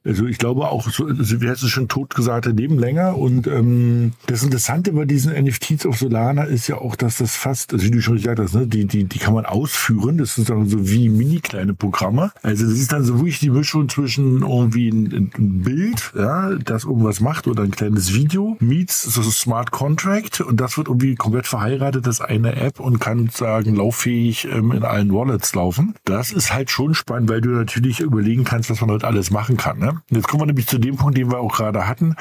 also 0.05 0.25
ich 0.25 0.37
glaube 0.37 0.69
auch, 0.69 0.89
so, 0.89 1.05
also 1.05 1.41
wie 1.41 1.49
hast 1.49 1.63
du 1.63 1.67
schon 1.67 1.87
tot 1.87 2.13
gesagt, 2.13 2.45
leben 2.45 2.77
länger. 2.77 3.17
Und 3.17 3.47
ähm, 3.47 4.13
das 4.27 4.43
Interessante 4.43 4.93
bei 4.93 5.05
diesen 5.05 5.33
NFTs 5.33 5.85
auf 5.87 5.97
Solana 5.97 6.43
ist 6.43 6.67
ja 6.67 6.77
auch, 6.77 6.95
dass 6.95 7.17
das 7.17 7.35
fast, 7.35 7.73
also 7.73 7.83
wie 7.85 7.91
du 7.91 8.01
schon 8.01 8.15
gesagt 8.15 8.39
hast, 8.39 8.53
ne, 8.53 8.67
die, 8.67 8.85
die, 8.85 9.05
die 9.05 9.19
kann 9.19 9.33
man 9.33 9.45
ausführen. 9.45 10.19
Das 10.19 10.35
sind 10.35 10.49
dann 10.49 10.69
so 10.69 10.87
wie 10.89 11.09
mini 11.09 11.39
kleine 11.39 11.73
Programme. 11.73 12.31
Also 12.43 12.65
das 12.65 12.77
ist 12.77 12.91
dann 12.91 13.03
so 13.03 13.15
wirklich 13.15 13.39
die 13.39 13.49
Mischung 13.49 13.89
zwischen 13.89 14.43
irgendwie 14.43 14.89
ein, 14.89 15.31
ein 15.35 15.61
Bild, 15.63 16.13
ja, 16.15 16.51
das 16.55 16.83
irgendwas 16.83 17.19
macht 17.19 17.47
oder 17.47 17.63
ein 17.63 17.71
kleines 17.71 18.02
das 18.03 18.13
Video 18.13 18.57
meets 18.59 19.01
so 19.01 19.21
Smart 19.23 19.71
Contract 19.71 20.41
und 20.41 20.59
das 20.59 20.77
wird 20.77 20.89
irgendwie 20.89 21.15
komplett 21.15 21.47
verheiratet, 21.47 22.05
das 22.05 22.19
eine 22.19 22.53
App 22.57 22.81
und 22.81 22.99
kann 22.99 23.29
sagen, 23.29 23.75
lauffähig 23.75 24.45
ähm, 24.51 24.73
in 24.73 24.83
allen 24.83 25.13
Wallets 25.13 25.55
laufen. 25.55 25.95
Das 26.03 26.33
ist 26.33 26.53
halt 26.53 26.69
schon 26.69 26.95
spannend, 26.95 27.29
weil 27.29 27.39
du 27.39 27.51
natürlich 27.51 28.01
überlegen 28.01 28.43
kannst, 28.43 28.69
was 28.69 28.81
man 28.81 28.91
heute 28.91 29.07
alles 29.07 29.31
machen 29.31 29.55
kann. 29.55 29.79
Ne? 29.79 30.01
Jetzt 30.09 30.27
kommen 30.27 30.41
wir 30.41 30.47
nämlich 30.47 30.67
zu 30.67 30.79
dem 30.79 30.97
Punkt, 30.97 31.17
den 31.17 31.31
wir 31.31 31.39
auch 31.39 31.55
gerade 31.55 31.87
hatten, 31.87 32.15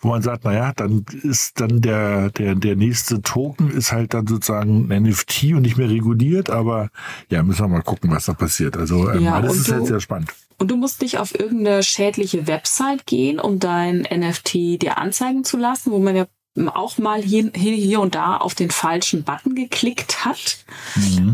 wo 0.00 0.08
man 0.08 0.22
sagt, 0.22 0.44
naja, 0.44 0.72
dann 0.74 1.04
ist 1.22 1.60
dann 1.60 1.80
der, 1.82 2.30
der, 2.30 2.56
der 2.56 2.74
nächste 2.74 3.22
Token 3.22 3.70
ist 3.70 3.92
halt 3.92 4.14
dann 4.14 4.26
sozusagen 4.26 4.90
ein 4.92 5.04
NFT 5.04 5.52
und 5.54 5.62
nicht 5.62 5.76
mehr 5.78 5.88
reguliert, 5.88 6.50
aber 6.50 6.88
ja, 7.30 7.44
müssen 7.44 7.60
wir 7.62 7.68
mal 7.68 7.82
gucken, 7.82 8.10
was 8.10 8.24
da 8.26 8.32
passiert. 8.32 8.76
Also 8.76 9.08
ähm, 9.08 9.22
Ja, 9.22 9.34
alles 9.34 9.56
ist 9.56 9.70
halt 9.70 9.82
du- 9.82 9.86
sehr 9.86 10.00
spannend. 10.00 10.32
Und 10.58 10.70
du 10.70 10.76
musst 10.76 11.00
nicht 11.02 11.18
auf 11.18 11.38
irgendeine 11.38 11.82
schädliche 11.82 12.46
Website 12.46 13.06
gehen, 13.06 13.38
um 13.38 13.58
dein 13.60 14.00
NFT 14.02 14.82
dir 14.82 14.98
anzeigen 14.98 15.44
zu 15.44 15.56
lassen, 15.56 15.92
wo 15.92 15.98
man 15.98 16.16
ja 16.16 16.26
auch 16.74 16.98
mal 16.98 17.22
hier, 17.22 17.52
hier, 17.54 18.00
und 18.00 18.16
da 18.16 18.36
auf 18.36 18.56
den 18.56 18.70
falschen 18.70 19.22
Button 19.22 19.54
geklickt 19.54 20.24
hat. 20.24 20.64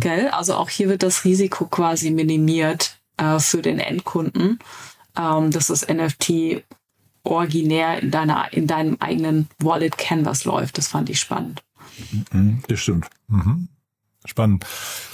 Gell? 0.01 0.29
Also 0.29 0.55
auch 0.55 0.69
hier 0.69 0.91
wird 0.91 1.03
das 1.03 1.25
Risiko 1.25 1.67
quasi 1.67 2.11
minimiert 2.11 2.99
äh, 3.17 3.39
für 3.39 3.63
den 3.63 3.79
Endkunden, 3.79 4.59
ähm, 5.17 5.51
dass 5.51 5.69
das 5.69 5.89
NFT 5.89 6.63
originär 7.23 8.03
in 8.03 8.11
deiner, 8.11 8.53
in 8.53 8.67
deinem 8.67 8.97
eigenen 9.01 9.49
Wallet 9.59 9.97
Canvas 9.97 10.45
läuft. 10.45 10.77
Das 10.77 10.89
fand 10.89 11.09
ich 11.09 11.21
spannend. 11.21 11.63
Das 12.69 12.81
stimmt. 12.81 13.09
Spannend. 14.27 14.65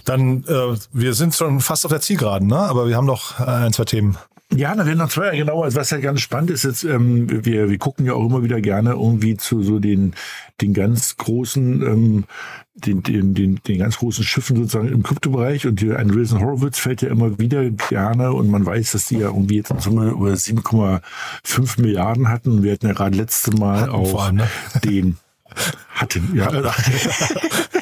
Dann, 0.04 0.44
äh, 0.44 0.76
wir 0.92 1.14
sind 1.14 1.34
schon 1.34 1.60
fast 1.60 1.84
auf 1.84 1.90
der 1.90 2.00
Zielgeraden, 2.00 2.48
ne? 2.48 2.58
aber 2.58 2.88
wir 2.88 2.96
haben 2.96 3.06
noch 3.06 3.40
äh, 3.40 3.44
ein, 3.44 3.72
zwei 3.72 3.84
Themen. 3.84 4.16
Ja, 4.52 4.74
da 4.74 4.84
werden 4.84 4.98
noch 4.98 5.08
zwei, 5.08 5.36
genau. 5.36 5.62
Also 5.62 5.78
was 5.78 5.90
ja 5.90 5.98
ganz 5.98 6.20
spannend 6.20 6.50
ist 6.50 6.64
jetzt, 6.64 6.82
ähm, 6.82 7.44
wir, 7.44 7.70
wir 7.70 7.78
gucken 7.78 8.04
ja 8.04 8.14
auch 8.14 8.26
immer 8.26 8.42
wieder 8.42 8.60
gerne 8.60 8.90
irgendwie 8.90 9.36
zu 9.36 9.62
so 9.62 9.78
den, 9.78 10.14
den 10.60 10.74
ganz 10.74 11.16
großen, 11.16 11.82
ähm, 11.82 12.24
den, 12.74 13.02
den, 13.04 13.34
den, 13.34 13.60
den 13.62 13.78
ganz 13.78 13.98
großen 13.98 14.24
Schiffen 14.24 14.56
sozusagen 14.56 14.88
im 14.88 15.04
Kryptobereich 15.04 15.66
und 15.66 15.78
hier 15.78 15.98
Andreessen 15.98 16.40
Horowitz 16.40 16.78
fällt 16.78 17.02
ja 17.02 17.10
immer 17.10 17.38
wieder 17.38 17.70
gerne 17.70 18.32
und 18.32 18.50
man 18.50 18.66
weiß, 18.66 18.92
dass 18.92 19.06
die 19.06 19.18
ja 19.18 19.28
irgendwie 19.28 19.56
jetzt 19.56 19.70
in 19.70 19.78
Summe 19.78 20.10
über 20.10 20.32
7,5 20.32 21.80
Milliarden 21.80 22.28
hatten 22.28 22.64
wir 22.64 22.72
hatten 22.72 22.88
ja 22.88 22.92
gerade 22.92 23.16
letzte 23.16 23.52
Mal 23.52 23.82
Hatten 23.82 23.92
auch 23.92 24.24
allem, 24.24 24.36
ne? 24.36 24.48
den 24.84 25.16
hatten, 25.94 26.32
ja. 26.34 26.50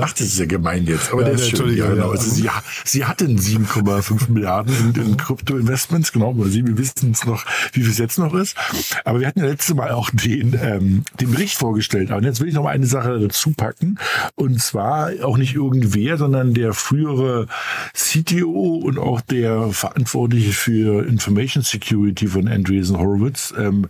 Ach, 0.00 0.12
das 0.12 0.20
ist 0.20 0.38
ja 0.38 0.46
gemein 0.46 0.86
jetzt. 0.86 1.12
Aber 1.12 1.22
Ja, 1.22 1.28
der 1.28 1.34
ist 1.34 1.50
schön. 1.56 1.76
Ja, 1.76 1.88
genau. 1.88 2.06
ja. 2.06 2.10
Also 2.10 2.30
sie, 2.30 2.48
sie 2.84 3.04
hatten 3.04 3.38
7,5 3.38 4.30
Milliarden 4.30 4.94
in, 4.94 5.02
in 5.02 5.16
Krypto-Investments. 5.16 6.12
Genau, 6.12 6.32
mal 6.32 6.48
sehen, 6.48 6.66
wir 6.66 6.78
wissen 6.78 7.12
es 7.12 7.24
noch, 7.24 7.44
wie 7.72 7.82
viel 7.82 7.90
es 7.90 7.98
jetzt 7.98 8.18
noch 8.18 8.34
ist. 8.34 8.56
Aber 9.04 9.20
wir 9.20 9.26
hatten 9.26 9.40
ja 9.40 9.46
letztes 9.46 9.74
Mal 9.74 9.90
auch 9.90 10.10
den, 10.10 10.58
ähm, 10.60 11.04
den 11.20 11.30
Bericht 11.30 11.56
vorgestellt. 11.56 12.10
Und 12.10 12.24
jetzt 12.24 12.40
will 12.40 12.48
ich 12.48 12.54
noch 12.54 12.64
mal 12.64 12.70
eine 12.70 12.86
Sache 12.86 13.18
dazu 13.18 13.52
packen. 13.52 13.98
Und 14.34 14.60
zwar 14.60 15.10
auch 15.22 15.36
nicht 15.36 15.54
irgendwer, 15.54 16.16
sondern 16.16 16.54
der 16.54 16.72
frühere 16.72 17.46
CTO 17.92 18.76
und 18.76 18.98
auch 18.98 19.20
der 19.20 19.70
Verantwortliche 19.70 20.52
für 20.52 21.06
Information 21.06 21.62
Security 21.62 22.26
von 22.26 22.48
Andreessen 22.48 22.98
Horowitz. 22.98 23.52
Ähm, 23.58 23.88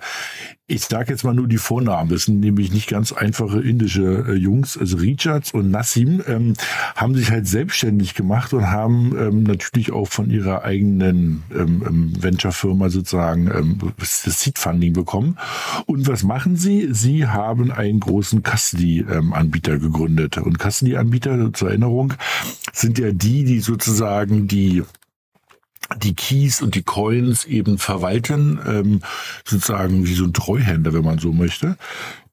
ich 0.66 0.86
sage 0.86 1.10
jetzt 1.10 1.24
mal 1.24 1.34
nur 1.34 1.46
die 1.46 1.58
Vornamen. 1.58 2.08
Das 2.08 2.22
sind 2.22 2.40
nämlich 2.40 2.72
nicht 2.72 2.88
ganz 2.88 3.12
einfache 3.12 3.60
indische 3.60 4.24
äh, 4.28 4.32
Jungs. 4.32 4.78
Also 4.78 4.96
Richards 4.96 5.52
und 5.52 5.70
Nassim 5.70 6.22
ähm, 6.26 6.54
haben 6.96 7.14
sich 7.14 7.30
halt 7.30 7.46
selbstständig 7.46 8.14
gemacht 8.14 8.54
und 8.54 8.70
haben 8.70 9.14
ähm, 9.18 9.42
natürlich 9.42 9.92
auch 9.92 10.08
von 10.08 10.30
ihrer 10.30 10.64
eigenen 10.64 11.42
ähm, 11.54 11.82
ähm, 11.86 12.12
Venture-Firma 12.18 12.88
sozusagen 12.88 13.48
ähm, 13.48 13.78
das 13.98 14.22
Seed-Funding 14.24 14.94
bekommen. 14.94 15.36
Und 15.84 16.08
was 16.08 16.22
machen 16.22 16.56
sie? 16.56 16.88
Sie 16.92 17.26
haben 17.26 17.70
einen 17.70 18.00
großen 18.00 18.42
Custody-Anbieter 18.42 19.78
gegründet. 19.78 20.38
Und 20.38 20.58
Custody-Anbieter, 20.58 21.52
zur 21.52 21.68
Erinnerung, 21.68 22.14
sind 22.72 22.98
ja 22.98 23.12
die, 23.12 23.44
die 23.44 23.60
sozusagen 23.60 24.48
die 24.48 24.82
die 26.02 26.14
Keys 26.14 26.62
und 26.62 26.74
die 26.74 26.82
Coins 26.82 27.44
eben 27.44 27.78
verwalten, 27.78 28.58
ähm, 28.66 29.00
sozusagen 29.44 30.06
wie 30.06 30.14
so 30.14 30.24
ein 30.24 30.32
Treuhänder, 30.32 30.92
wenn 30.92 31.04
man 31.04 31.18
so 31.18 31.32
möchte. 31.32 31.76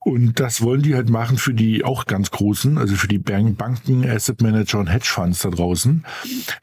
Und 0.03 0.39
das 0.39 0.63
wollen 0.63 0.81
die 0.81 0.95
halt 0.95 1.11
machen 1.11 1.37
für 1.37 1.53
die 1.53 1.85
auch 1.85 2.07
ganz 2.07 2.31
großen, 2.31 2.79
also 2.79 2.95
für 2.95 3.07
die 3.07 3.19
Bank 3.19 3.59
Banken, 3.59 4.03
Asset 4.09 4.41
Manager 4.41 4.79
und 4.79 4.87
Hedgefonds 4.87 5.41
da 5.41 5.51
draußen. 5.51 6.03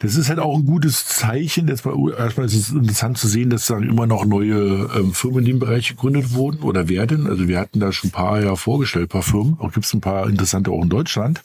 Das 0.00 0.16
ist 0.16 0.28
halt 0.28 0.40
auch 0.40 0.56
ein 0.56 0.66
gutes 0.66 1.06
Zeichen. 1.06 1.68
Jetzt 1.68 1.84
mal, 1.84 1.94
erstmal 2.18 2.46
ist 2.46 2.54
es 2.54 2.70
interessant 2.70 3.16
zu 3.16 3.28
sehen, 3.28 3.48
dass 3.50 3.68
dann 3.68 3.84
immer 3.84 4.08
noch 4.08 4.24
neue 4.24 4.90
ähm, 4.96 5.14
Firmen 5.14 5.40
in 5.40 5.44
dem 5.44 5.58
Bereich 5.60 5.88
gegründet 5.88 6.34
wurden 6.34 6.62
oder 6.62 6.88
werden. 6.88 7.28
Also 7.28 7.46
wir 7.46 7.60
hatten 7.60 7.78
da 7.78 7.92
schon 7.92 8.08
ein 8.08 8.12
paar 8.12 8.42
ja 8.42 8.56
vorgestellt, 8.56 9.04
ein 9.04 9.08
paar 9.10 9.22
Firmen. 9.22 9.56
Auch 9.60 9.72
gibt 9.72 9.86
es 9.86 9.94
ein 9.94 10.00
paar 10.00 10.28
interessante 10.28 10.72
auch 10.72 10.82
in 10.82 10.88
Deutschland. 10.88 11.40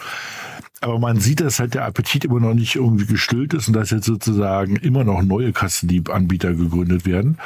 Aber 0.84 1.00
man 1.00 1.20
sieht, 1.20 1.40
dass 1.40 1.60
halt 1.60 1.76
der 1.76 1.86
Appetit 1.86 2.26
immer 2.26 2.42
noch 2.42 2.54
nicht 2.54 2.76
irgendwie 2.76 3.06
gestillt 3.06 3.54
ist 3.54 3.70
und 3.70 3.74
dass 3.74 3.90
jetzt 3.92 4.06
sozusagen 4.06 4.76
immer 4.76 5.06
noch 5.06 5.22
neue 5.22 5.54
Custody-Anbieter 5.54 6.54
gegründet 6.54 7.06
werden. 7.06 7.38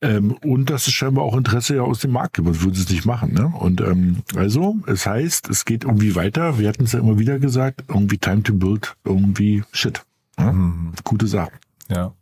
Ähm, 0.00 0.32
und 0.42 0.70
dass 0.70 0.86
es 0.86 0.94
scheinbar 0.94 1.24
auch 1.24 1.36
Interesse 1.36 1.76
ja 1.76 1.82
aus 1.82 2.00
dem 2.00 2.12
Markt 2.12 2.34
gibt, 2.34 2.46
sonst 2.46 2.62
würden 2.62 2.74
sie 2.74 2.82
es 2.84 2.90
nicht 2.90 3.04
machen. 3.04 3.34
Ne? 3.34 3.52
Und 3.58 3.82
ähm, 3.82 4.22
also, 4.36 4.76
es 4.86 5.06
heißt, 5.06 5.50
es 5.50 5.66
geht 5.66 5.84
irgendwie 5.84 6.14
weiter. 6.14 6.58
Wir 6.58 6.68
hatten 6.68 6.84
es 6.84 6.92
ja 6.92 7.00
immer 7.00 7.18
wieder 7.18 7.38
gesagt, 7.38 7.84
irgendwie 7.88 8.16
Time 8.16 8.42
to 8.42 8.54
Build, 8.54 8.96
irgendwie 9.04 9.62
Shit. 9.72 10.02
Ne? 10.38 10.92
Gute 11.04 11.26
Sache. 11.26 11.52
Ja. 11.90 12.14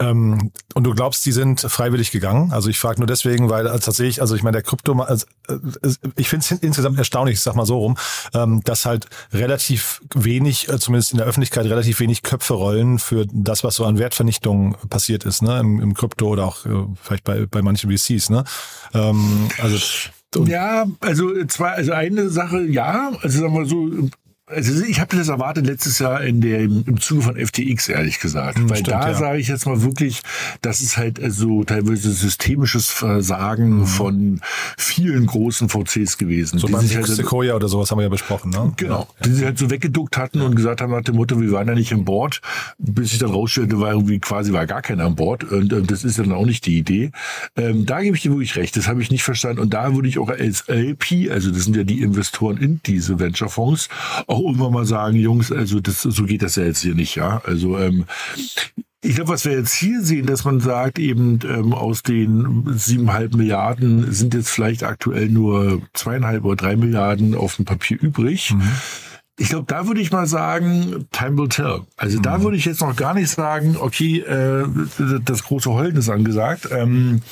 Ähm, 0.00 0.52
und 0.74 0.84
du 0.84 0.94
glaubst, 0.94 1.24
die 1.26 1.32
sind 1.32 1.60
freiwillig 1.60 2.10
gegangen? 2.10 2.52
Also 2.52 2.68
ich 2.68 2.78
frage 2.78 3.00
nur 3.00 3.06
deswegen, 3.06 3.50
weil 3.50 3.64
tatsächlich, 3.64 4.20
also 4.20 4.34
ich 4.34 4.42
meine, 4.42 4.56
der 4.56 4.62
Krypto, 4.62 4.92
also, 5.00 5.26
äh, 5.48 5.56
ich 6.16 6.28
finde 6.28 6.44
es 6.44 6.50
insgesamt 6.62 6.98
erstaunlich, 6.98 7.34
ich 7.34 7.40
sag 7.40 7.54
mal 7.54 7.66
so 7.66 7.78
rum, 7.78 7.96
ähm, 8.34 8.62
dass 8.64 8.86
halt 8.86 9.06
relativ 9.32 10.00
wenig, 10.14 10.68
äh, 10.68 10.78
zumindest 10.78 11.12
in 11.12 11.18
der 11.18 11.26
Öffentlichkeit, 11.26 11.66
relativ 11.66 12.00
wenig 12.00 12.22
Köpfe 12.22 12.54
rollen 12.54 12.98
für 12.98 13.26
das, 13.32 13.64
was 13.64 13.76
so 13.76 13.84
an 13.84 13.98
Wertvernichtung 13.98 14.76
passiert 14.88 15.24
ist, 15.24 15.42
ne, 15.42 15.58
im, 15.60 15.80
im 15.80 15.94
Krypto 15.94 16.28
oder 16.28 16.46
auch 16.46 16.64
äh, 16.66 16.86
vielleicht 17.02 17.24
bei, 17.24 17.46
bei 17.46 17.62
manchen 17.62 17.90
VCs, 17.90 18.30
ne? 18.30 18.44
Ähm, 18.94 19.48
also 19.60 19.78
und, 20.36 20.48
Ja, 20.48 20.86
also 21.00 21.44
zwar, 21.46 21.72
also 21.72 21.92
eine 21.92 22.28
Sache, 22.28 22.60
ja, 22.60 23.12
also 23.22 23.40
sagen 23.40 23.54
wir 23.54 23.66
so, 23.66 24.10
also 24.50 24.84
ich 24.84 25.00
habe 25.00 25.16
das 25.16 25.28
erwartet 25.28 25.66
letztes 25.66 25.98
Jahr 25.98 26.22
in 26.22 26.40
der 26.40 26.60
im 26.60 27.00
Zuge 27.00 27.22
von 27.22 27.36
FTX 27.36 27.88
ehrlich 27.88 28.20
gesagt, 28.20 28.58
weil 28.68 28.78
stimmt, 28.78 28.88
da 28.88 29.08
ja. 29.08 29.14
sage 29.14 29.38
ich 29.38 29.48
jetzt 29.48 29.66
mal 29.66 29.82
wirklich, 29.82 30.22
das 30.62 30.80
ist 30.80 30.96
halt 30.96 31.22
also 31.22 31.64
teilweise 31.64 32.12
systemisches 32.12 32.90
Versagen 32.90 33.86
von 33.86 34.40
vielen 34.76 35.26
großen 35.26 35.68
VCs 35.68 36.18
gewesen. 36.18 36.58
so 36.58 36.66
die 36.66 36.72
beim 36.72 36.82
sich 36.82 36.96
halt, 36.96 37.06
Sequoia 37.06 37.54
oder 37.54 37.68
sowas 37.68 37.90
haben 37.90 37.98
wir 37.98 38.04
ja 38.04 38.08
besprochen, 38.08 38.50
ne? 38.50 38.72
Genau. 38.76 39.06
Die 39.24 39.30
sich 39.30 39.44
halt 39.44 39.58
so 39.58 39.70
weggeduckt 39.70 40.16
hatten 40.16 40.40
und 40.40 40.56
gesagt 40.56 40.80
haben 40.80 40.92
nach 40.92 41.02
dem 41.02 41.16
Motto, 41.16 41.40
wir 41.40 41.52
waren 41.52 41.68
ja 41.68 41.74
nicht 41.74 41.92
im 41.92 42.04
Board, 42.04 42.40
bis 42.78 43.10
sich 43.10 43.18
dann 43.18 43.30
rausstellte, 43.30 43.80
war 43.80 43.92
irgendwie 43.92 44.18
quasi 44.18 44.52
war 44.52 44.66
gar 44.66 44.82
keiner 44.82 45.04
an 45.04 45.14
Bord 45.14 45.44
und 45.44 45.72
ähm, 45.72 45.86
das 45.86 46.04
ist 46.04 46.18
ja 46.18 46.24
dann 46.24 46.32
auch 46.32 46.46
nicht 46.46 46.66
die 46.66 46.78
Idee. 46.78 47.10
Ähm, 47.56 47.86
da 47.86 48.00
gebe 48.00 48.16
ich 48.16 48.22
dir 48.22 48.30
wirklich 48.30 48.56
recht, 48.56 48.76
das 48.76 48.88
habe 48.88 49.02
ich 49.02 49.10
nicht 49.10 49.22
verstanden 49.22 49.60
und 49.60 49.74
da 49.74 49.94
würde 49.94 50.08
ich 50.08 50.18
auch 50.18 50.28
als 50.28 50.64
LP, 50.68 51.30
also 51.30 51.50
das 51.50 51.64
sind 51.64 51.76
ja 51.76 51.84
die 51.84 52.02
Investoren 52.02 52.56
in 52.56 52.80
diese 52.86 53.18
Venture-Fonds, 53.18 53.88
auch 54.26 54.37
irgendwann 54.40 54.72
mal 54.72 54.86
sagen, 54.86 55.16
Jungs, 55.16 55.52
also 55.52 55.80
das, 55.80 56.02
so 56.02 56.24
geht 56.24 56.42
das 56.42 56.56
ja 56.56 56.64
jetzt 56.64 56.82
hier 56.82 56.94
nicht, 56.94 57.14
ja. 57.14 57.42
Also 57.44 57.78
ähm, 57.78 58.04
ich 59.00 59.14
glaube, 59.14 59.30
was 59.30 59.44
wir 59.44 59.52
jetzt 59.52 59.74
hier 59.74 60.02
sehen, 60.02 60.26
dass 60.26 60.44
man 60.44 60.60
sagt, 60.60 60.98
eben 60.98 61.38
ähm, 61.48 61.72
aus 61.72 62.02
den 62.02 62.64
siebeneinhalb 62.76 63.34
Milliarden 63.34 64.12
sind 64.12 64.34
jetzt 64.34 64.50
vielleicht 64.50 64.82
aktuell 64.82 65.28
nur 65.28 65.82
zweieinhalb 65.92 66.44
oder 66.44 66.56
drei 66.56 66.76
Milliarden 66.76 67.34
auf 67.34 67.56
dem 67.56 67.64
Papier 67.64 68.00
übrig. 68.00 68.54
Ich 69.40 69.50
glaube, 69.50 69.66
da 69.68 69.86
würde 69.86 70.00
ich 70.00 70.10
mal 70.10 70.26
sagen, 70.26 71.06
time 71.12 71.38
will 71.38 71.48
tell. 71.48 71.82
Also 71.96 72.18
da 72.18 72.42
würde 72.42 72.56
ich 72.56 72.64
jetzt 72.64 72.80
noch 72.80 72.96
gar 72.96 73.14
nicht 73.14 73.30
sagen, 73.30 73.76
okay, 73.78 74.18
äh, 74.18 74.66
das 75.24 75.44
große 75.44 75.70
Heulen 75.70 75.96
ist 75.96 76.08
angesagt. 76.08 76.68
Ähm, 76.72 77.22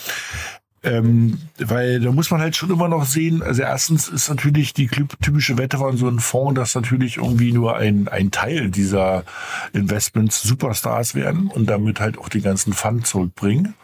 ähm, 0.87 1.41
weil 1.59 2.01
da 2.01 2.13
muss 2.13 2.31
man 2.31 2.41
halt 2.41 2.55
schon 2.55 2.71
immer 2.71 2.87
noch 2.89 3.05
sehen, 3.05 3.43
also 3.43 3.63
erstens 3.63 4.09
ist 4.09 4.29
natürlich 4.29 4.73
die 4.73 4.87
typische 4.87 5.59
Wette 5.59 5.79
von 5.79 5.97
so 5.97 6.07
einem 6.07 6.21
Fonds, 6.21 6.55
dass 6.55 6.75
natürlich 6.77 7.17
irgendwie 7.17 7.53
nur 7.53 7.77
ein, 7.77 8.07
ein 8.07 8.31
Teil 8.31 8.71
dieser 8.71 9.25
Investments 9.73 10.43
Superstars 10.43 11.17
werden 11.17 11.49
und 11.49 11.67
damit 11.67 11.99
halt 11.99 12.19
auch 12.19 12.29
den 12.29 12.43
ganzen 12.43 12.73
Fund 12.73 13.07
zurückbringen. 13.07 13.75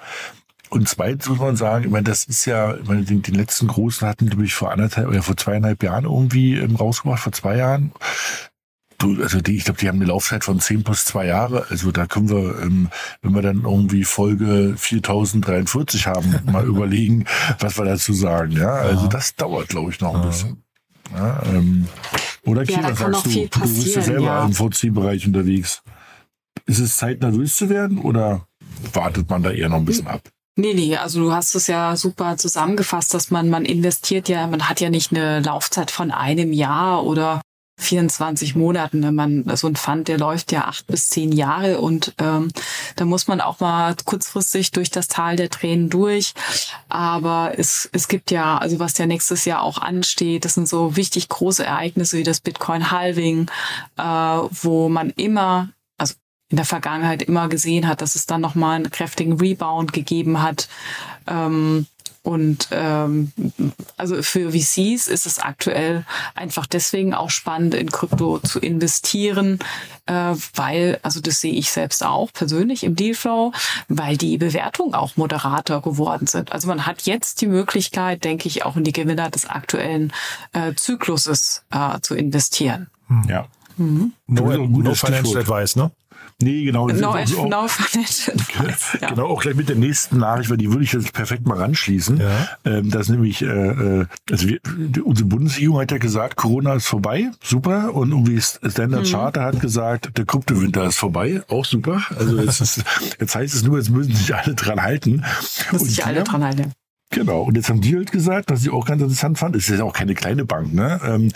und 0.71 0.89
zweitens 0.89 1.29
muss 1.29 1.41
man 1.41 1.57
sagen, 1.57 1.85
ich 1.85 1.91
meine, 1.91 2.05
das 2.05 2.25
ist 2.25 2.47
ja, 2.47 2.77
ich 2.77 2.87
meine, 2.87 3.03
den, 3.03 3.23
den 3.23 3.35
letzten 3.35 3.67
großen 3.67 4.07
hatten, 4.07 4.29
glaube 4.29 4.45
ich, 4.45 4.55
vor 4.55 4.71
anderthalb 4.71 5.09
oder 5.09 5.23
vor 5.23 5.37
zweieinhalb 5.37 5.83
Jahren 5.83 6.05
irgendwie 6.05 6.57
ähm, 6.57 6.77
rausgemacht, 6.77 7.21
vor 7.21 7.33
zwei 7.33 7.57
Jahren. 7.57 7.93
Also 9.03 9.41
die, 9.41 9.57
ich 9.57 9.65
glaube, 9.65 9.81
die 9.81 9.89
haben 9.89 9.97
eine 9.97 10.07
Laufzeit 10.07 10.45
von 10.45 10.61
10 10.61 10.85
plus 10.85 11.05
zwei 11.05 11.27
Jahre. 11.27 11.67
Also 11.71 11.91
da 11.93 12.07
können 12.07 12.29
wir, 12.29 12.61
ähm, 12.63 12.89
wenn 13.21 13.35
wir 13.35 13.43
dann 13.43 13.63
irgendwie 13.65 14.05
Folge 14.05 14.75
4043 14.77 16.07
haben, 16.07 16.35
mal 16.53 16.65
überlegen, 16.65 17.25
was 17.59 17.79
wir 17.79 17.85
dazu 17.85 18.13
sagen. 18.13 18.53
Ja, 18.53 18.73
also 18.73 19.07
das 19.07 19.35
dauert, 19.35 19.69
glaube 19.69 19.91
ich, 19.91 20.01
noch 20.01 20.15
ein 20.15 20.29
bisschen. 20.29 20.63
Ja, 21.15 21.43
ähm, 21.47 21.87
oder 22.45 22.63
Ja, 22.65 22.79
Kira, 22.79 22.91
noch 23.09 23.25
sagst 23.25 23.27
du, 23.27 23.49
du 23.49 23.61
bist 23.61 23.97
ja 23.97 24.03
selber 24.03 24.25
ja. 24.25 24.45
im 24.45 24.53
VC-Bereich 24.53 25.27
unterwegs. 25.27 25.83
Ist 26.67 26.79
es 26.79 26.97
Zeit, 26.97 27.21
nervös 27.21 27.57
zu 27.57 27.69
werden 27.69 27.99
oder 27.99 28.47
wartet 28.93 29.29
man 29.29 29.43
da 29.43 29.51
eher 29.51 29.69
noch 29.69 29.79
ein 29.79 29.85
bisschen 29.85 30.07
ab? 30.07 30.23
Nee, 30.55 30.75
nee, 30.75 30.97
also 30.97 31.21
du 31.21 31.33
hast 31.33 31.55
es 31.55 31.67
ja 31.67 31.97
super 31.97 32.37
zusammengefasst, 32.37 33.15
dass 33.15 33.31
man, 33.31 33.49
man 33.49 33.65
investiert 33.65 34.29
ja, 34.29 34.47
man 34.47 34.69
hat 34.69 34.81
ja 34.81 34.91
nicht 34.91 35.11
eine 35.11 35.41
Laufzeit 35.41 35.91
von 35.91 36.11
einem 36.11 36.53
Jahr 36.53 37.05
oder 37.05 37.41
24 37.83 38.55
Monaten. 38.55 39.01
Ne? 39.01 39.13
Man, 39.13 39.45
so 39.57 39.67
ein 39.67 39.77
Fund, 39.77 40.09
der 40.09 40.19
läuft 40.19 40.53
ja 40.53 40.67
acht 40.67 40.87
bis 40.87 41.11
zehn 41.11 41.33
Jahre 41.33 41.81
und 41.81 42.15
ähm, 42.19 42.49
da 42.97 43.05
muss 43.05 43.29
man 43.29 43.41
auch 43.41 43.61
mal 43.61 43.95
kurzfristig 44.05 44.71
durch 44.71 44.91
das 44.91 45.09
Tal 45.09 45.37
der 45.37 45.51
Tränen 45.51 45.91
durch. 45.91 46.33
Aber 46.89 47.53
es, 47.57 47.89
es 47.93 48.09
gibt 48.09 48.31
ja, 48.31 48.59
also 48.59 48.79
was 48.79 48.97
ja 48.99 49.07
nächstes 49.07 49.45
Jahr 49.45 49.63
auch 49.63 49.79
ansteht, 49.79 50.45
das 50.45 50.55
sind 50.55 50.69
so 50.69 50.97
wichtig 50.97 51.29
große 51.29 51.65
Ereignisse 51.65 52.19
wie 52.19 52.23
das 52.23 52.41
Bitcoin-Halving, 52.41 53.51
äh, 53.99 54.03
wo 54.03 54.89
man 54.89 55.11
immer, 55.11 55.69
also 55.99 56.15
in 56.49 56.57
der 56.57 56.67
Vergangenheit 56.67 57.23
immer 57.23 57.49
gesehen 57.49 57.89
hat, 57.89 58.01
dass 58.01 58.15
es 58.15 58.27
dann 58.27 58.41
nochmal 58.41 58.77
einen 58.77 58.91
kräftigen 58.91 59.35
Rebound 59.41 59.93
gegeben 59.93 60.43
hat. 60.43 60.69
Ähm, 61.27 61.87
und 62.23 62.69
ähm, 62.71 63.33
also 63.97 64.23
für 64.23 64.53
VCs 64.53 65.09
ist 65.09 65.27
es 65.27 65.41
aktuell 65.41 66.05
einfach 66.35 66.67
deswegen 66.67 67.15
auch 67.15 67.31
spannend, 67.31 67.75
in 67.75 67.91
Krypto 67.91 68.39
zu 68.39 68.61
investieren, 68.61 69.59
äh, 70.07 70.35
weil, 70.55 71.01
also 71.03 71.21
das 71.21 71.41
sehe 71.41 71.53
ich 71.53 71.73
selbst 71.73 72.05
auch 72.05 72.33
persönlich 72.33 72.85
im 72.85 72.95
Dealflow, 72.95 73.53
weil 73.89 74.17
die 74.17 74.39
Bewertungen 74.39 74.95
auch 74.95 75.17
moderater 75.17 75.81
geworden 75.81 76.29
sind. 76.29 76.53
Also 76.53 76.69
man 76.69 76.87
hat 76.87 77.03
jetzt 77.03 77.41
die 77.41 77.49
Möglichkeit, 77.49 78.23
denke 78.23 78.47
ich, 78.47 78.65
auch 78.65 78.77
in 78.77 78.85
die 78.85 78.93
Gewinner 78.93 79.29
des 79.29 79.47
aktuellen 79.47 80.13
äh, 80.53 80.75
Zykluses 80.75 81.65
äh, 81.71 81.99
zu 82.01 82.15
investieren. 82.15 82.89
Ja. 83.29 83.47
No, 83.77 84.11
auch 84.45 84.51
ein 84.51 84.61
no 84.61 84.69
gutes 84.69 85.01
Financial. 85.01 85.39
Advice, 85.39 85.77
ne? 85.77 85.91
Nee, 86.43 86.65
genau. 86.65 86.89
das 86.89 87.01
No, 87.01 87.15
ist 87.15 87.37
auch- 87.37 87.49
no 87.49 87.67
financial 87.69 88.37
advice. 88.41 88.99
Ja. 89.01 89.09
Genau, 89.09 89.27
auch 89.27 89.41
gleich 89.43 89.55
mit 89.55 89.69
der 89.69 89.77
nächsten 89.77 90.19
Nachricht, 90.19 90.51
weil 90.51 90.57
die 90.57 90.71
würde 90.71 90.85
ich 90.85 90.93
jetzt 90.93 91.13
perfekt 91.13 91.47
mal 91.47 91.57
ranschließen. 91.59 92.19
Ja. 92.21 92.49
Ähm, 92.65 92.91
das 92.91 93.09
nämlich, 93.09 93.43
äh, 93.43 93.47
äh, 93.47 94.07
also 94.31 94.49
wir, 94.49 94.59
die, 94.77 95.01
unsere 95.01 95.29
Bundesregierung 95.29 95.81
hat 95.81 95.91
ja 95.93 95.99
gesagt, 95.99 96.37
Corona 96.37 96.75
ist 96.75 96.87
vorbei, 96.87 97.31
super. 97.43 97.95
Und 97.95 98.11
irgendwie 98.11 98.41
Standard 98.41 99.09
Charter 99.11 99.45
hat 99.45 99.61
gesagt, 99.61 100.17
der 100.19 100.25
Kryptowinter 100.27 100.85
ist 100.87 100.97
vorbei, 100.97 101.43
auch 101.49 101.65
super. 101.65 102.03
Also 102.19 102.39
jetzt, 102.41 102.61
ist, 102.61 102.85
jetzt 103.21 103.35
heißt 103.35 103.55
es 103.55 103.63
nur, 103.63 103.79
jetzt 103.79 103.91
müssen 103.91 104.15
sich 104.15 104.35
alle 104.35 104.55
dran 104.55 104.83
halten. 104.83 105.25
Muss 105.71 105.83
Und 105.83 105.89
sich 105.89 106.05
alle 106.05 106.23
dran 106.25 106.45
halten. 106.45 106.73
Genau, 107.13 107.43
und 107.43 107.57
jetzt 107.57 107.69
haben 107.69 107.83
die 107.83 107.95
halt 107.95 108.11
gesagt, 108.11 108.51
was 108.51 108.63
ich 108.63 108.73
auch 108.73 108.87
ganz 108.87 109.03
interessant 109.03 109.39
fand, 109.39 109.55
ist 109.55 109.69
ja 109.69 109.85
auch 109.85 109.93
keine 109.93 110.15
kleine 110.15 110.47
Bank, 110.47 110.73
ne? 110.73 110.99
Ähm, 111.07 111.29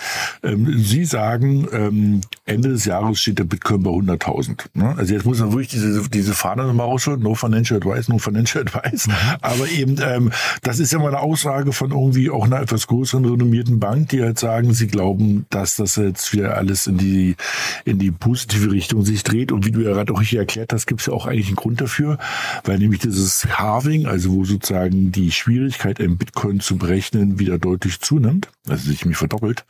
ähm, 0.42 0.82
sie 0.82 1.04
sagen, 1.04 1.68
ähm, 1.70 2.22
Ende 2.46 2.70
des 2.70 2.86
Jahres 2.86 3.20
steht 3.20 3.38
der 3.38 3.44
Bitcoin 3.44 3.82
bei 3.82 3.90
100.000. 3.90 4.66
Ne? 4.72 4.94
Also 4.96 5.12
jetzt 5.12 5.26
muss 5.26 5.38
man 5.40 5.50
wirklich 5.50 5.68
diese, 5.68 6.08
diese 6.08 6.32
Fahne 6.32 6.64
nochmal 6.64 6.86
rausholen, 6.86 7.20
no 7.20 7.34
financial 7.34 7.78
advice, 7.78 8.08
no 8.08 8.18
financial 8.18 8.62
advice. 8.62 9.06
Aber 9.42 9.68
eben, 9.68 9.96
ähm, 10.00 10.32
das 10.62 10.78
ist 10.78 10.94
ja 10.94 10.98
mal 10.98 11.08
eine 11.08 11.20
Aussage 11.20 11.72
von 11.72 11.90
irgendwie 11.90 12.30
auch 12.30 12.46
einer 12.46 12.60
etwas 12.60 12.86
größeren, 12.86 13.26
renommierten 13.26 13.78
Bank, 13.78 14.08
die 14.08 14.22
halt 14.22 14.38
sagen, 14.38 14.72
sie 14.72 14.86
glauben, 14.86 15.44
dass 15.50 15.76
das 15.76 15.96
jetzt 15.96 16.32
wieder 16.32 16.56
alles 16.56 16.86
in 16.86 16.96
die, 16.96 17.36
in 17.84 17.98
die 17.98 18.12
positive 18.12 18.70
Richtung 18.70 19.04
sich 19.04 19.24
dreht. 19.24 19.52
Und 19.52 19.66
wie 19.66 19.72
du 19.72 19.80
ja 19.80 19.92
gerade 19.92 20.14
auch 20.14 20.20
richtig 20.20 20.38
erklärt 20.38 20.72
hast, 20.72 20.86
gibt 20.86 21.00
es 21.02 21.06
ja 21.08 21.12
auch 21.12 21.26
eigentlich 21.26 21.48
einen 21.48 21.56
Grund 21.56 21.82
dafür, 21.82 22.16
weil 22.64 22.78
nämlich 22.78 23.00
dieses 23.00 23.46
Halving, 23.58 24.06
also 24.06 24.32
wo 24.32 24.44
sozusagen 24.44 25.12
die 25.12 25.30
Schwierigkeit, 25.70 26.00
einen 26.00 26.16
Bitcoin 26.16 26.60
zu 26.60 26.76
berechnen, 26.76 27.38
wieder 27.38 27.58
deutlich 27.58 28.00
zunimmt, 28.00 28.48
also 28.68 28.88
sich 28.88 29.04
nämlich 29.04 29.18
verdoppelt. 29.18 29.64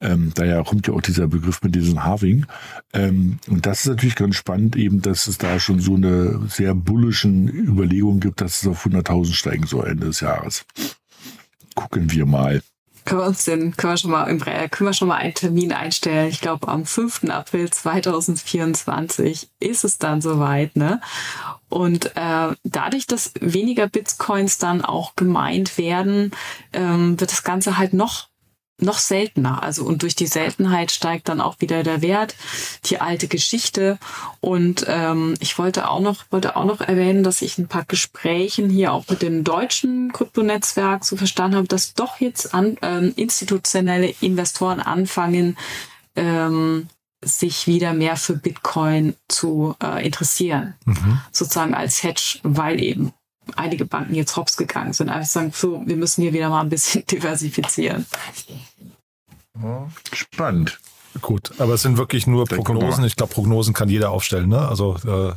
Ähm, 0.00 0.32
daher 0.34 0.62
kommt 0.64 0.86
ja 0.86 0.94
auch 0.94 1.02
dieser 1.02 1.28
Begriff 1.28 1.62
mit 1.62 1.74
diesem 1.74 2.04
Halving. 2.04 2.46
Ähm, 2.92 3.38
und 3.48 3.66
das 3.66 3.80
ist 3.80 3.88
natürlich 3.88 4.16
ganz 4.16 4.36
spannend, 4.36 4.76
eben, 4.76 5.02
dass 5.02 5.26
es 5.26 5.38
da 5.38 5.60
schon 5.60 5.80
so 5.80 5.94
eine 5.94 6.40
sehr 6.48 6.74
bullischen 6.74 7.48
Überlegung 7.48 8.20
gibt, 8.20 8.40
dass 8.40 8.62
es 8.62 8.68
auf 8.68 8.86
100.000 8.86 9.34
steigen 9.34 9.66
soll 9.66 9.88
Ende 9.88 10.06
des 10.06 10.20
Jahres. 10.20 10.64
Gucken 11.74 12.10
wir 12.10 12.26
mal. 12.26 12.62
Können 13.04 13.20
wir 13.20 13.26
uns 13.26 13.44
denn, 13.44 13.76
können 13.76 13.92
wir 13.92 13.96
schon 13.96 14.10
mal, 14.10 14.24
im, 14.24 14.40
können 14.40 14.70
wir 14.88 14.92
schon 14.92 15.08
mal 15.08 15.16
einen 15.16 15.34
Termin 15.34 15.72
einstellen? 15.72 16.28
Ich 16.28 16.40
glaube, 16.40 16.68
am 16.68 16.84
5. 16.84 17.24
April 17.30 17.70
2024 17.70 19.50
ist 19.60 19.84
es 19.84 19.98
dann 19.98 20.20
soweit, 20.20 20.76
ne? 20.76 21.00
Und 21.68 22.14
äh, 22.16 22.54
dadurch, 22.64 23.06
dass 23.06 23.32
weniger 23.40 23.88
Bitcoins 23.88 24.58
dann 24.58 24.84
auch 24.84 25.16
gemeint 25.16 25.78
werden, 25.78 26.32
ähm, 26.72 27.18
wird 27.18 27.32
das 27.32 27.44
Ganze 27.44 27.78
halt 27.78 27.94
noch 27.94 28.28
noch 28.78 28.98
seltener. 28.98 29.62
Also 29.62 29.84
und 29.84 30.02
durch 30.02 30.14
die 30.14 30.26
Seltenheit 30.26 30.90
steigt 30.90 31.28
dann 31.28 31.40
auch 31.40 31.60
wieder 31.60 31.82
der 31.82 32.02
Wert, 32.02 32.34
die 32.86 33.00
alte 33.00 33.28
Geschichte. 33.28 33.98
Und 34.40 34.84
ähm, 34.88 35.34
ich 35.40 35.58
wollte 35.58 35.88
auch 35.88 36.00
noch 36.00 36.24
wollte 36.30 36.56
auch 36.56 36.64
noch 36.64 36.80
erwähnen, 36.80 37.22
dass 37.22 37.42
ich 37.42 37.58
ein 37.58 37.68
paar 37.68 37.84
Gesprächen 37.84 38.68
hier 38.68 38.92
auch 38.92 39.08
mit 39.08 39.22
dem 39.22 39.44
deutschen 39.44 40.12
Kryptonetzwerk 40.12 41.04
so 41.04 41.16
verstanden 41.16 41.56
habe, 41.56 41.68
dass 41.68 41.94
doch 41.94 42.20
jetzt 42.20 42.54
an, 42.54 42.76
ähm, 42.82 43.12
institutionelle 43.16 44.14
Investoren 44.20 44.80
anfangen, 44.80 45.56
ähm, 46.16 46.88
sich 47.24 47.68
wieder 47.68 47.92
mehr 47.92 48.16
für 48.16 48.34
Bitcoin 48.34 49.14
zu 49.28 49.76
äh, 49.82 50.04
interessieren, 50.04 50.74
sozusagen 51.30 51.72
als 51.72 52.02
Hedge, 52.02 52.40
weil 52.42 52.82
eben 52.82 53.12
einige 53.56 53.84
Banken 53.84 54.14
jetzt 54.14 54.36
hops 54.36 54.56
gegangen 54.56 54.92
sind. 54.92 55.08
Einfach 55.08 55.28
sagen, 55.28 55.52
so, 55.54 55.82
wir 55.84 55.96
müssen 55.96 56.22
hier 56.22 56.32
wieder 56.32 56.48
mal 56.48 56.60
ein 56.60 56.68
bisschen 56.68 57.04
diversifizieren. 57.10 58.06
Spannend. 60.12 60.78
Gut, 61.20 61.52
aber 61.58 61.74
es 61.74 61.82
sind 61.82 61.98
wirklich 61.98 62.26
nur 62.26 62.48
wir 62.48 62.56
Prognosen. 62.56 63.04
Ich 63.04 63.16
glaube, 63.16 63.34
Prognosen 63.34 63.74
kann 63.74 63.90
jeder 63.90 64.10
aufstellen, 64.10 64.48
ne? 64.48 64.66
Also 64.66 64.96
äh, 65.04 65.34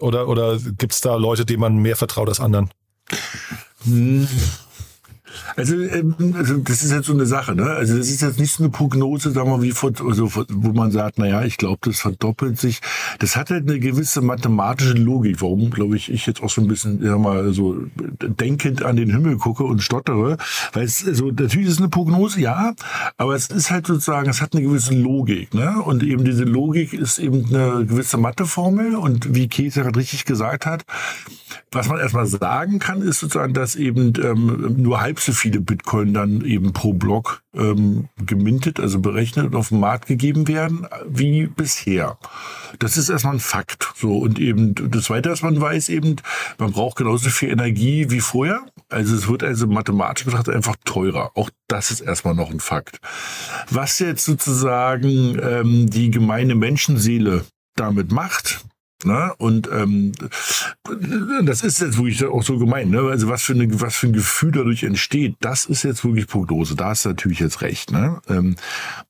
oder 0.00 0.28
oder 0.28 0.58
gibt 0.58 0.92
es 0.92 1.00
da 1.00 1.16
Leute, 1.16 1.44
denen 1.44 1.60
man 1.60 1.76
mehr 1.76 1.96
vertraut 1.96 2.28
als 2.28 2.40
anderen? 2.40 2.70
Also, 5.56 5.76
ähm, 5.76 6.14
also 6.36 6.56
das 6.58 6.82
ist 6.82 6.92
jetzt 6.92 7.06
so 7.06 7.12
eine 7.12 7.26
Sache, 7.26 7.54
ne? 7.54 7.70
Also 7.70 7.96
das 7.96 8.08
ist 8.08 8.22
jetzt 8.22 8.38
nicht 8.38 8.52
so 8.52 8.62
eine 8.62 8.70
Prognose, 8.70 9.30
sagen 9.32 9.50
wir, 9.50 9.62
wie 9.62 9.72
vor, 9.72 9.92
also, 10.06 10.30
wo 10.48 10.72
man 10.72 10.90
sagt, 10.90 11.18
naja, 11.18 11.42
ich 11.44 11.56
glaube, 11.56 11.78
das 11.82 12.00
verdoppelt 12.00 12.58
sich. 12.58 12.80
Das 13.18 13.36
hat 13.36 13.50
halt 13.50 13.68
eine 13.68 13.78
gewisse 13.78 14.20
mathematische 14.20 14.94
Logik, 14.94 15.40
warum, 15.40 15.70
glaube 15.70 15.96
ich, 15.96 16.10
ich 16.10 16.26
jetzt 16.26 16.42
auch 16.42 16.50
so 16.50 16.60
ein 16.60 16.68
bisschen, 16.68 17.02
ja 17.02 17.18
mal 17.18 17.52
so 17.52 17.76
denkend 17.96 18.82
an 18.82 18.96
den 18.96 19.10
Himmel 19.10 19.36
gucke 19.36 19.64
und 19.64 19.82
stottere. 19.82 20.36
Weil 20.72 20.84
es, 20.84 21.06
also 21.06 21.30
natürlich 21.30 21.68
ist 21.68 21.74
es 21.74 21.78
eine 21.78 21.88
Prognose, 21.88 22.40
ja, 22.40 22.74
aber 23.16 23.34
es 23.34 23.48
ist 23.48 23.70
halt 23.70 23.86
sozusagen, 23.86 24.28
es 24.28 24.40
hat 24.40 24.54
eine 24.54 24.62
gewisse 24.62 24.94
Logik, 24.94 25.54
ne? 25.54 25.82
Und 25.82 26.02
eben 26.02 26.24
diese 26.24 26.44
Logik 26.44 26.92
ist 26.92 27.18
eben 27.18 27.46
eine 27.46 27.84
gewisse 27.86 28.16
Matheformel 28.16 28.96
und 28.96 29.34
wie 29.34 29.48
Käse 29.48 29.82
gerade 29.82 29.98
richtig 29.98 30.24
gesagt 30.24 30.66
hat, 30.66 30.84
was 31.70 31.88
man 31.88 31.98
erstmal 31.98 32.26
sagen 32.26 32.78
kann, 32.78 33.02
ist 33.02 33.20
sozusagen, 33.20 33.54
dass 33.54 33.76
eben 33.76 34.12
ähm, 34.22 34.76
nur 34.78 35.00
halb 35.00 35.20
so 35.24 35.32
viele 35.32 35.60
Bitcoin 35.60 36.14
dann 36.14 36.44
eben 36.44 36.72
pro 36.72 36.92
Block 36.92 37.42
ähm, 37.54 38.08
gemintet, 38.24 38.80
also 38.80 39.00
berechnet 39.00 39.46
und 39.46 39.54
auf 39.54 39.68
den 39.68 39.80
Markt 39.80 40.06
gegeben 40.06 40.48
werden, 40.48 40.86
wie 41.06 41.46
bisher. 41.46 42.18
Das 42.78 42.96
ist 42.96 43.08
erstmal 43.08 43.34
ein 43.34 43.40
Fakt. 43.40 43.92
So 43.96 44.18
und 44.18 44.38
eben 44.38 44.74
das 44.74 45.04
Zweite, 45.04 45.30
was 45.30 45.42
man 45.42 45.60
weiß, 45.60 45.88
eben, 45.88 46.16
man 46.58 46.72
braucht 46.72 46.96
genauso 46.96 47.30
viel 47.30 47.50
Energie 47.50 48.10
wie 48.10 48.20
vorher. 48.20 48.60
Also 48.88 49.14
es 49.14 49.28
wird 49.28 49.42
also 49.42 49.66
mathematisch 49.66 50.24
betrachtet 50.24 50.54
einfach 50.54 50.76
teurer. 50.84 51.32
Auch 51.34 51.50
das 51.68 51.90
ist 51.90 52.00
erstmal 52.00 52.34
noch 52.34 52.50
ein 52.50 52.60
Fakt. 52.60 53.00
Was 53.70 53.98
jetzt 53.98 54.24
sozusagen 54.24 55.38
ähm, 55.42 55.90
die 55.90 56.10
gemeine 56.10 56.54
Menschenseele 56.54 57.44
damit 57.76 58.12
macht, 58.12 58.64
Ne? 59.04 59.32
Und 59.38 59.68
ähm, 59.72 60.12
das 61.44 61.62
ist 61.62 61.80
jetzt 61.80 61.96
wirklich 61.96 62.24
auch 62.24 62.42
so 62.42 62.58
gemeint, 62.58 62.90
ne? 62.90 63.00
Also 63.02 63.28
was 63.28 63.42
für, 63.42 63.54
eine, 63.54 63.68
was 63.80 63.96
für 63.96 64.08
ein 64.08 64.12
Gefühl 64.12 64.52
dadurch 64.52 64.82
entsteht, 64.82 65.36
das 65.40 65.64
ist 65.64 65.82
jetzt 65.82 66.04
wirklich 66.04 66.26
Prognose. 66.26 66.74
Da 66.74 66.86
hast 66.86 67.04
du 67.04 67.10
natürlich 67.10 67.40
jetzt 67.40 67.62
recht. 67.62 67.92
Ne? 67.92 68.20
Ähm, 68.28 68.56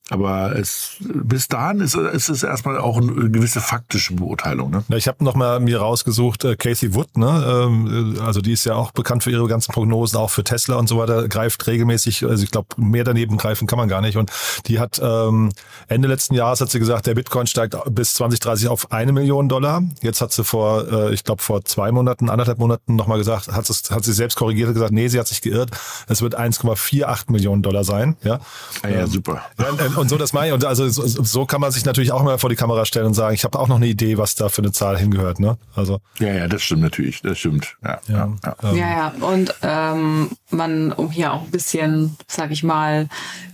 Aber 0.09 0.53
es, 0.57 0.97
bis 0.99 1.47
dahin 1.47 1.79
ist, 1.79 1.95
ist 1.95 2.27
es 2.27 2.43
erstmal 2.43 2.77
auch 2.77 2.97
eine 2.97 3.29
gewisse 3.29 3.61
faktische 3.61 4.13
Beurteilung. 4.13 4.69
Ne? 4.69 4.83
Ja, 4.89 4.97
ich 4.97 5.07
habe 5.07 5.23
noch 5.23 5.33
mal 5.33 5.61
mir 5.61 5.79
rausgesucht, 5.79 6.43
äh, 6.43 6.57
Casey 6.57 6.93
Wood, 6.93 7.17
ne? 7.17 7.65
Ähm, 7.67 8.17
also 8.21 8.41
die 8.41 8.51
ist 8.51 8.65
ja 8.65 8.75
auch 8.75 8.91
bekannt 8.91 9.23
für 9.23 9.31
ihre 9.31 9.47
ganzen 9.47 9.71
Prognosen, 9.71 10.17
auch 10.19 10.29
für 10.29 10.43
Tesla 10.43 10.75
und 10.75 10.89
so 10.89 10.97
weiter, 10.97 11.29
greift 11.29 11.65
regelmäßig, 11.67 12.25
also 12.25 12.43
ich 12.43 12.51
glaube, 12.51 12.67
mehr 12.75 13.05
daneben 13.05 13.37
greifen 13.37 13.65
kann 13.65 13.77
man 13.77 13.87
gar 13.87 14.01
nicht. 14.01 14.17
Und 14.17 14.29
die 14.65 14.81
hat 14.81 14.99
ähm, 15.01 15.53
Ende 15.87 16.09
letzten 16.09 16.35
Jahres 16.35 16.59
hat 16.59 16.69
sie 16.69 16.79
gesagt, 16.79 17.07
der 17.07 17.15
Bitcoin 17.15 17.47
steigt 17.47 17.77
bis 17.89 18.13
2030 18.15 18.67
auf 18.67 18.91
eine 18.91 19.13
Million 19.13 19.47
Dollar. 19.47 19.83
Jetzt 20.01 20.19
hat 20.19 20.33
sie 20.33 20.43
vor, 20.43 20.85
äh, 20.91 21.13
ich 21.13 21.23
glaube, 21.23 21.41
vor 21.41 21.63
zwei 21.63 21.93
Monaten, 21.93 22.29
anderthalb 22.29 22.59
Monaten 22.59 22.97
nochmal 22.97 23.19
gesagt, 23.19 23.53
hat, 23.53 23.69
es, 23.69 23.89
hat 23.89 24.03
sie 24.03 24.13
selbst 24.13 24.35
korrigiert 24.35 24.67
und 24.67 24.73
gesagt, 24.73 24.91
nee, 24.91 25.07
sie 25.07 25.17
hat 25.17 25.27
sich 25.27 25.41
geirrt. 25.41 25.71
Es 26.09 26.21
wird 26.21 26.37
1,48 26.37 27.31
Millionen 27.31 27.61
Dollar 27.61 27.85
sein. 27.85 28.17
Ja, 28.23 28.41
ah, 28.81 28.89
ja, 28.89 29.07
super. 29.07 29.41
Ja, 29.57 29.67
und 29.97 30.09
so 30.09 30.17
das 30.17 30.33
meine 30.33 30.47
ich. 30.47 30.53
Und 30.53 30.65
also 30.65 30.87
so, 30.89 31.05
so 31.05 31.45
kann 31.45 31.61
man 31.61 31.71
sich 31.71 31.85
natürlich 31.85 32.11
auch 32.11 32.23
mal 32.23 32.37
vor 32.37 32.49
die 32.49 32.55
Kamera 32.55 32.85
stellen 32.85 33.07
und 33.07 33.13
sagen, 33.13 33.33
ich 33.33 33.43
habe 33.43 33.59
auch 33.59 33.67
noch 33.67 33.77
eine 33.77 33.87
Idee, 33.87 34.17
was 34.17 34.35
da 34.35 34.49
für 34.49 34.61
eine 34.61 34.71
Zahl 34.71 34.97
hingehört. 34.97 35.39
Ne? 35.39 35.57
Also 35.75 35.99
ja, 36.19 36.33
ja, 36.33 36.47
das 36.47 36.61
stimmt 36.61 36.81
natürlich. 36.81 37.21
Das 37.21 37.39
stimmt. 37.39 37.75
Ja, 37.83 37.99
ja, 38.07 38.29
ja. 38.43 38.55
Ähm. 38.63 38.77
ja, 38.77 38.89
ja. 38.89 39.13
Und 39.21 39.53
ähm, 39.61 40.29
man, 40.49 40.91
um 40.91 41.11
hier 41.11 41.33
auch 41.33 41.43
ein 41.43 41.51
bisschen, 41.51 42.17
sag 42.27 42.51
ich 42.51 42.63
mal, 42.63 43.07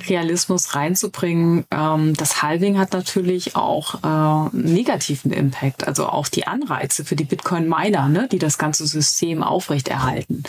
Realismus 0.07 0.75
reinzubringen, 0.75 1.65
ähm, 1.71 2.15
das 2.15 2.41
Halving 2.41 2.77
hat 2.77 2.93
natürlich 2.93 3.55
auch 3.55 3.95
äh, 4.03 4.55
negativen 4.55 5.31
Impact, 5.31 5.87
also 5.87 6.07
auch 6.07 6.27
die 6.27 6.47
Anreize 6.47 7.05
für 7.05 7.15
die 7.15 7.23
Bitcoin-Miner, 7.23 8.09
ne, 8.09 8.27
die 8.31 8.39
das 8.39 8.57
ganze 8.57 8.85
System 8.87 9.43
aufrechterhalten 9.43 10.43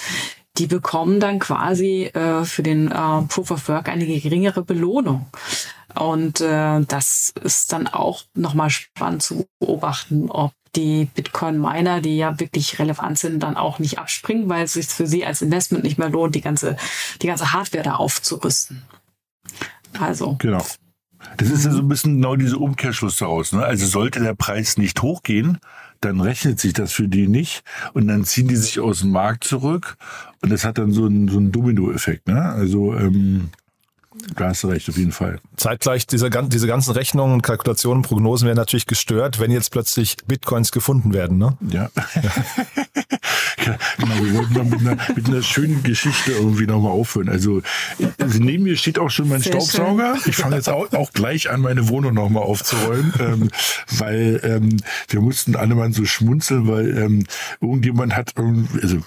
die 0.59 0.66
bekommen 0.66 1.20
dann 1.20 1.38
quasi 1.38 2.05
äh, 2.07 2.44
für 2.44 2.62
den 2.62 2.88
äh, 2.88 3.22
Proof 3.28 3.51
of 3.51 3.68
Work 3.68 3.88
eine 3.88 4.07
geringere 4.07 4.62
Belohnung. 4.62 5.26
Und 5.94 6.40
äh, 6.40 6.80
das 6.82 7.32
ist 7.42 7.72
dann 7.72 7.86
auch 7.86 8.24
nochmal 8.34 8.70
spannend 8.70 9.22
zu 9.22 9.46
beobachten, 9.59 10.30
ob 10.30 10.53
die 10.76 11.07
Bitcoin-Miner, 11.07 12.01
die 12.01 12.16
ja 12.16 12.38
wirklich 12.38 12.78
relevant 12.78 13.18
sind, 13.18 13.42
dann 13.42 13.57
auch 13.57 13.80
nicht 13.80 13.98
abspringen, 13.98 14.48
weil 14.48 14.64
es 14.64 14.74
sich 14.74 14.86
für 14.86 15.07
sie 15.07 15.26
als 15.26 15.42
Investment 15.42 15.82
nicht 15.82 15.98
mehr 15.98 16.11
lohnt, 16.11 16.34
die 16.34 16.40
ganze, 16.40 16.76
die 17.22 17.26
ganze 17.26 17.53
Hardware 17.53 17.82
da 17.82 17.94
aufzurüsten. 17.96 18.82
Also. 19.98 20.36
Genau. 20.38 20.64
Das 21.36 21.51
ist 21.51 21.64
ja 21.64 21.72
so 21.72 21.80
ein 21.80 21.88
bisschen 21.88 22.16
genau 22.16 22.36
dieser 22.36 22.61
Umkehrschluss 22.61 23.18
daraus. 23.18 23.53
Ne? 23.53 23.64
Also 23.64 23.86
sollte 23.86 24.20
der 24.20 24.34
Preis 24.34 24.78
nicht 24.78 25.03
hochgehen, 25.03 25.59
dann 26.01 26.20
rechnet 26.20 26.59
sich 26.61 26.72
das 26.72 26.92
für 26.92 27.09
die 27.09 27.28
nicht 27.28 27.62
und 27.92 28.09
dann 28.09 28.24
ziehen 28.24 28.48
die 28.48 28.57
sich 28.57 28.80
aus 28.80 29.01
dem 29.01 29.11
Markt 29.11 29.44
zurück 29.44 29.96
und 30.42 30.51
das 30.51 30.64
hat 30.64 30.78
dann 30.78 30.92
so 30.92 31.07
einen, 31.07 31.28
so 31.28 31.38
einen 31.38 31.53
Domino-Effekt. 31.53 32.28
Ne? 32.28 32.40
Also 32.40 32.94
ähm, 32.94 33.51
da 34.35 34.49
hast 34.49 34.65
du 34.65 34.69
recht, 34.69 34.89
auf 34.89 34.97
jeden 34.97 35.13
Fall. 35.13 35.39
Zeitgleich, 35.57 36.05
diese, 36.05 36.31
diese 36.31 36.67
ganzen 36.67 36.93
Rechnungen, 36.93 37.43
Kalkulationen, 37.43 38.03
Prognosen 38.03 38.47
werden 38.47 38.57
natürlich 38.57 38.87
gestört, 38.87 39.39
wenn 39.39 39.53
jetzt 39.53 39.71
plötzlich 39.71 40.17
Bitcoins 40.27 40.73
gefunden 40.73 41.13
werden. 41.13 41.39
Ne? 41.39 41.57
Ja. 41.69 41.91
ja 41.95 43.77
genau, 43.99 44.15
wir 44.25 44.35
wollten 44.35 44.55
dann 44.55 44.71
mit 44.71 44.81
einer, 44.81 44.97
mit 45.15 45.29
einer 45.29 45.43
schönen 45.43 45.85
Geschichte 45.85 46.33
irgendwie 46.33 46.67
nochmal 46.67 46.91
aufhören. 46.91 47.29
Also, 47.29 47.63
also, 48.19 48.43
neben 48.43 48.65
mir 48.65 48.77
steht 48.77 48.99
auch 48.99 49.11
schon 49.11 49.29
mein 49.29 49.43
Sehr 49.43 49.53
Staubsauger. 49.53 50.17
Schön. 50.17 50.31
Ich 50.31 50.37
fange 50.37 50.57
jetzt 50.57 50.69
auch, 50.69 50.93
auch, 50.93 51.13
gleich 51.13 51.49
an, 51.49 51.61
meine 51.61 51.89
Wohnung 51.89 52.15
nochmal 52.15 52.43
aufzuräumen, 52.43 53.13
ähm, 53.21 53.51
weil 53.91 54.41
ähm, 54.43 54.77
wir 55.09 55.21
mussten 55.21 55.55
alle 55.55 55.77
mal 55.77 55.93
so 55.93 56.05
schmunzeln, 56.05 56.67
weil 56.67 56.99
ähm, 56.99 57.27
irgendjemand 57.61 58.17
hat, 58.17 58.35
also 58.37 58.99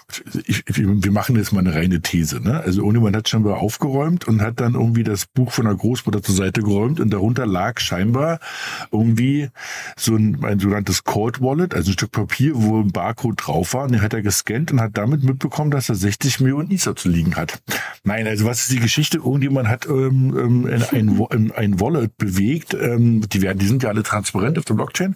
ich, 0.45 0.64
wir 0.68 1.12
machen 1.12 1.36
jetzt 1.36 1.51
mal 1.51 1.60
eine 1.60 1.74
reine 1.74 2.01
These. 2.01 2.39
Ne? 2.39 2.62
Also 2.62 2.82
irgendjemand 2.82 3.18
hat 3.18 3.28
schon 3.28 3.43
mal 3.43 3.54
aufgeräumt 3.54 4.28
und 4.28 4.41
hat 4.41 4.60
dann 4.60 4.76
irgendwie 4.76 4.92
das 5.01 5.25
Buch 5.25 5.51
von 5.51 5.65
der 5.65 5.73
Großmutter 5.73 6.21
zur 6.21 6.35
Seite 6.35 6.61
geräumt 6.61 6.99
und 6.99 7.11
darunter 7.11 7.47
lag 7.47 7.79
scheinbar 7.79 8.39
irgendwie 8.91 9.49
so 9.97 10.15
ein, 10.15 10.43
ein 10.43 10.59
sogenanntes 10.59 11.03
Cold 11.03 11.41
Wallet, 11.41 11.73
also 11.73 11.89
ein 11.89 11.93
Stück 11.93 12.11
Papier, 12.11 12.51
wo 12.53 12.79
ein 12.79 12.91
Barcode 12.91 13.37
drauf 13.37 13.73
war 13.73 13.85
und 13.85 13.93
den 13.93 14.01
hat 14.03 14.13
er 14.13 14.21
gescannt 14.21 14.71
und 14.71 14.79
hat 14.79 14.95
damit 14.95 15.23
mitbekommen, 15.23 15.71
dass 15.71 15.89
er 15.89 15.95
60 15.95 16.41
Millionen 16.41 16.69
Ether 16.69 16.95
zu 16.95 17.09
liegen 17.09 17.35
hat. 17.35 17.59
Nein, 18.03 18.27
also 18.27 18.45
was 18.45 18.61
ist 18.61 18.71
die 18.71 18.79
Geschichte? 18.79 19.17
Irgendjemand 19.17 19.67
hat 19.67 19.87
ähm, 19.87 20.37
ähm 20.37 20.83
ein, 20.91 21.25
ein, 21.31 21.51
ein 21.51 21.79
Wallet 21.79 22.15
bewegt, 22.17 22.73
ähm, 22.73 23.27
die, 23.29 23.41
werden, 23.41 23.59
die 23.59 23.65
sind 23.65 23.81
ja 23.81 23.89
alle 23.89 24.03
transparent 24.03 24.57
auf 24.59 24.65
der 24.65 24.73
Blockchain, 24.75 25.15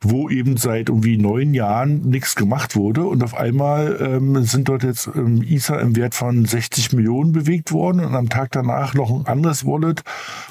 wo 0.00 0.28
eben 0.30 0.56
seit 0.56 0.88
irgendwie 0.88 1.18
neun 1.18 1.54
Jahren 1.54 2.00
nichts 2.08 2.34
gemacht 2.34 2.74
wurde 2.74 3.04
und 3.04 3.22
auf 3.22 3.34
einmal 3.34 3.98
ähm, 4.00 4.42
sind 4.44 4.68
dort 4.68 4.82
jetzt 4.82 5.08
ähm, 5.14 5.42
Ether 5.42 5.80
im 5.80 5.96
Wert 5.96 6.14
von 6.14 6.44
60 6.44 6.92
Millionen 6.92 7.32
bewegt 7.32 7.72
worden 7.72 8.04
und 8.04 8.14
am 8.14 8.28
Tag 8.28 8.52
danach 8.52 8.94
noch 8.96 9.10
ein 9.10 9.26
anderes 9.26 9.64
Wallet, 9.64 10.02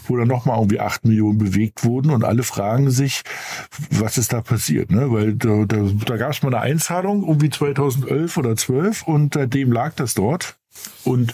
wo 0.08 0.18
dann 0.18 0.28
nochmal 0.28 0.58
irgendwie 0.58 0.80
8 0.80 1.06
Millionen 1.06 1.38
bewegt 1.38 1.84
wurden 1.84 2.12
und 2.12 2.24
alle 2.24 2.44
fragen 2.44 2.90
sich, 2.90 3.24
was 3.92 4.18
ist 4.18 4.34
da 4.34 4.42
passiert, 4.42 4.92
ne? 4.92 5.12
Weil 5.12 5.34
da, 5.34 5.66
da, 5.66 5.78
da 6.06 6.18
gab 6.18 6.32
es 6.32 6.42
mal 6.44 6.54
eine 6.54 6.62
Einzahlung, 6.62 7.28
irgendwie 7.28 7.50
2011 7.50 8.38
oder 8.38 8.56
12 8.56 9.04
und 9.04 9.34
seitdem 9.34 9.72
lag 9.72 9.94
das 9.96 10.14
dort 10.14 10.58
und 11.04 11.34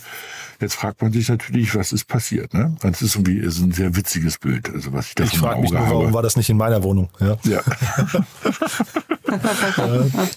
Jetzt 0.61 0.75
fragt 0.75 1.01
man 1.01 1.11
sich 1.11 1.27
natürlich, 1.27 1.75
was 1.75 1.91
ist 1.91 2.05
passiert. 2.07 2.53
Ne? 2.53 2.75
Das 2.81 3.01
ist 3.01 3.15
irgendwie 3.15 3.37
ist 3.39 3.59
ein 3.59 3.71
sehr 3.71 3.95
witziges 3.95 4.37
Bild, 4.37 4.69
also 4.71 4.93
was 4.93 5.07
ich 5.07 5.15
da 5.15 5.23
Ich 5.23 5.35
frage 5.39 5.59
mich 5.59 5.71
nur, 5.71 5.81
warum 5.81 6.13
war 6.13 6.21
das 6.21 6.37
nicht 6.37 6.51
in 6.51 6.57
meiner 6.57 6.83
Wohnung? 6.83 7.09
Ja. 7.19 7.35
ja. 7.43 7.61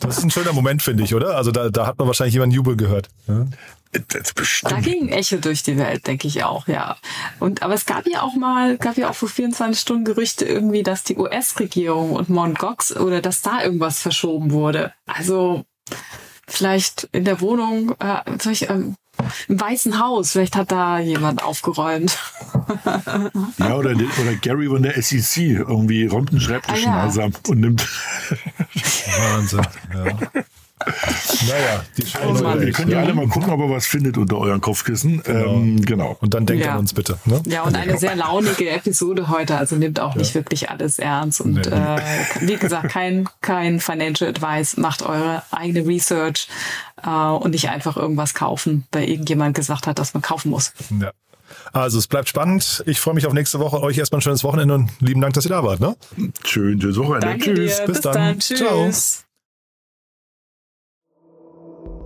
das 0.00 0.18
ist 0.18 0.24
ein 0.24 0.30
schöner 0.30 0.54
Moment, 0.54 0.80
finde 0.82 1.02
ich, 1.04 1.14
oder? 1.14 1.36
Also 1.36 1.50
da, 1.50 1.68
da 1.68 1.86
hat 1.86 1.98
man 1.98 2.06
wahrscheinlich 2.06 2.32
jemanden 2.32 2.54
Jubel 2.54 2.74
gehört. 2.74 3.10
Ja? 3.28 3.44
Da 4.70 4.80
ging 4.80 5.04
ein 5.04 5.08
Echo 5.08 5.36
durch 5.36 5.62
die 5.62 5.76
Welt, 5.76 6.06
denke 6.06 6.28
ich 6.28 6.44
auch, 6.44 6.68
ja. 6.68 6.96
Und 7.40 7.62
aber 7.62 7.74
es 7.74 7.86
gab 7.86 8.06
ja 8.06 8.22
auch 8.22 8.34
mal, 8.34 8.76
gab 8.78 8.96
ja 8.96 9.10
auch 9.10 9.14
vor 9.14 9.28
24 9.28 9.80
Stunden 9.80 10.04
Gerüchte 10.04 10.44
irgendwie, 10.44 10.82
dass 10.82 11.04
die 11.04 11.16
US-Regierung 11.16 12.12
und 12.12 12.28
Mount 12.28 12.58
Gox 12.58 12.96
oder 12.96 13.20
dass 13.20 13.42
da 13.42 13.62
irgendwas 13.62 14.00
verschoben 14.00 14.50
wurde. 14.50 14.92
Also 15.06 15.64
vielleicht 16.46 17.08
in 17.12 17.24
der 17.24 17.40
Wohnung, 17.40 17.94
äh, 17.98 18.22
vielleicht, 18.38 18.70
ähm, 18.70 18.96
im 19.48 19.60
Weißen 19.60 20.00
Haus, 20.00 20.32
vielleicht 20.32 20.56
hat 20.56 20.72
da 20.72 20.98
jemand 20.98 21.42
aufgeräumt. 21.42 22.18
ja, 23.58 23.76
oder, 23.76 23.90
oder 23.92 24.34
Gary 24.40 24.66
von 24.66 24.82
der 24.82 25.00
SEC 25.00 25.36
irgendwie 25.36 26.06
räumt 26.06 26.30
einen 26.30 26.40
Schreibtisch 26.40 26.86
ah, 26.86 27.10
ja. 27.14 27.28
und 27.48 27.60
nimmt. 27.60 27.82
Wahnsinn, 29.32 29.66
ja. 29.94 30.42
Naja, 31.46 31.84
die 31.96 32.04
also, 32.20 32.60
Ihr 32.60 32.72
könnt 32.72 32.90
ja 32.90 33.00
alle 33.00 33.14
mal 33.14 33.28
gucken, 33.28 33.50
ob 33.50 33.60
ihr 33.60 33.70
was 33.70 33.86
findet 33.86 34.18
unter 34.18 34.38
euren 34.38 34.60
Kopfkissen. 34.60 35.22
Genau. 35.22 35.54
Ähm, 35.54 35.84
genau. 35.84 36.16
Und 36.20 36.34
dann 36.34 36.46
denkt 36.46 36.64
ja. 36.64 36.72
an 36.72 36.80
uns 36.80 36.94
bitte. 36.94 37.18
Ne? 37.24 37.42
Ja, 37.46 37.62
und 37.62 37.76
eine 37.76 37.98
sehr 37.98 38.16
launige 38.16 38.70
Episode 38.70 39.28
heute. 39.28 39.56
Also 39.56 39.76
nimmt 39.76 40.00
auch 40.00 40.14
nicht 40.14 40.34
wirklich 40.34 40.70
alles 40.70 40.98
ernst. 40.98 41.40
Und 41.40 41.54
nee. 41.54 41.60
äh, 41.60 42.00
wie 42.40 42.56
gesagt, 42.56 42.90
kein, 42.90 43.28
kein 43.40 43.80
Financial 43.80 44.28
Advice. 44.28 44.76
Macht 44.76 45.02
eure 45.02 45.42
eigene 45.50 45.86
Research 45.86 46.48
äh, 47.02 47.08
und 47.08 47.52
nicht 47.52 47.68
einfach 47.68 47.96
irgendwas 47.96 48.34
kaufen, 48.34 48.86
weil 48.92 49.08
irgendjemand 49.08 49.54
gesagt 49.54 49.86
hat, 49.86 49.98
dass 49.98 50.14
man 50.14 50.22
kaufen 50.22 50.50
muss. 50.50 50.72
Ja. 51.00 51.12
Also 51.72 51.98
es 51.98 52.06
bleibt 52.06 52.28
spannend. 52.28 52.82
Ich 52.86 53.00
freue 53.00 53.14
mich 53.14 53.26
auf 53.26 53.32
nächste 53.32 53.58
Woche. 53.58 53.80
Euch 53.80 53.98
erstmal 53.98 54.18
ein 54.18 54.22
schönes 54.22 54.44
Wochenende 54.44 54.74
und 54.74 54.90
lieben 55.00 55.20
Dank, 55.20 55.34
dass 55.34 55.44
ihr 55.44 55.50
da 55.50 55.62
wart. 55.62 55.80
Ne? 55.80 55.96
Schön, 56.44 56.80
schönes 56.80 56.96
Wochenende. 56.96 57.26
Danke 57.26 57.54
Tschüss. 57.54 57.76
Dir. 57.76 57.86
Bis, 57.86 57.94
Bis 57.94 58.00
dann. 58.02 58.14
dann. 58.14 58.38
Tschüss. 58.38 58.58
Ciao. 58.58 59.23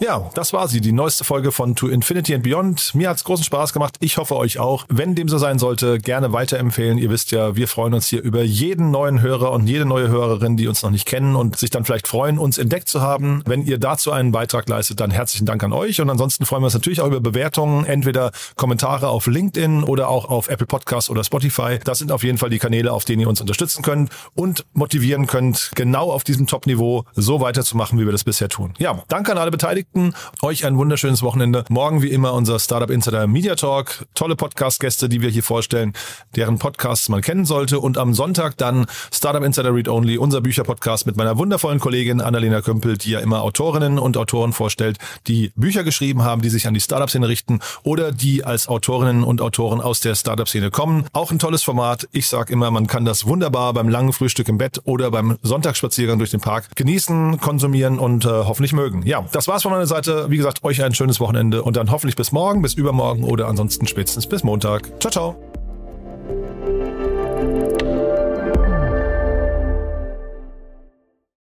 Ja, 0.00 0.30
das 0.32 0.54
war 0.54 0.66
sie, 0.66 0.80
die 0.80 0.92
neueste 0.92 1.24
Folge 1.24 1.52
von 1.52 1.76
To 1.76 1.88
Infinity 1.88 2.34
and 2.34 2.42
Beyond. 2.42 2.94
Mir 2.94 3.10
hat's 3.10 3.22
großen 3.22 3.44
Spaß 3.44 3.74
gemacht. 3.74 3.96
Ich 4.00 4.16
hoffe 4.16 4.34
euch 4.34 4.58
auch. 4.58 4.86
Wenn 4.88 5.14
dem 5.14 5.28
so 5.28 5.36
sein 5.36 5.58
sollte, 5.58 5.98
gerne 5.98 6.32
weiterempfehlen. 6.32 6.96
Ihr 6.96 7.10
wisst 7.10 7.32
ja, 7.32 7.54
wir 7.54 7.68
freuen 7.68 7.92
uns 7.92 8.08
hier 8.08 8.22
über 8.22 8.42
jeden 8.42 8.90
neuen 8.90 9.20
Hörer 9.20 9.52
und 9.52 9.66
jede 9.66 9.84
neue 9.84 10.08
Hörerin, 10.08 10.56
die 10.56 10.68
uns 10.68 10.82
noch 10.82 10.90
nicht 10.90 11.04
kennen 11.04 11.36
und 11.36 11.58
sich 11.58 11.68
dann 11.68 11.84
vielleicht 11.84 12.08
freuen, 12.08 12.38
uns 12.38 12.56
entdeckt 12.56 12.88
zu 12.88 13.02
haben. 13.02 13.42
Wenn 13.44 13.62
ihr 13.66 13.76
dazu 13.76 14.10
einen 14.10 14.32
Beitrag 14.32 14.70
leistet, 14.70 15.00
dann 15.00 15.10
herzlichen 15.10 15.44
Dank 15.44 15.62
an 15.62 15.74
euch. 15.74 16.00
Und 16.00 16.08
ansonsten 16.08 16.46
freuen 16.46 16.62
wir 16.62 16.68
uns 16.68 16.74
natürlich 16.74 17.02
auch 17.02 17.06
über 17.06 17.20
Bewertungen, 17.20 17.84
entweder 17.84 18.32
Kommentare 18.56 19.08
auf 19.08 19.26
LinkedIn 19.26 19.84
oder 19.84 20.08
auch 20.08 20.30
auf 20.30 20.48
Apple 20.48 20.66
Podcasts 20.66 21.10
oder 21.10 21.24
Spotify. 21.24 21.78
Das 21.84 21.98
sind 21.98 22.10
auf 22.10 22.24
jeden 22.24 22.38
Fall 22.38 22.48
die 22.48 22.58
Kanäle, 22.58 22.90
auf 22.90 23.04
denen 23.04 23.20
ihr 23.20 23.28
uns 23.28 23.42
unterstützen 23.42 23.82
könnt 23.82 24.10
und 24.34 24.64
motivieren 24.72 25.26
könnt, 25.26 25.72
genau 25.74 26.10
auf 26.10 26.24
diesem 26.24 26.46
Top-Niveau 26.46 27.04
so 27.14 27.42
weiterzumachen, 27.42 27.98
wie 27.98 28.06
wir 28.06 28.12
das 28.12 28.24
bisher 28.24 28.48
tun. 28.48 28.72
Ja, 28.78 29.02
danke 29.08 29.32
an 29.32 29.36
alle 29.36 29.50
Beteiligten. 29.50 29.89
Verlinken. 29.90 30.14
Euch 30.42 30.64
ein 30.64 30.76
wunderschönes 30.76 31.22
Wochenende. 31.22 31.64
Morgen 31.68 32.02
wie 32.02 32.10
immer 32.10 32.32
unser 32.34 32.58
Startup 32.58 32.90
Insider 32.90 33.26
Media 33.26 33.54
Talk. 33.54 34.06
Tolle 34.14 34.36
Podcast-Gäste, 34.36 35.08
die 35.08 35.20
wir 35.20 35.30
hier 35.30 35.42
vorstellen, 35.42 35.92
deren 36.36 36.58
Podcasts 36.58 37.08
man 37.08 37.20
kennen 37.20 37.44
sollte. 37.44 37.80
Und 37.80 37.98
am 37.98 38.14
Sonntag 38.14 38.56
dann 38.56 38.86
Startup 39.12 39.42
Insider 39.42 39.74
Read 39.74 39.88
Only, 39.88 40.18
unser 40.18 40.40
Bücherpodcast 40.40 41.06
mit 41.06 41.16
meiner 41.16 41.38
wundervollen 41.38 41.80
Kollegin 41.80 42.20
Annalena 42.20 42.60
Kümpel, 42.60 42.96
die 42.96 43.10
ja 43.10 43.20
immer 43.20 43.42
Autorinnen 43.42 43.98
und 43.98 44.16
Autoren 44.16 44.52
vorstellt, 44.52 44.98
die 45.26 45.52
Bücher 45.56 45.84
geschrieben 45.84 46.22
haben, 46.22 46.42
die 46.42 46.50
sich 46.50 46.66
an 46.66 46.74
die 46.74 46.80
Startup-Szene 46.80 47.28
richten 47.28 47.60
oder 47.82 48.12
die 48.12 48.44
als 48.44 48.68
Autorinnen 48.68 49.24
und 49.24 49.40
Autoren 49.40 49.80
aus 49.80 50.00
der 50.00 50.14
Startup-Szene 50.14 50.70
kommen. 50.70 51.04
Auch 51.12 51.30
ein 51.30 51.38
tolles 51.38 51.62
Format. 51.62 52.08
Ich 52.12 52.28
sage 52.28 52.52
immer, 52.52 52.70
man 52.70 52.86
kann 52.86 53.04
das 53.04 53.26
wunderbar 53.26 53.72
beim 53.72 53.88
langen 53.88 54.12
Frühstück 54.12 54.48
im 54.48 54.58
Bett 54.58 54.80
oder 54.84 55.10
beim 55.10 55.38
Sonntagsspaziergang 55.42 56.18
durch 56.18 56.30
den 56.30 56.40
Park 56.40 56.76
genießen, 56.76 57.40
konsumieren 57.40 57.98
und 57.98 58.24
äh, 58.24 58.28
hoffentlich 58.28 58.72
mögen. 58.72 59.02
Ja, 59.04 59.24
das 59.32 59.48
war's 59.48 59.62
von 59.62 59.79
meiner 59.80 59.86
Seite. 59.86 60.30
Wie 60.30 60.36
gesagt, 60.36 60.62
euch 60.62 60.82
ein 60.82 60.94
schönes 60.94 61.20
Wochenende 61.20 61.62
und 61.62 61.76
dann 61.76 61.90
hoffentlich 61.90 62.16
bis 62.16 62.32
morgen, 62.32 62.62
bis 62.62 62.72
übermorgen 62.74 63.24
oder 63.24 63.48
ansonsten 63.48 63.86
spätestens 63.86 64.26
bis 64.26 64.44
Montag. 64.44 65.00
Ciao, 65.00 65.10
ciao. 65.10 65.36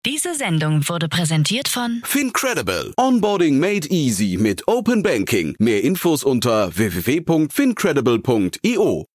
Diese 0.06 0.34
Sendung 0.34 0.86
wurde 0.88 1.08
präsentiert 1.08 1.68
von 1.68 2.02
Fincredible. 2.04 2.92
Onboarding 2.96 3.58
made 3.58 3.88
easy 3.88 4.36
mit 4.38 4.68
Open 4.68 5.02
Banking. 5.02 5.56
Mehr 5.58 5.82
Infos 5.82 6.22
unter 6.24 6.76
www.fincredible.io. 6.76 9.06